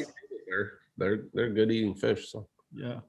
They're 0.49 0.73
they're 0.99 1.25
they're 1.33 1.51
good 1.51 1.71
eating 1.71 1.95
fish. 1.95 2.31
So 2.31 2.47
yeah, 2.75 3.01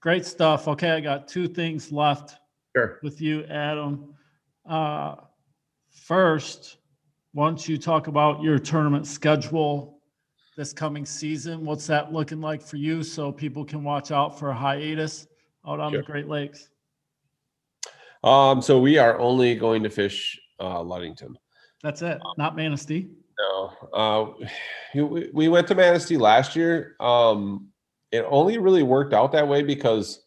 great 0.00 0.24
stuff. 0.24 0.68
Okay, 0.68 0.90
I 0.90 1.00
got 1.00 1.28
two 1.28 1.48
things 1.48 1.92
left 1.92 2.36
sure. 2.76 3.00
with 3.02 3.20
you, 3.20 3.44
Adam. 3.44 4.14
Uh, 4.68 5.16
First, 6.08 6.78
why 7.32 7.48
don't 7.48 7.68
you 7.68 7.76
talk 7.76 8.06
about 8.06 8.42
your 8.42 8.58
tournament 8.58 9.06
schedule 9.06 10.00
this 10.56 10.72
coming 10.72 11.04
season? 11.04 11.64
What's 11.64 11.86
that 11.88 12.12
looking 12.12 12.40
like 12.40 12.62
for 12.62 12.76
you 12.76 13.02
so 13.02 13.30
people 13.30 13.64
can 13.64 13.84
watch 13.84 14.10
out 14.10 14.38
for 14.38 14.50
a 14.50 14.54
hiatus 14.54 15.26
out 15.66 15.80
on 15.80 15.92
sure. 15.92 16.00
the 16.00 16.06
Great 16.06 16.28
Lakes? 16.28 16.70
Um, 18.24 18.60
so 18.60 18.80
we 18.80 18.98
are 18.98 19.18
only 19.18 19.54
going 19.54 19.82
to 19.82 19.90
fish 19.90 20.38
uh, 20.60 20.82
Ludington. 20.82 21.38
That's 21.82 22.02
it, 22.02 22.18
not 22.36 22.56
Manistee. 22.56 23.08
No, 23.38 23.72
uh, 23.92 24.46
we, 24.94 25.30
we 25.32 25.48
went 25.48 25.68
to 25.68 25.74
Manistee 25.74 26.16
last 26.16 26.56
year. 26.56 26.96
Um, 26.98 27.68
it 28.10 28.24
only 28.28 28.58
really 28.58 28.82
worked 28.82 29.14
out 29.14 29.32
that 29.32 29.46
way 29.46 29.62
because 29.62 30.24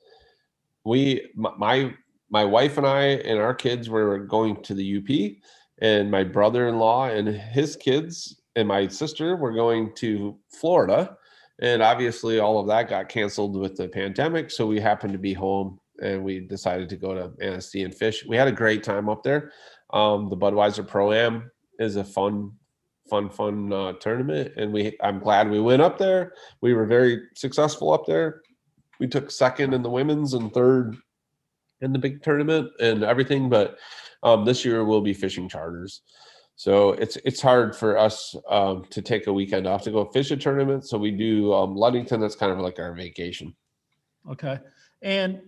we, 0.86 1.30
my 1.36 1.94
my 2.30 2.46
wife 2.46 2.78
and 2.78 2.88
I 2.88 3.04
and 3.04 3.40
our 3.40 3.54
kids 3.54 3.90
were 3.90 4.20
going 4.20 4.64
to 4.64 4.74
the 4.74 4.98
UP, 4.98 5.36
and 5.82 6.10
my 6.10 6.24
brother-in-law 6.24 7.08
and 7.10 7.28
his 7.28 7.76
kids 7.76 8.42
and 8.56 8.68
my 8.68 8.88
sister 8.88 9.36
were 9.36 9.52
going 9.52 9.94
to 9.96 10.38
Florida. 10.50 11.18
And 11.60 11.84
obviously 11.84 12.40
all 12.40 12.60
of 12.60 12.68
that 12.68 12.90
got 12.90 13.10
canceled 13.10 13.56
with 13.56 13.76
the 13.76 13.88
pandemic. 13.88 14.50
So 14.50 14.66
we 14.66 14.80
happened 14.80 15.14
to 15.14 15.20
be 15.20 15.34
home 15.34 15.80
and 16.02 16.24
we 16.24 16.40
decided 16.40 16.90
to 16.90 16.98
go 16.98 17.14
to 17.14 17.32
Manistee 17.38 17.84
and 17.84 17.94
fish. 17.94 18.26
We 18.26 18.36
had 18.36 18.48
a 18.48 18.52
great 18.52 18.84
time 18.84 19.08
up 19.10 19.24
there. 19.24 19.52
Um, 19.92 20.30
the 20.30 20.38
Budweiser 20.38 20.88
Pro 20.88 21.14
Am 21.14 21.52
is 21.80 21.96
a 21.96 22.04
fun, 22.04 22.52
fun, 23.10 23.30
fun 23.30 23.72
uh, 23.72 23.94
tournament, 23.94 24.54
and 24.58 24.74
we 24.74 24.98
I'm 25.02 25.20
glad 25.20 25.50
we 25.50 25.60
went 25.60 25.82
up 25.82 25.98
there. 25.98 26.34
We 26.62 26.74
were 26.74 26.86
very 26.86 27.22
successful 27.36 27.94
up 27.94 28.06
there. 28.06 28.42
We 29.00 29.08
took 29.08 29.32
second 29.32 29.74
in 29.74 29.82
the 29.82 29.90
women's 29.90 30.34
and 30.34 30.54
third 30.54 30.98
in 31.82 31.92
the 31.92 32.00
big 32.00 32.22
tournament 32.22 32.70
and 32.80 33.04
everything, 33.04 33.50
but 33.50 33.78
um, 34.24 34.46
this 34.46 34.64
year 34.64 34.86
we'll 34.86 35.02
be 35.02 35.14
fishing 35.14 35.50
charters. 35.50 36.02
So 36.56 36.92
it's 36.92 37.18
it's 37.26 37.42
hard 37.42 37.76
for 37.76 37.98
us 37.98 38.36
um, 38.48 38.86
to 38.92 39.02
take 39.02 39.28
a 39.28 39.34
weekend 39.34 39.66
off 39.66 39.84
to 39.84 39.92
go 39.92 40.06
fish 40.06 40.30
a 40.32 40.38
tournament. 40.38 40.88
So 40.88 40.98
we 40.98 41.12
do 41.12 41.54
um, 41.54 41.76
Ludington. 41.76 42.22
That's 42.22 42.36
kind 42.36 42.52
of 42.52 42.60
like 42.60 42.78
our 42.78 42.94
vacation. 42.94 43.56
Okay. 44.30 44.60
And 45.02 45.42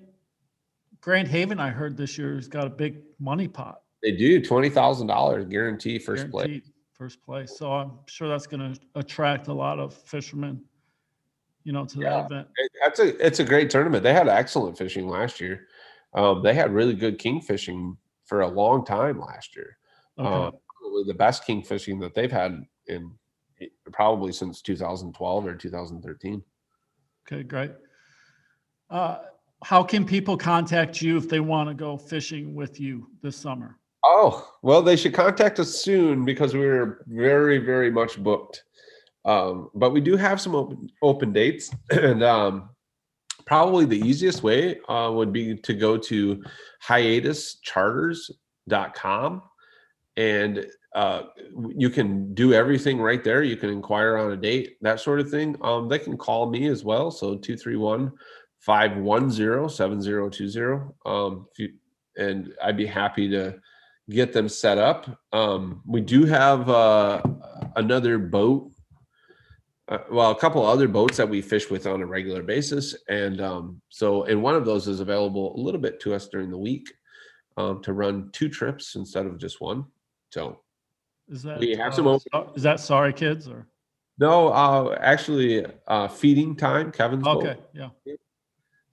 Grand 1.04 1.28
Haven, 1.28 1.60
I 1.60 1.70
heard 1.70 1.98
this 1.98 2.18
year 2.18 2.36
has 2.36 2.48
got 2.48 2.66
a 2.66 2.70
big 2.70 3.02
money 3.20 3.50
pot. 3.50 3.82
They 4.02 4.14
do 4.14 4.42
twenty 4.42 4.70
thousand 4.70 5.08
dollars 5.08 5.46
guarantee 5.46 6.00
first 6.00 6.32
Guaranteed 6.32 6.64
place. 6.64 6.74
First 6.94 7.22
place. 7.26 7.58
So 7.58 7.74
I'm 7.74 7.92
sure 8.06 8.30
that's 8.30 8.48
going 8.48 8.74
to 8.74 8.80
attract 8.96 9.50
a 9.50 9.54
lot 9.54 9.80
of 9.80 9.94
fishermen, 9.94 10.64
you 11.66 11.74
know, 11.74 11.86
to 11.86 12.00
yeah, 12.00 12.10
that 12.10 12.26
event. 12.28 12.48
That's 12.82 13.00
a 13.00 13.26
it's 13.26 13.40
a 13.40 13.44
great 13.44 13.70
tournament. 13.70 14.02
They 14.02 14.14
had 14.14 14.30
excellent 14.30 14.78
fishing 14.78 15.10
last 15.10 15.42
year. 15.42 15.68
Um, 16.14 16.42
they 16.42 16.54
had 16.54 16.72
really 16.72 16.94
good 16.94 17.20
king 17.20 17.42
fishing 17.42 17.98
for 18.24 18.42
a 18.42 18.48
long 18.48 18.86
time 18.86 19.20
last 19.20 19.58
year. 19.58 19.78
Okay. 20.18 20.30
Uh, 20.30 20.52
the 21.06 21.14
best 21.14 21.46
king 21.46 21.64
fishing 21.64 22.00
that 22.00 22.14
they've 22.14 22.32
had 22.32 22.64
in 22.88 23.12
probably 23.92 24.32
since 24.32 24.62
2012 24.62 25.48
or 25.48 25.56
2013. 25.56 26.42
Okay, 27.28 27.44
great. 27.44 27.72
Uh, 28.90 29.18
how 29.64 29.84
can 29.84 30.06
people 30.06 30.38
contact 30.38 31.02
you 31.02 31.18
if 31.18 31.30
they 31.30 31.40
want 31.40 31.70
to 31.70 31.76
go 31.76 31.98
fishing 31.98 32.54
with 32.54 32.80
you 32.80 33.08
this 33.22 33.36
summer? 33.36 33.78
Oh, 34.06 34.48
well, 34.62 34.82
they 34.82 34.98
should 34.98 35.14
contact 35.14 35.60
us 35.60 35.70
soon 35.70 36.26
because 36.26 36.54
we're 36.54 37.06
very, 37.08 37.60
very 37.60 37.90
much 37.90 38.22
booked. 38.22 38.64
Um, 39.26 39.70
but 39.74 39.92
we 39.92 40.02
do 40.02 40.18
have 40.18 40.42
some 40.42 40.54
open 40.54 40.90
open 41.02 41.32
dates, 41.32 41.72
and 41.92 42.22
um, 42.24 42.72
probably 43.46 43.86
the 43.86 44.00
easiest 44.00 44.44
way 44.44 44.82
uh, 44.90 45.10
would 45.14 45.32
be 45.32 45.56
to 45.56 45.74
go 45.74 45.98
to 45.98 46.44
hiatuscharters.com 46.86 49.44
and 50.16 50.66
uh, 50.96 51.24
you 51.76 51.90
can 51.90 52.34
do 52.36 52.54
everything 52.54 53.00
right 53.00 53.24
there. 53.24 53.42
You 53.42 53.58
can 53.58 53.70
inquire 53.70 54.18
on 54.18 54.32
a 54.32 54.38
date, 54.38 54.78
that 54.82 55.00
sort 55.00 55.20
of 55.20 55.30
thing. 55.30 55.56
Um, 55.62 55.90
they 55.90 55.98
can 55.98 56.18
call 56.18 56.50
me 56.50 56.68
as 56.68 56.84
well. 56.84 57.10
So 57.10 57.36
231 57.36 58.12
510 58.66 59.70
7020. 59.70 60.94
Um, 61.06 61.48
you, 61.58 61.74
and 62.18 62.54
I'd 62.64 62.78
be 62.78 62.86
happy 62.86 63.30
to 63.30 63.56
get 64.10 64.34
them 64.34 64.48
set 64.48 64.78
up. 64.78 65.20
Um, 65.34 65.82
we 65.86 66.02
do 66.02 66.26
have 66.26 66.70
uh, 66.70 67.22
another 67.76 68.18
boat 68.18 68.72
uh, 69.90 69.98
well, 70.10 70.32
a 70.32 70.36
couple 70.36 70.66
other 70.66 70.88
boats 70.88 71.18
that 71.18 71.28
we 71.28 71.42
fish 71.42 71.70
with 71.70 71.86
on 71.88 72.02
a 72.02 72.06
regular 72.06 72.42
basis, 72.42 72.96
and 73.10 73.42
um, 73.42 73.82
so 73.90 74.24
and 74.24 74.42
one 74.42 74.56
of 74.56 74.64
those 74.64 74.88
is 74.88 75.02
available 75.02 75.54
a 75.56 75.60
little 75.60 75.80
bit 75.80 76.00
to 76.00 76.14
us 76.14 76.30
during 76.30 76.50
the 76.50 76.58
week 76.58 76.90
um, 77.58 77.82
to 77.84 77.92
run 77.92 78.30
two 78.32 78.48
trips 78.48 78.96
instead 78.96 79.26
of 79.26 79.38
just 79.38 79.60
one. 79.60 79.84
So 80.32 80.62
Is 81.28 81.44
that, 81.44 81.60
We 81.60 81.76
have 81.76 81.92
uh, 81.92 81.96
some 81.98 82.08
open- 82.08 82.56
is 82.56 82.64
that 82.64 82.80
sorry 82.80 83.12
kids 83.12 83.50
or? 83.50 83.68
no, 84.18 84.48
uh, 84.50 84.98
actually, 85.02 85.66
uh, 85.88 86.08
feeding 86.08 86.56
time, 86.56 86.90
Kevin's 86.90 87.24
boat. 87.24 87.46
Okay, 87.46 87.60
yeah, 87.74 87.90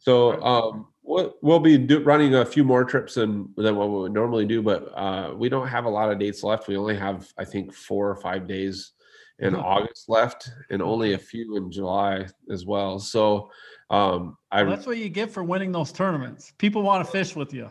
So 0.00 0.42
um, 0.42 0.88
we'll, 1.02 1.34
we'll 1.42 1.60
be 1.60 1.76
do, 1.76 2.00
running 2.02 2.34
a 2.34 2.44
few 2.44 2.64
more 2.64 2.84
trips 2.84 3.14
than 3.14 3.52
than 3.56 3.76
what 3.76 3.90
we 3.90 3.98
would 3.98 4.12
normally 4.12 4.46
do, 4.46 4.62
but 4.62 4.90
uh, 4.96 5.34
we 5.36 5.48
don't 5.50 5.68
have 5.68 5.84
a 5.84 5.90
lot 5.90 6.10
of 6.10 6.18
dates 6.18 6.42
left. 6.42 6.68
We 6.68 6.76
only 6.78 6.96
have, 6.96 7.28
I 7.38 7.44
think, 7.44 7.72
four 7.74 8.08
or 8.10 8.16
five 8.16 8.48
days 8.48 8.92
in 9.40 9.52
Mhm. 9.54 9.62
August 9.62 10.08
left, 10.08 10.50
and 10.70 10.80
only 10.82 11.12
a 11.12 11.18
few 11.18 11.56
in 11.56 11.70
July 11.70 12.26
as 12.50 12.64
well. 12.64 12.98
So 12.98 13.50
um, 13.90 14.36
I 14.50 14.62
Well, 14.62 14.74
that's 14.74 14.86
what 14.86 14.96
you 14.96 15.08
get 15.10 15.30
for 15.30 15.44
winning 15.44 15.70
those 15.72 15.92
tournaments. 15.92 16.52
People 16.58 16.82
want 16.82 17.04
to 17.04 17.10
fish 17.10 17.36
with 17.36 17.52
you. 17.52 17.70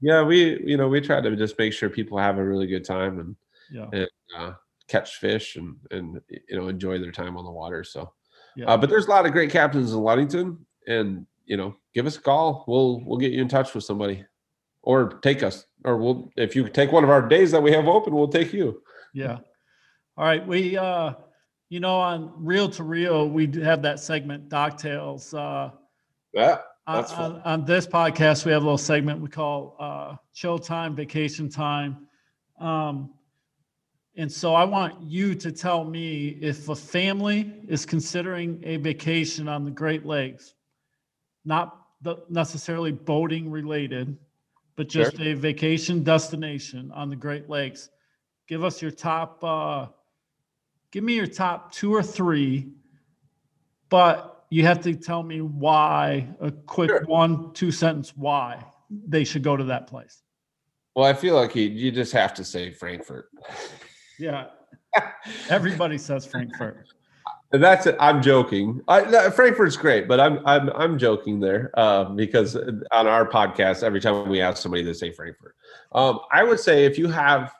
yeah 0.00 0.22
we 0.24 0.60
you 0.64 0.76
know 0.76 0.88
we 0.88 1.00
try 1.00 1.20
to 1.20 1.36
just 1.36 1.56
make 1.58 1.72
sure 1.72 1.88
people 1.88 2.18
have 2.18 2.38
a 2.38 2.44
really 2.44 2.66
good 2.66 2.84
time 2.84 3.20
and 3.20 3.36
Yeah, 3.70 4.06
uh, 4.36 4.54
catch 4.88 5.16
fish 5.18 5.54
and 5.56 5.76
and 5.92 6.20
you 6.28 6.56
know 6.56 6.66
enjoy 6.68 6.98
their 6.98 7.12
time 7.12 7.36
on 7.36 7.44
the 7.44 7.50
water. 7.52 7.84
So. 7.84 8.12
yeah. 8.56 8.66
Uh, 8.66 8.76
but 8.76 8.90
there's 8.90 9.06
a 9.06 9.10
lot 9.10 9.26
of 9.26 9.32
great 9.32 9.50
captains 9.50 9.92
in 9.92 9.98
Ludington, 9.98 10.66
and 10.86 11.26
you 11.52 11.58
know, 11.58 11.76
give 11.92 12.06
us 12.06 12.16
a 12.16 12.20
call. 12.22 12.64
We'll 12.66 13.02
we'll 13.04 13.18
get 13.18 13.32
you 13.32 13.42
in 13.42 13.48
touch 13.48 13.74
with 13.74 13.84
somebody, 13.84 14.24
or 14.80 15.20
take 15.20 15.42
us, 15.42 15.66
or 15.84 15.98
we'll 15.98 16.30
if 16.34 16.56
you 16.56 16.66
take 16.66 16.90
one 16.90 17.04
of 17.04 17.10
our 17.10 17.28
days 17.28 17.50
that 17.50 17.62
we 17.62 17.72
have 17.72 17.86
open, 17.86 18.14
we'll 18.14 18.26
take 18.28 18.54
you. 18.54 18.80
Yeah. 19.12 19.36
All 20.16 20.24
right. 20.24 20.46
We, 20.46 20.78
uh, 20.78 21.12
you 21.68 21.80
know, 21.80 21.96
on 21.96 22.32
Reel 22.36 22.70
to 22.70 22.82
Reel, 22.82 23.28
we 23.28 23.46
have 23.62 23.82
that 23.82 24.00
segment, 24.00 24.48
Dock 24.48 24.78
Tales. 24.78 25.34
Uh, 25.34 25.72
Yeah, 26.32 26.60
on, 26.86 27.04
on, 27.04 27.42
on 27.42 27.64
this 27.66 27.86
podcast, 27.86 28.46
we 28.46 28.52
have 28.52 28.62
a 28.62 28.64
little 28.64 28.78
segment 28.78 29.20
we 29.20 29.28
call 29.28 29.76
uh, 29.78 30.16
chill 30.32 30.58
time, 30.58 30.96
vacation 30.96 31.50
time. 31.50 32.06
Um, 32.58 33.12
and 34.16 34.32
so 34.32 34.54
I 34.54 34.64
want 34.64 35.02
you 35.02 35.34
to 35.34 35.52
tell 35.52 35.84
me 35.84 36.38
if 36.40 36.68
a 36.70 36.74
family 36.74 37.60
is 37.68 37.84
considering 37.84 38.62
a 38.64 38.78
vacation 38.78 39.48
on 39.48 39.64
the 39.66 39.70
Great 39.70 40.06
Lakes, 40.06 40.54
not 41.44 41.86
the, 42.02 42.16
necessarily 42.28 42.92
boating 42.92 43.50
related, 43.50 44.16
but 44.76 44.90
Sure. 44.90 45.04
just 45.04 45.20
a 45.20 45.34
vacation 45.34 46.02
destination 46.02 46.90
on 46.92 47.08
the 47.08 47.16
Great 47.16 47.48
Lakes. 47.48 47.90
Give 48.48 48.64
us 48.64 48.82
your 48.82 48.90
top, 48.90 49.42
uh, 49.44 49.86
give 50.90 51.04
me 51.04 51.14
your 51.14 51.26
top 51.26 51.72
two 51.72 51.94
or 51.94 52.02
three, 52.02 52.72
but 53.88 54.46
you 54.50 54.64
have 54.64 54.80
to 54.82 54.94
tell 54.94 55.22
me 55.22 55.40
why, 55.40 56.28
a 56.40 56.50
quick 56.50 56.90
Sure. 56.90 57.04
one, 57.06 57.52
two 57.54 57.70
sentence 57.70 58.16
why 58.16 58.64
they 58.90 59.24
should 59.24 59.42
go 59.42 59.56
to 59.56 59.64
that 59.64 59.86
place. 59.86 60.22
Well, 60.94 61.06
I 61.06 61.14
feel 61.14 61.34
like 61.34 61.54
you, 61.56 61.68
you 61.68 61.90
just 61.90 62.12
have 62.12 62.34
to 62.34 62.44
say 62.44 62.70
Frankfort. 62.72 63.30
Yeah. 64.18 64.48
Everybody 65.48 65.96
says 65.96 66.26
Frankfort. 66.26 66.86
That's 67.52 67.86
it. 67.86 67.96
I'm 68.00 68.22
joking. 68.22 68.80
I, 68.88 69.28
Frankfort's 69.28 69.76
great, 69.76 70.08
but 70.08 70.18
I'm 70.18 70.40
I'm 70.46 70.70
I'm 70.70 70.98
joking 70.98 71.38
there 71.38 71.70
uh, 71.74 72.04
because 72.04 72.56
on 72.56 73.06
our 73.06 73.28
podcast, 73.28 73.82
every 73.82 74.00
time 74.00 74.26
we 74.28 74.40
ask 74.40 74.62
somebody, 74.62 74.82
they 74.82 74.94
say 74.94 75.12
Frankfort. 75.12 75.54
Um, 75.92 76.20
I 76.32 76.44
would 76.44 76.58
say 76.58 76.86
if 76.86 76.96
you 76.96 77.08
have 77.08 77.52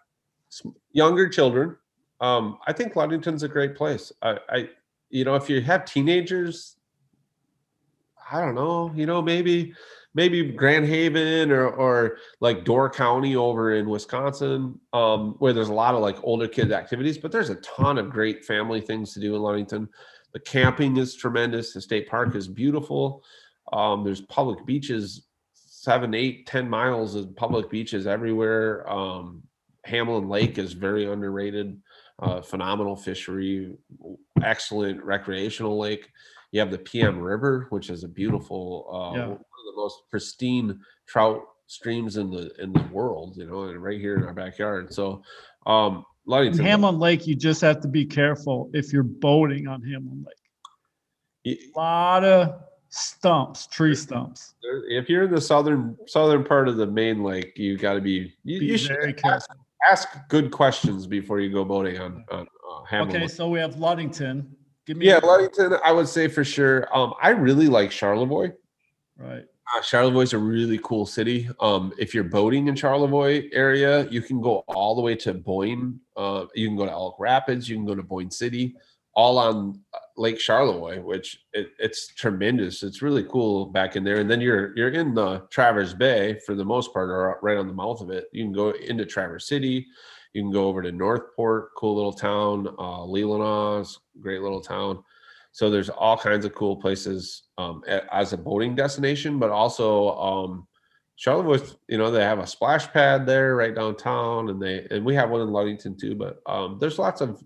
younger 0.93 1.29
children, 1.29 1.77
um, 2.23 2.59
I 2.67 2.73
think 2.73 2.97
Ludington's 2.97 3.43
a 3.43 3.49
great 3.49 3.77
place. 3.77 4.11
I, 4.23 4.39
I 4.49 4.69
you 5.11 5.27
know 5.27 5.35
if 5.35 5.51
you 5.51 5.61
have 5.61 5.85
teenagers, 5.85 6.77
I 8.33 8.41
don't 8.41 8.55
know. 8.55 8.91
You 8.95 9.05
know 9.05 9.21
maybe 9.21 9.75
maybe 10.15 10.53
Grand 10.53 10.87
Haven 10.87 11.51
or 11.51 11.69
or 11.69 12.19
like 12.41 12.65
Door 12.65 12.91
County 12.91 13.37
over 13.37 13.75
in 13.75 13.89
Wisconsin, 13.89 14.79
um, 14.93 15.35
where 15.39 15.53
there's 15.53 15.69
a 15.69 15.75
lot 15.75 15.95
of 15.95 16.01
like 16.01 16.17
older 16.23 16.49
kid 16.49 16.73
activities, 16.73 17.19
but 17.19 17.33
there's 17.33 17.51
a 17.51 17.57
ton 17.57 17.99
of 17.99 18.11
great 18.11 18.45
family 18.45 18.81
things 18.81 19.13
to 19.15 19.21
do 19.21 19.35
in 19.35 19.43
Ludington. 19.43 19.89
The 20.33 20.41
camping 20.41 20.97
is 20.97 21.15
tremendous. 21.15 21.73
The 21.75 21.81
state 21.81 22.09
park 22.09 22.35
is 22.35 22.49
beautiful. 22.49 23.23
Um, 23.73 24.05
there's 24.05 24.23
public 24.23 24.65
beaches, 24.67 25.27
seven, 25.55 26.15
eight, 26.15 26.47
ten 26.47 26.69
miles 26.69 27.15
of 27.15 27.35
public 27.37 27.71
beaches 27.71 28.07
everywhere. 28.07 28.89
Um, 28.91 29.43
Hamlin 29.85 30.29
Lake 30.29 30.59
is 30.59 30.73
very 30.75 31.11
underrated. 31.11 31.81
Uh, 32.19 32.41
phenomenal 32.41 32.95
fishery, 32.95 33.73
excellent 34.43 35.03
recreational 35.03 35.77
lake. 35.79 36.09
You 36.53 36.61
have 36.61 36.71
the 36.71 36.79
PM 36.79 37.19
River, 37.19 37.67
which 37.71 37.91
is 37.91 38.05
a 38.05 38.09
beautiful, 38.09 38.87
uh, 38.93 39.17
Yeah. 39.19 39.37
The 39.75 39.81
most 39.81 40.03
pristine 40.11 40.81
trout 41.07 41.43
streams 41.67 42.17
in 42.17 42.31
the 42.31 42.51
in 42.63 42.73
the 42.73 42.83
world. 42.93 43.37
You 43.37 43.47
know, 43.47 43.63
and 43.65 43.83
right 43.83 44.01
here 44.01 44.17
in 44.17 44.25
our 44.25 44.35
backyard. 44.35 44.93
So, 44.93 45.23
um, 45.67 46.05
In 46.27 46.31
Ludington, 46.33 46.65
Hamlin 46.65 46.99
Lake, 46.99 47.27
you 47.27 47.35
just 47.35 47.61
have 47.63 47.81
to 47.81 47.89
be 47.89 48.05
careful 48.05 48.71
if 48.73 48.93
you're 48.93 49.03
boating 49.03 49.67
on 49.67 49.83
Hamlin 49.83 50.25
Lake. 50.27 51.59
A 51.59 51.79
lot 51.79 52.25
of 52.25 52.61
stumps, 52.89 53.67
tree 53.67 53.95
stumps. 53.95 54.55
if 54.89 55.09
you're 55.09 55.25
in 55.25 55.35
the 55.35 55.41
southern 55.41 55.97
southern 56.07 56.45
part 56.45 56.69
of 56.69 56.77
the 56.77 56.87
main 56.87 57.23
lake, 57.25 57.53
you 57.57 57.77
got 57.79 57.95
to 57.95 58.01
be 58.01 58.33
you, 58.45 58.61
Be 58.61 58.67
you 58.67 58.79
should 58.79 58.97
very 59.01 59.13
ask, 59.15 59.23
careful. 59.23 59.57
ask 59.91 60.09
good 60.29 60.51
questions 60.53 61.07
before 61.07 61.41
you 61.41 61.51
go 61.53 61.65
boating 61.65 61.99
on 61.99 62.25
on 62.31 62.43
uh, 62.43 62.85
Hamlin. 62.85 63.11
Okay, 63.17 63.21
Lake. 63.23 63.31
so 63.31 63.49
we 63.49 63.59
have 63.59 63.77
Ludington. 63.77 64.55
Give 64.87 64.97
me 64.97 65.07
Yeah, 65.07 65.19
Ludington, 65.23 65.75
I 65.85 65.91
would 65.93 66.09
say 66.09 66.27
for 66.29 66.45
sure. 66.45 66.89
Um, 66.97 67.15
I 67.23 67.31
really 67.31 67.69
like 67.69 67.91
Charlevoix. 67.91 68.51
right. 69.17 69.45
Uh, 69.75 69.81
Charlevoix's 69.81 70.33
a 70.33 70.39
really 70.39 70.79
cool 70.83 71.07
city. 71.07 71.49
Um, 71.61 71.93
if 71.99 72.15
you're 72.15 72.25
boating 72.25 72.67
in 72.69 72.75
Charlevoix 72.75 73.49
area, 73.53 74.09
you 74.11 74.21
can 74.21 74.41
go 74.41 74.65
all 74.69 74.95
the 74.95 75.01
way 75.01 75.15
to 75.17 75.33
Boyne. 75.33 76.01
Uh, 76.17 76.47
you 76.55 76.67
can 76.69 76.77
go 76.77 76.85
to 76.85 76.91
Elk 76.91 77.17
Rapids. 77.19 77.69
You 77.69 77.77
can 77.77 77.87
go 77.87 77.95
to 77.95 78.03
Boyne 78.03 78.31
City, 78.31 78.75
all 79.15 79.39
on 79.39 79.81
uh, 79.95 79.99
Lake 80.17 80.39
Charlevoix, 80.41 81.01
which 81.01 81.45
it, 81.53 81.69
it's 81.79 82.09
tremendous. 82.09 82.83
It's 82.83 83.03
really 83.03 83.25
cool 83.25 83.67
back 83.67 83.97
in 83.97 84.05
there. 84.05 84.19
And 84.19 84.31
then 84.31 84.41
you're 84.41 84.77
you're 84.77 84.91
in 84.91 85.15
the 85.15 85.47
Traverse 85.51 85.95
Bay 85.95 86.39
for 86.45 86.55
the 86.55 86.65
most 86.65 86.93
part, 86.93 87.09
or 87.09 87.39
right 87.41 87.57
on 87.57 87.69
the 87.69 87.73
mouth 87.73 88.01
of 88.01 88.11
it. 88.11 88.27
You 88.33 88.45
can 88.45 88.53
go 88.53 88.71
into 88.71 89.07
Traverse 89.07 89.47
City. 89.47 89.87
You 90.35 90.43
can 90.43 90.51
go 90.51 90.67
over 90.67 90.83
to 90.83 90.93
Northport, 90.93 91.71
cool 91.77 91.95
little 91.95 92.13
town. 92.13 92.69
Uh, 92.79 93.07
Leelanau's 93.07 94.01
great 94.21 94.43
little 94.43 94.63
town. 94.63 95.03
So 95.53 95.69
there's 95.71 95.91
all 95.91 96.17
kinds 96.17 96.45
of 96.45 96.55
cool 96.55 96.77
places 96.77 97.45
um, 97.59 97.83
as 98.11 98.33
a 98.33 98.39
boating 98.39 98.75
destination, 98.75 99.39
but 99.39 99.51
also 99.51 100.17
um, 100.17 100.67
Charlevoix. 101.17 101.61
You 101.89 101.99
know, 101.99 102.11
they 102.11 102.23
have 102.23 102.39
a 102.39 102.47
splash 102.47 102.91
pad 102.91 103.27
there 103.27 103.55
right 103.55 103.75
downtown, 103.75 104.49
and 104.49 104.61
they 104.61 104.87
and 104.91 105.05
we 105.05 105.15
have 105.15 105.29
one 105.31 105.43
in 105.43 105.49
Ludington 105.51 105.97
too. 105.99 106.15
But 106.15 106.41
um, 106.47 106.79
there's 106.81 106.99
lots 106.99 107.21
of 107.21 107.43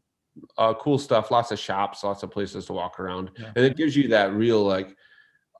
uh, 0.56 0.74
cool 0.74 0.98
stuff, 0.98 1.30
lots 1.32 1.50
of 1.50 1.58
shops, 1.58 2.04
lots 2.04 2.22
of 2.22 2.30
places 2.30 2.66
to 2.66 2.72
walk 2.74 3.00
around, 3.00 3.30
Yeah. 3.38 3.50
and 3.56 3.64
it 3.64 3.76
gives 3.76 3.96
you 3.96 4.06
that 4.08 4.32
real 4.34 4.62
like 4.62 4.96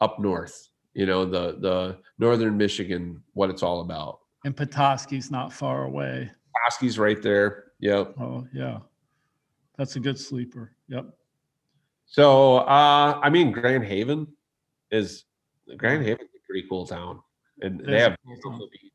up 0.00 0.20
north. 0.20 0.68
You 0.94 1.06
know, 1.06 1.24
the 1.24 1.58
the 1.60 1.98
northern 2.18 2.56
Michigan, 2.56 3.22
what 3.34 3.50
it's 3.50 3.62
all 3.64 3.80
about. 3.80 4.20
And 4.44 4.56
Petoskey's 4.56 5.32
not 5.32 5.52
far 5.52 5.84
away. 5.84 6.30
Oski's 6.68 6.96
right 6.98 7.20
there. 7.20 7.64
Yep. 7.80 8.14
Oh, 8.20 8.46
yeah. 8.54 8.78
That's 9.76 9.96
a 9.96 10.00
good 10.00 10.18
sleeper. 10.18 10.76
Yep. 10.88 11.06
So 12.06 12.58
uh 12.58 13.20
I 13.22 13.30
mean 13.30 13.52
Grand 13.52 13.84
Haven 13.84 14.26
is 14.90 15.24
Grand 15.76 16.02
Haven's 16.02 16.30
a 16.34 16.46
pretty 16.46 16.66
cool 16.68 16.86
town. 16.86 17.20
And 17.60 17.80
they 17.80 18.00
have 18.00 18.16
cool 18.24 18.52
town. 18.52 18.68
beach. 18.72 18.92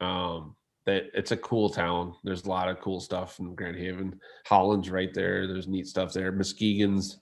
Um 0.00 0.56
that 0.86 1.10
it's 1.14 1.32
a 1.32 1.36
cool 1.36 1.68
town. 1.68 2.14
There's 2.24 2.44
a 2.44 2.48
lot 2.48 2.68
of 2.68 2.80
cool 2.80 3.00
stuff 3.00 3.38
in 3.40 3.54
Grand 3.54 3.76
Haven. 3.76 4.20
Holland's 4.46 4.88
right 4.88 5.12
there. 5.12 5.46
There's 5.46 5.66
neat 5.66 5.88
stuff 5.88 6.12
there. 6.12 6.30
Muskegon's, 6.30 7.18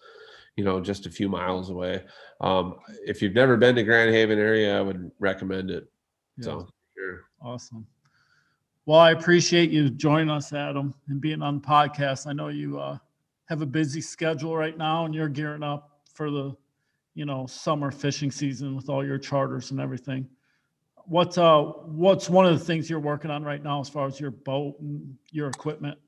you 0.57 0.65
know, 0.65 0.81
just 0.81 1.07
a 1.07 1.11
few 1.11 1.29
miles 1.31 1.71
away. 1.71 2.05
Um, 2.43 2.77
if 3.07 3.23
you've 3.23 3.35
never 3.35 3.57
been 3.57 3.75
to 3.77 3.83
Grand 3.83 4.15
Haven 4.15 4.39
area, 4.39 4.79
I 4.79 4.83
would 4.83 5.11
recommend 5.19 5.71
it. 5.71 5.91
Yeah. 6.37 6.45
So, 6.45 6.69
sure. 6.95 7.21
Awesome. 7.43 7.87
Well, 8.85 9.01
I 9.01 9.13
appreciate 9.13 9.71
you 9.71 9.89
joining 9.89 10.29
us, 10.29 10.53
Adam, 10.53 10.93
and 11.09 11.19
being 11.19 11.41
on 11.41 11.61
the 11.61 11.67
podcast. 11.67 12.27
I 12.27 12.35
know 12.35 12.49
you 12.49 12.79
uh, 12.79 12.99
have 13.47 13.63
a 13.63 13.67
busy 13.67 14.01
schedule 14.01 14.57
right 14.57 14.77
now, 14.77 15.05
and 15.05 15.15
you're 15.15 15.29
gearing 15.29 15.63
up 15.63 16.01
for 16.13 16.31
the, 16.31 16.57
you 17.15 17.25
know, 17.25 17.47
summer 17.47 17.91
fishing 17.91 18.31
season 18.31 18.75
with 18.77 18.89
all 18.89 19.05
your 19.05 19.19
charters 19.19 19.71
and 19.71 19.81
everything. 19.81 20.27
What's 21.07 21.37
uh, 21.37 21.63
what's 21.63 22.31
one 22.31 22.47
of 22.47 22.59
the 22.59 22.65
things 22.65 22.89
you're 22.89 23.01
working 23.01 23.31
on 23.31 23.45
right 23.45 23.63
now 23.63 23.81
as 23.81 23.89
far 23.89 24.07
as 24.07 24.19
your 24.19 24.31
boat 24.31 24.81
and 24.81 25.17
your 25.31 25.49
equipment? 25.49 25.99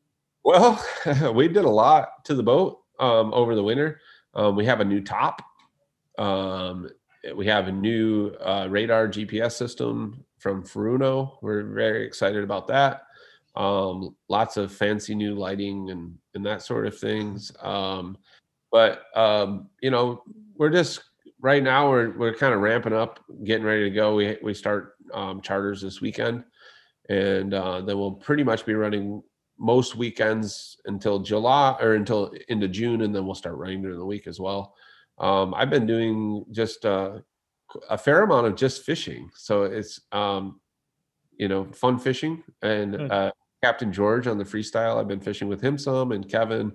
Well, 0.44 0.82
we 1.34 1.48
did 1.48 1.64
a 1.64 1.70
lot 1.70 2.24
to 2.24 2.34
the 2.34 2.42
boat 2.42 2.80
um, 2.98 3.34
over 3.34 3.54
the 3.54 3.62
winter. 3.62 4.00
Um, 4.34 4.56
we 4.56 4.64
have 4.66 4.80
a 4.80 4.84
new 4.84 5.02
top. 5.02 5.42
Um, 6.18 6.88
we 7.34 7.46
have 7.46 7.68
a 7.68 7.72
new 7.72 8.28
uh, 8.40 8.68
radar 8.70 9.08
GPS 9.08 9.52
system 9.52 10.24
from 10.38 10.62
Furuno. 10.62 11.38
We're 11.42 11.64
very 11.64 12.06
excited 12.06 12.44
about 12.44 12.68
that. 12.68 13.05
Um, 13.56 14.14
lots 14.28 14.56
of 14.56 14.72
fancy 14.72 15.14
new 15.14 15.34
lighting 15.34 15.90
and 15.90 16.16
and 16.34 16.44
that 16.44 16.62
sort 16.62 16.86
of 16.86 16.98
things. 16.98 17.52
Um, 17.60 18.18
but 18.70 19.04
um, 19.14 19.68
you 19.80 19.90
know, 19.90 20.22
we're 20.56 20.70
just 20.70 21.02
right 21.40 21.62
now 21.62 21.90
we're 21.90 22.16
we're 22.18 22.34
kind 22.34 22.54
of 22.54 22.60
ramping 22.60 22.92
up, 22.92 23.20
getting 23.44 23.64
ready 23.64 23.84
to 23.84 23.90
go. 23.90 24.14
We 24.14 24.36
we 24.42 24.54
start 24.54 24.94
um, 25.14 25.40
charters 25.40 25.80
this 25.80 26.00
weekend, 26.00 26.44
and 27.08 27.54
uh, 27.54 27.80
then 27.80 27.98
we'll 27.98 28.12
pretty 28.12 28.44
much 28.44 28.66
be 28.66 28.74
running 28.74 29.22
most 29.58 29.96
weekends 29.96 30.76
until 30.86 31.18
July 31.18 31.76
or 31.80 31.94
until 31.94 32.32
into 32.48 32.68
June, 32.68 33.02
and 33.02 33.14
then 33.14 33.24
we'll 33.24 33.34
start 33.34 33.56
running 33.56 33.82
during 33.82 33.98
the 33.98 34.04
week 34.04 34.26
as 34.26 34.38
well. 34.38 34.74
Um, 35.18 35.54
I've 35.54 35.70
been 35.70 35.86
doing 35.86 36.44
just 36.50 36.84
uh, 36.84 37.18
a 37.88 37.96
fair 37.96 38.22
amount 38.22 38.46
of 38.46 38.56
just 38.56 38.82
fishing, 38.82 39.30
so 39.34 39.64
it's 39.64 40.00
um, 40.12 40.60
you 41.38 41.48
know 41.48 41.64
fun 41.72 41.98
fishing. 41.98 42.42
And 42.62 43.10
uh, 43.10 43.32
Captain 43.66 43.92
George 43.92 44.28
on 44.28 44.38
the 44.38 44.44
freestyle, 44.44 44.96
I've 44.96 45.08
been 45.08 45.18
fishing 45.18 45.48
with 45.48 45.60
him 45.60 45.76
some, 45.76 46.12
and 46.12 46.28
Kevin, 46.28 46.70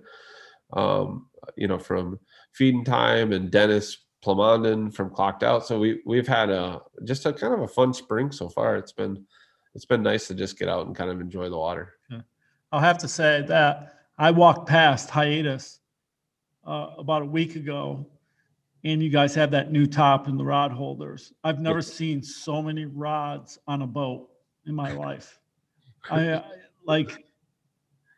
um, 0.74 1.28
you 1.56 1.66
know 1.66 1.80
from 1.80 2.20
Feeding 2.52 2.84
Time, 2.84 3.32
and 3.32 3.50
Dennis 3.50 4.08
Plamondon 4.22 4.94
from 4.94 5.10
Clocked 5.10 5.42
Out. 5.42 5.66
So 5.66 5.80
we 5.80 6.02
we've 6.06 6.28
had 6.28 6.50
a 6.50 6.82
just 7.06 7.26
a 7.26 7.32
kind 7.32 7.54
of 7.54 7.62
a 7.62 7.68
fun 7.70 7.94
spring 7.94 8.30
so 8.30 8.50
far. 8.50 8.76
It's 8.76 8.92
been 8.92 9.26
it's 9.74 9.86
been 9.86 10.04
nice 10.04 10.28
to 10.28 10.34
just 10.34 10.60
get 10.60 10.68
out 10.68 10.86
and 10.86 10.94
kind 10.94 11.10
of 11.10 11.22
enjoy 11.22 11.50
the 11.50 11.58
water. 11.58 11.94
Yeah. 12.10 12.24
I'll 12.74 12.82
have 12.82 12.98
to 12.98 13.08
say 13.08 13.42
that 13.48 13.94
I 14.18 14.32
walked 14.32 14.68
past 14.68 15.10
hiatus 15.10 15.80
uh, 16.68 16.88
about 16.98 17.22
a 17.22 17.26
week 17.26 17.56
ago, 17.56 18.06
and 18.84 19.02
you 19.02 19.10
guys 19.10 19.34
have 19.36 19.52
that 19.52 19.72
new 19.72 19.88
top 19.88 20.28
and 20.28 20.38
the 20.38 20.44
rod 20.44 20.74
holders. 20.74 21.32
I've 21.46 21.62
never 21.62 21.82
seen 21.82 22.22
so 22.22 22.62
many 22.62 22.84
rods 22.84 23.60
on 23.66 23.82
a 23.82 23.88
boat 23.88 24.28
in 24.66 24.76
my 24.76 24.92
life. 25.08 25.40
I 26.10 26.28
uh, 26.28 26.44
like, 26.86 27.26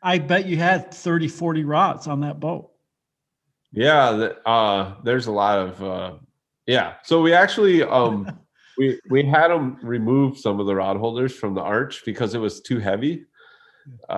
I 0.02 0.20
bet 0.20 0.46
you 0.46 0.58
had 0.58 0.94
30, 0.94 1.28
40 1.28 1.64
rods 1.64 2.08
on 2.08 2.22
that 2.22 2.40
boat. 2.40 2.72
Yeah, 3.72 4.30
uh, 4.46 4.96
there's 5.04 5.28
a 5.28 5.32
lot 5.32 5.58
of 5.58 5.84
uh, 5.84 6.14
yeah. 6.68 6.96
So 7.04 7.22
we 7.22 7.34
actually 7.34 7.82
um, 7.82 8.40
we 8.78 9.00
we 9.10 9.26
had 9.26 9.48
them 9.48 9.80
remove 9.82 10.38
some 10.38 10.60
of 10.60 10.68
the 10.68 10.76
rod 10.76 10.98
holders 10.98 11.36
from 11.36 11.56
the 11.56 11.62
arch 11.62 12.04
because 12.06 12.36
it 12.36 12.40
was 12.40 12.62
too 12.62 12.78
heavy 12.78 13.26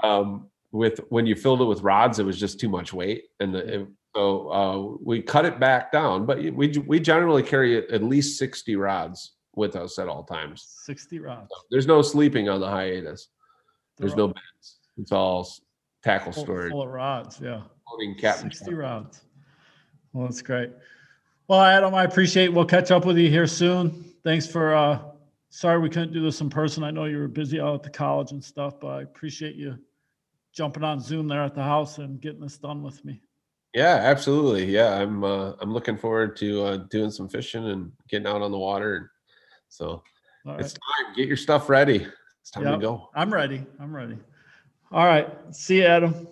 um, 0.03 0.49
with 0.71 0.99
when 1.09 1.25
you 1.25 1.35
filled 1.35 1.61
it 1.61 1.65
with 1.65 1.81
rods, 1.81 2.19
it 2.19 2.25
was 2.25 2.39
just 2.39 2.59
too 2.59 2.69
much 2.69 2.93
weight, 2.93 3.25
and 3.39 3.53
the, 3.53 3.81
it, 3.81 3.87
so 4.15 4.49
uh, 4.49 4.97
we 5.03 5.21
cut 5.21 5.45
it 5.45 5.59
back 5.59 5.91
down. 5.91 6.25
But 6.25 6.39
we 6.39 6.73
we 6.85 6.99
generally 6.99 7.43
carry 7.43 7.77
at 7.89 8.03
least 8.03 8.37
sixty 8.37 8.75
rods 8.75 9.33
with 9.55 9.75
us 9.75 9.99
at 9.99 10.07
all 10.07 10.23
times. 10.23 10.65
Sixty 10.83 11.19
rods. 11.19 11.49
So 11.49 11.61
there's 11.71 11.87
no 11.87 12.01
sleeping 12.01 12.49
on 12.49 12.59
the 12.59 12.69
hiatus. 12.69 13.29
There's 13.97 14.15
no 14.15 14.27
beds. 14.27 14.77
It's 14.97 15.11
all 15.11 15.47
tackle 16.03 16.31
full, 16.31 16.43
storage. 16.43 16.71
Full 16.71 16.83
of 16.83 16.89
rods, 16.89 17.39
yeah. 17.41 17.61
Loading 17.91 18.15
captain. 18.15 18.51
Sixty 18.51 18.73
rods. 18.73 19.21
Well, 20.13 20.27
that's 20.27 20.41
great. 20.41 20.71
Well, 21.47 21.61
Adam, 21.61 21.93
I 21.93 22.03
appreciate. 22.03 22.49
We'll 22.49 22.65
catch 22.65 22.91
up 22.91 23.05
with 23.05 23.17
you 23.17 23.29
here 23.29 23.47
soon. 23.47 24.11
Thanks 24.23 24.47
for 24.47 24.73
uh, 24.73 24.99
sorry 25.49 25.79
we 25.79 25.89
couldn't 25.89 26.13
do 26.13 26.23
this 26.23 26.41
in 26.41 26.49
person. 26.49 26.83
I 26.83 26.91
know 26.91 27.05
you 27.05 27.17
were 27.17 27.27
busy 27.27 27.59
out 27.59 27.75
at 27.75 27.83
the 27.83 27.89
college 27.89 28.31
and 28.31 28.43
stuff, 28.43 28.79
but 28.79 28.87
I 28.87 29.01
appreciate 29.03 29.55
you 29.55 29.77
jumping 30.53 30.83
on 30.83 30.99
Zoom 30.99 31.27
there 31.27 31.43
at 31.43 31.53
the 31.53 31.63
house 31.63 31.97
and 31.97 32.19
getting 32.19 32.41
this 32.41 32.57
done 32.57 32.81
with 32.81 33.03
me. 33.05 33.21
Yeah, 33.73 33.99
absolutely. 34.01 34.65
Yeah, 34.65 34.95
I'm 34.95 35.23
uh, 35.23 35.53
I'm 35.59 35.73
looking 35.73 35.97
forward 35.97 36.37
to 36.37 36.63
uh, 36.63 36.77
doing 36.89 37.11
some 37.11 37.27
fishing 37.27 37.65
and 37.65 37.91
getting 38.07 38.25
out 38.25 38.41
on 38.41 38.51
the 38.51 38.57
water. 38.57 39.11
So 39.67 40.01
it's 40.45 40.73
time. 40.73 41.13
Get 41.15 41.27
your 41.27 41.37
stuff 41.37 41.69
ready. 41.69 42.07
It's 42.45 42.51
time 42.51 42.65
yep. 42.65 42.73
to 42.73 42.79
go. 42.79 43.09
I'm 43.15 43.33
ready. 43.33 43.65
I'm 43.79 43.95
ready. 43.95 44.19
All 44.91 45.03
right. 45.03 45.27
See 45.49 45.77
you, 45.77 45.85
Adam. 45.85 46.27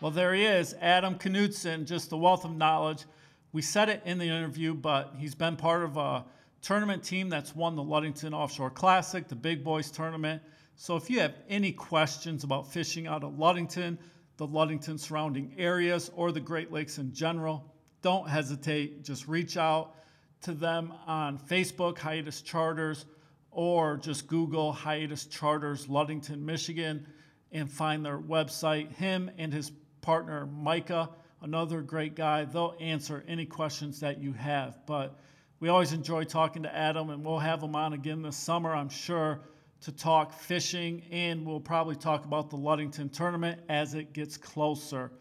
Well, 0.00 0.12
there 0.12 0.34
he 0.34 0.44
is, 0.44 0.76
Adam 0.80 1.16
Knudsen, 1.16 1.84
just 1.84 2.12
a 2.12 2.16
wealth 2.16 2.44
of 2.44 2.54
knowledge. 2.54 3.06
We 3.50 3.62
said 3.62 3.88
it 3.88 4.02
in 4.04 4.18
the 4.18 4.26
interview, 4.26 4.72
but 4.72 5.14
he's 5.18 5.34
been 5.34 5.56
part 5.56 5.82
of 5.82 5.96
a 5.96 6.24
tournament 6.62 7.02
team 7.02 7.28
that's 7.28 7.56
won 7.56 7.74
the 7.74 7.82
Ludington 7.82 8.32
Offshore 8.32 8.70
Classic, 8.70 9.26
the 9.26 9.34
Big 9.34 9.64
Boys 9.64 9.90
tournament. 9.90 10.40
So 10.76 10.94
if 10.94 11.10
you 11.10 11.18
have 11.18 11.34
any 11.48 11.72
questions 11.72 12.44
about 12.44 12.72
fishing 12.72 13.08
out 13.08 13.24
of 13.24 13.36
Ludington, 13.36 13.98
the 14.36 14.46
Ludington 14.46 14.96
surrounding 14.96 15.52
areas, 15.58 16.08
or 16.14 16.30
the 16.30 16.38
Great 16.38 16.70
Lakes 16.70 16.98
in 16.98 17.12
general, 17.12 17.74
don't 18.00 18.28
hesitate. 18.28 19.02
Just 19.02 19.26
reach 19.26 19.56
out 19.56 19.96
to 20.42 20.52
them 20.52 20.92
on 21.06 21.38
Facebook, 21.38 21.98
Hiatus 21.98 22.42
Charters, 22.42 23.06
or 23.50 23.96
just 23.96 24.26
Google 24.26 24.72
Hiatus 24.72 25.26
Charters 25.26 25.88
Ludington, 25.88 26.44
Michigan, 26.44 27.06
and 27.52 27.70
find 27.70 28.04
their 28.04 28.18
website. 28.18 28.92
Him 28.92 29.30
and 29.38 29.52
his 29.52 29.72
partner, 30.00 30.46
Micah 30.46 31.10
another 31.42 31.82
great 31.82 32.14
guy. 32.14 32.44
They'll 32.44 32.76
answer 32.80 33.24
any 33.28 33.46
questions 33.46 34.00
that 34.00 34.20
you 34.20 34.32
have. 34.32 34.78
But 34.86 35.18
we 35.60 35.68
always 35.68 35.92
enjoy 35.92 36.24
talking 36.24 36.62
to 36.62 36.74
Adam, 36.74 37.10
and 37.10 37.24
we'll 37.24 37.38
have 37.38 37.62
him 37.62 37.74
on 37.74 37.92
again 37.92 38.22
this 38.22 38.36
summer, 38.36 38.74
I'm 38.74 38.88
sure, 38.88 39.40
to 39.82 39.92
talk 39.92 40.32
fishing, 40.32 41.02
and 41.10 41.46
we'll 41.46 41.60
probably 41.60 41.96
talk 41.96 42.24
about 42.24 42.50
the 42.50 42.56
Ludington 42.56 43.08
tournament 43.08 43.60
as 43.68 43.94
it 43.94 44.12
gets 44.12 44.36
closer. 44.36 45.12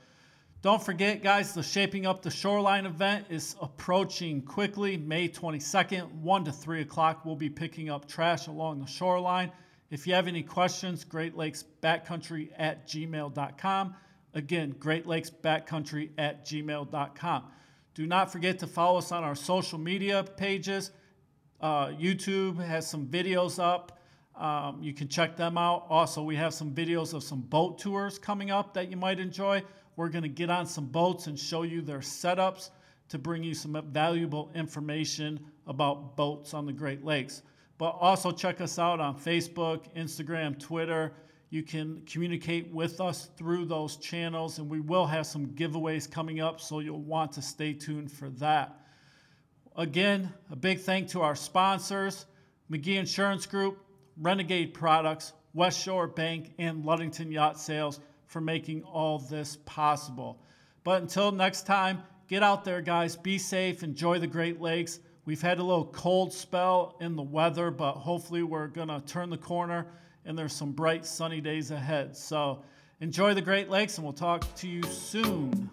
Don't 0.64 0.84
forget, 0.84 1.22
guys, 1.22 1.54
the 1.54 1.62
Shaping 1.62 2.08
Up 2.08 2.24
the 2.24 2.32
Shoreline 2.32 2.88
event 2.88 3.28
is 3.30 3.56
approaching 3.62 4.42
quickly. 4.42 4.98
May 4.98 5.30
22nd, 5.30 6.12
1 6.14 6.46
to 6.46 6.52
3 6.52 6.82
o'clock, 6.82 7.24
we'll 7.26 7.36
be 7.36 7.50
picking 7.50 7.92
up 7.92 8.08
trash 8.08 8.48
along 8.48 8.80
the 8.80 8.88
shoreline. 8.88 9.52
If 9.92 10.08
you 10.08 10.16
have 10.16 10.28
any 10.28 10.42
questions, 10.42 11.04
Great 11.04 11.38
Lakes 11.38 11.64
Backcountry 11.84 12.50
at 12.58 12.88
gmail.com. 12.88 13.96
Again, 14.34 14.76
Great 14.80 15.06
Lakes 15.06 15.30
Backcountry 15.30 16.10
at 16.18 16.44
gmail.com. 16.44 17.44
Do 17.94 18.08
not 18.08 18.32
forget 18.32 18.58
to 18.60 18.68
follow 18.68 18.98
us 18.98 19.12
on 19.12 19.24
our 19.24 19.36
social 19.36 19.78
media 19.78 20.24
pages. 20.38 20.90
Uh, 21.62 21.88
YouTube 21.90 22.58
has 22.66 22.90
some 22.90 23.06
videos 23.06 23.64
up. 23.64 24.00
Um, 24.36 24.82
you 24.82 24.94
can 24.94 25.08
check 25.08 25.38
them 25.38 25.58
out. 25.58 25.86
Also, 25.90 26.24
we 26.24 26.36
have 26.36 26.54
some 26.54 26.74
videos 26.74 27.14
of 27.14 27.24
some 27.24 27.42
boat 27.42 27.78
tours 27.78 28.18
coming 28.18 28.50
up 28.50 28.74
that 28.74 28.90
you 28.90 28.98
might 28.98 29.20
enjoy. 29.20 29.64
We're 29.98 30.10
going 30.10 30.24
to 30.24 30.30
get 30.30 30.50
on 30.50 30.68
some 30.68 30.86
boats 30.86 31.28
and 31.28 31.38
show 31.38 31.64
you 31.64 31.82
their 31.82 32.00
setups 32.00 32.70
to 33.10 33.18
bring 33.18 33.44
you 33.44 33.54
some 33.54 33.82
valuable 33.92 34.52
information 34.54 35.40
about 35.66 36.16
boats 36.16 36.54
on 36.54 36.66
the 36.66 36.72
Great 36.72 37.04
Lakes. 37.04 37.42
But 37.80 37.98
also 38.00 38.32
check 38.32 38.62
us 38.62 38.78
out 38.78 39.00
on 39.00 39.18
Facebook, 39.18 39.94
Instagram, 39.96 40.58
Twitter. 40.60 41.14
You 41.50 41.64
can 41.64 42.04
communicate 42.06 42.72
with 42.72 43.02
us 43.02 43.30
through 43.38 43.66
those 43.66 43.98
channels, 43.98 44.60
and 44.60 44.70
we 44.70 44.82
will 44.82 45.08
have 45.08 45.26
some 45.26 45.48
giveaways 45.48 46.10
coming 46.10 46.42
up, 46.42 46.62
so 46.62 46.80
you'll 46.80 47.02
want 47.02 47.32
to 47.34 47.42
stay 47.42 47.74
tuned 47.74 48.12
for 48.12 48.30
that. 48.32 48.80
Again, 49.76 50.32
a 50.52 50.56
big 50.56 50.80
thank 50.80 51.10
to 51.10 51.22
our 51.22 51.36
sponsors 51.36 52.26
McGee 52.72 52.98
Insurance 52.98 53.46
Group, 53.46 53.80
Renegade 54.20 54.74
Products, 54.74 55.34
West 55.54 55.82
Shore 55.82 56.08
Bank, 56.08 56.54
and 56.60 56.86
Ludington 56.86 57.32
Yacht 57.32 57.60
Sales 57.60 58.00
for 58.28 58.40
making 58.40 58.84
all 58.84 59.20
this 59.20 59.58
possible. 59.66 60.40
But 60.84 61.02
until 61.02 61.32
next 61.32 61.66
time, 61.66 62.04
get 62.28 62.44
out 62.44 62.64
there, 62.64 62.82
guys. 62.82 63.16
Be 63.16 63.38
safe. 63.38 63.84
Enjoy 63.84 64.20
the 64.20 64.28
Great 64.28 64.62
Lakes. 64.62 65.00
We've 65.26 65.42
had 65.42 65.60
a 65.60 65.64
little 65.64 65.88
cold 65.88 66.32
spell 66.32 66.96
in 67.02 67.16
the 67.16 67.24
weather, 67.24 67.72
but 67.72 67.94
hopefully, 67.94 68.44
we're 68.44 68.68
going 68.68 68.88
to 68.88 69.02
turn 69.06 69.30
the 69.30 69.38
corner 69.38 69.88
and 70.28 70.38
there's 70.38 70.54
some 70.54 70.74
bright 70.74 71.06
sunny 71.06 71.42
days 71.42 71.72
ahead. 71.72 72.16
So 72.16 72.62
enjoy 73.00 73.34
the 73.34 73.42
Great 73.42 73.70
Lakes, 73.70 73.98
and 73.98 74.04
we'll 74.04 74.14
talk 74.14 74.54
to 74.58 74.68
you 74.68 74.84
soon. 74.84 75.70